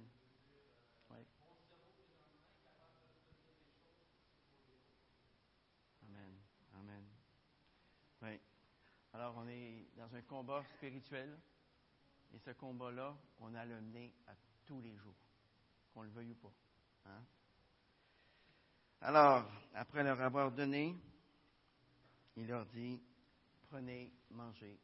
Amen. 6.03 6.37
Amen. 6.75 7.03
Oui. 8.21 8.39
Alors, 9.11 9.37
on 9.37 9.47
est 9.47 9.87
dans 9.97 10.13
un 10.13 10.21
combat 10.21 10.63
spirituel. 10.75 11.35
Et 12.31 12.37
ce 12.37 12.51
combat-là, 12.51 13.17
on 13.39 13.55
a 13.55 13.65
le 13.65 13.81
mener 13.81 14.13
à 14.27 14.33
tous 14.67 14.79
les 14.81 14.95
jours, 14.97 15.17
qu'on 15.91 16.03
le 16.03 16.11
veuille 16.11 16.33
ou 16.33 16.35
pas. 16.35 16.53
Hein? 17.07 17.23
Alors, 19.01 19.51
après 19.73 20.03
leur 20.03 20.21
avoir 20.21 20.51
donné, 20.51 20.95
il 22.35 22.45
leur 22.45 22.67
dit, 22.67 23.01
prenez, 23.67 24.13
mangez, 24.29 24.79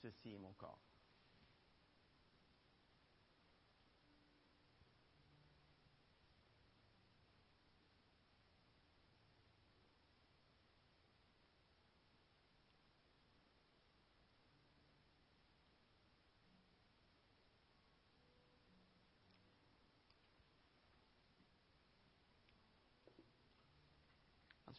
ceci 0.00 0.32
est 0.32 0.38
mon 0.38 0.54
corps. 0.54 0.89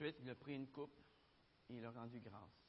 Ensuite, 0.01 0.17
il 0.23 0.29
a 0.31 0.35
pris 0.35 0.55
une 0.55 0.65
coupe 0.65 0.99
et 1.69 1.75
il 1.75 1.85
a 1.85 1.91
rendu 1.91 2.19
grâce. 2.21 2.65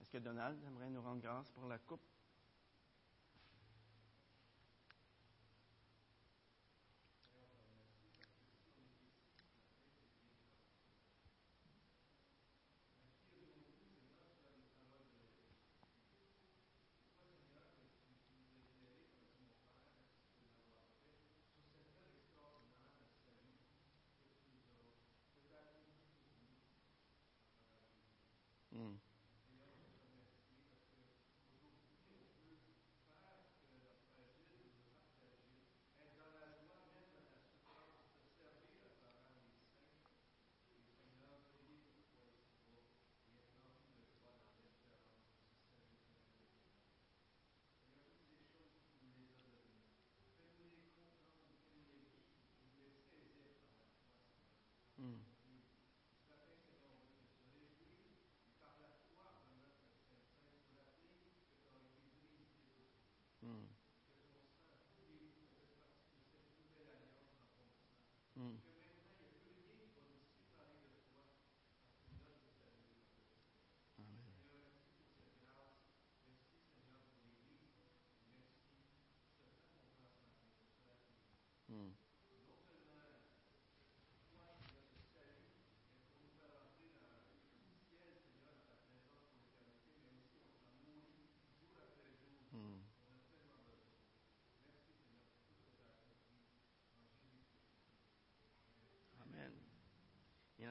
Est-ce 0.00 0.08
que 0.08 0.16
Donald 0.16 0.58
aimerait 0.64 0.88
nous 0.88 1.02
rendre 1.02 1.20
grâce 1.20 1.50
pour 1.50 1.66
la 1.66 1.76
coupe? 1.76 2.00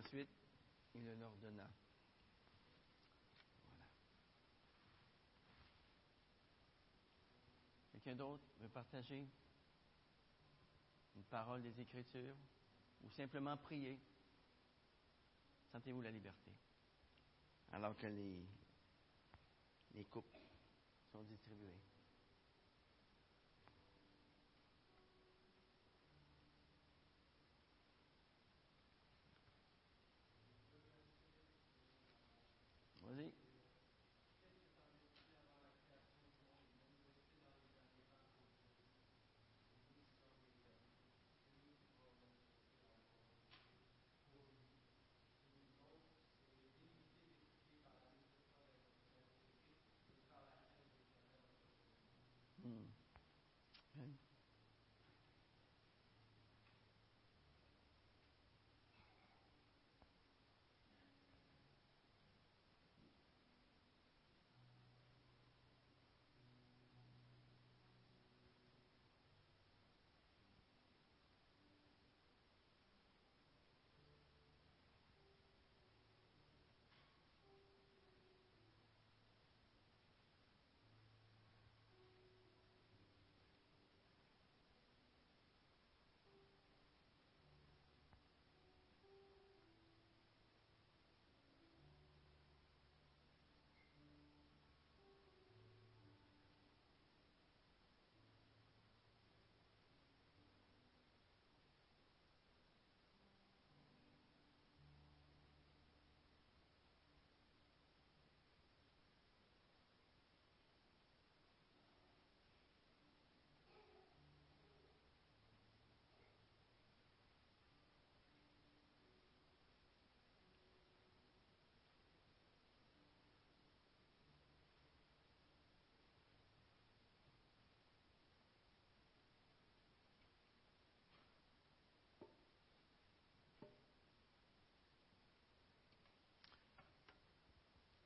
Ensuite, 0.01 0.29
il 0.95 1.05
le 1.05 1.15
leur. 1.15 1.31
Voilà. 1.39 1.69
Quelqu'un 7.91 8.15
d'autre 8.15 8.43
veut 8.59 8.69
partager 8.69 9.27
une 11.15 11.23
parole 11.23 11.61
des 11.61 11.79
Écritures 11.79 12.35
ou 13.03 13.09
simplement 13.09 13.55
prier? 13.57 13.99
Sentez-vous 15.71 16.01
la 16.01 16.11
liberté. 16.11 16.51
Alors 17.71 17.95
que 17.95 18.07
les, 18.07 18.45
les 19.93 20.05
coupes 20.05 20.37
sont 21.11 21.23
distribuées. 21.23 21.79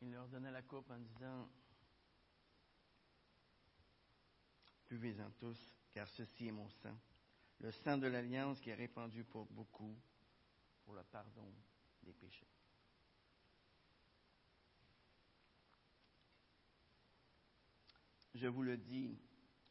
Il 0.06 0.12
leur 0.12 0.28
donna 0.28 0.51
la 0.51 0.62
coupe 0.62 0.91
en 0.91 0.99
disant 0.99 1.49
Buvez-en 4.88 5.32
tous, 5.32 5.58
car 5.91 6.08
ceci 6.08 6.47
est 6.47 6.51
mon 6.51 6.70
sang, 6.70 6.95
le 7.60 7.72
sang 7.72 7.97
de 7.97 8.06
l'alliance 8.06 8.62
qui 8.62 8.70
est 8.70 8.76
répandu 8.76 9.24
pour 9.24 9.47
beaucoup 9.47 9.97
pour 10.84 10.93
le 10.93 11.03
pardon 11.06 11.51
des 12.03 12.14
péchés. 12.14 12.45
Je 18.36 18.45
vous 18.45 18.62
le 18.62 18.78
dis, 18.78 19.20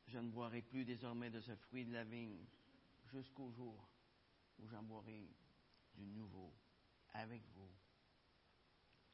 je 0.09 0.19
ne 0.19 0.31
boirai 0.31 0.63
plus 0.63 0.85
désormais 0.85 1.31
de 1.31 1.41
ce 1.41 1.55
fruit 1.55 1.85
de 1.85 1.93
la 1.93 2.03
vigne 2.03 2.45
jusqu'au 3.05 3.53
jour 3.53 3.89
où 4.59 4.67
j'en 4.67 4.83
boirai 4.83 5.31
du 5.95 6.07
nouveau 6.07 6.53
avec 7.13 7.43
vous 7.55 7.71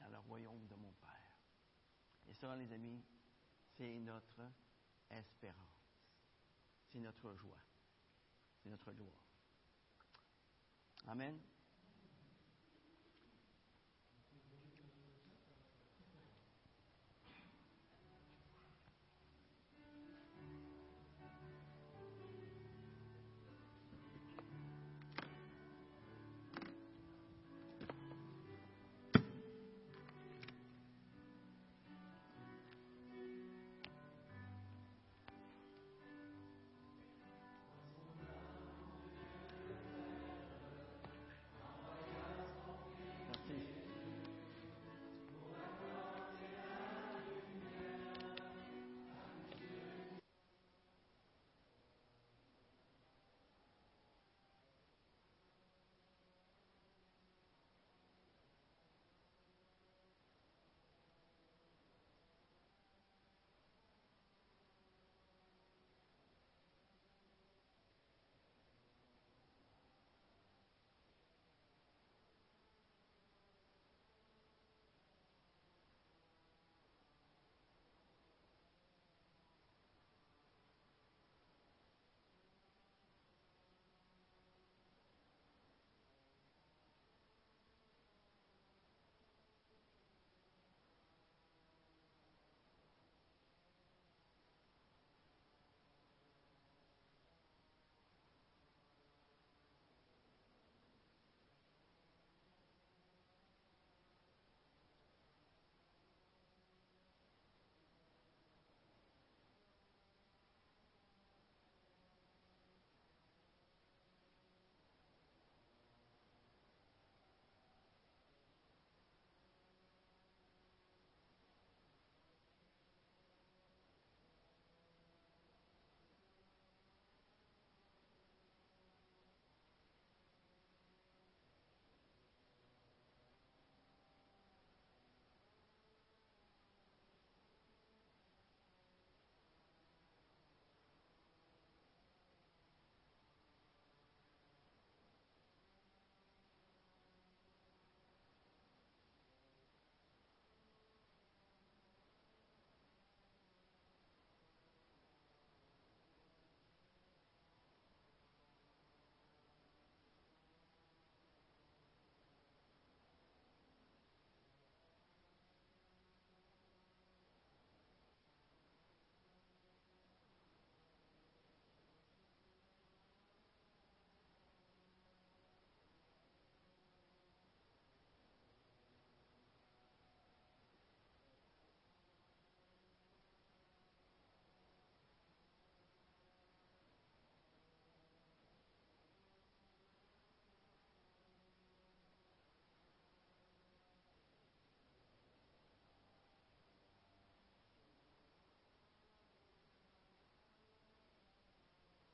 dans 0.00 0.08
le 0.08 0.18
royaume 0.18 0.66
de 0.66 0.74
mon 0.76 0.92
Père. 0.92 1.09
Ça, 2.40 2.56
les 2.56 2.72
amis, 2.72 3.04
c'est 3.76 4.00
notre 4.00 4.40
espérance. 5.10 5.92
C'est 6.90 6.98
notre 6.98 7.34
joie. 7.34 7.58
C'est 8.62 8.70
notre 8.70 8.92
gloire. 8.92 9.22
Amen. 11.06 11.38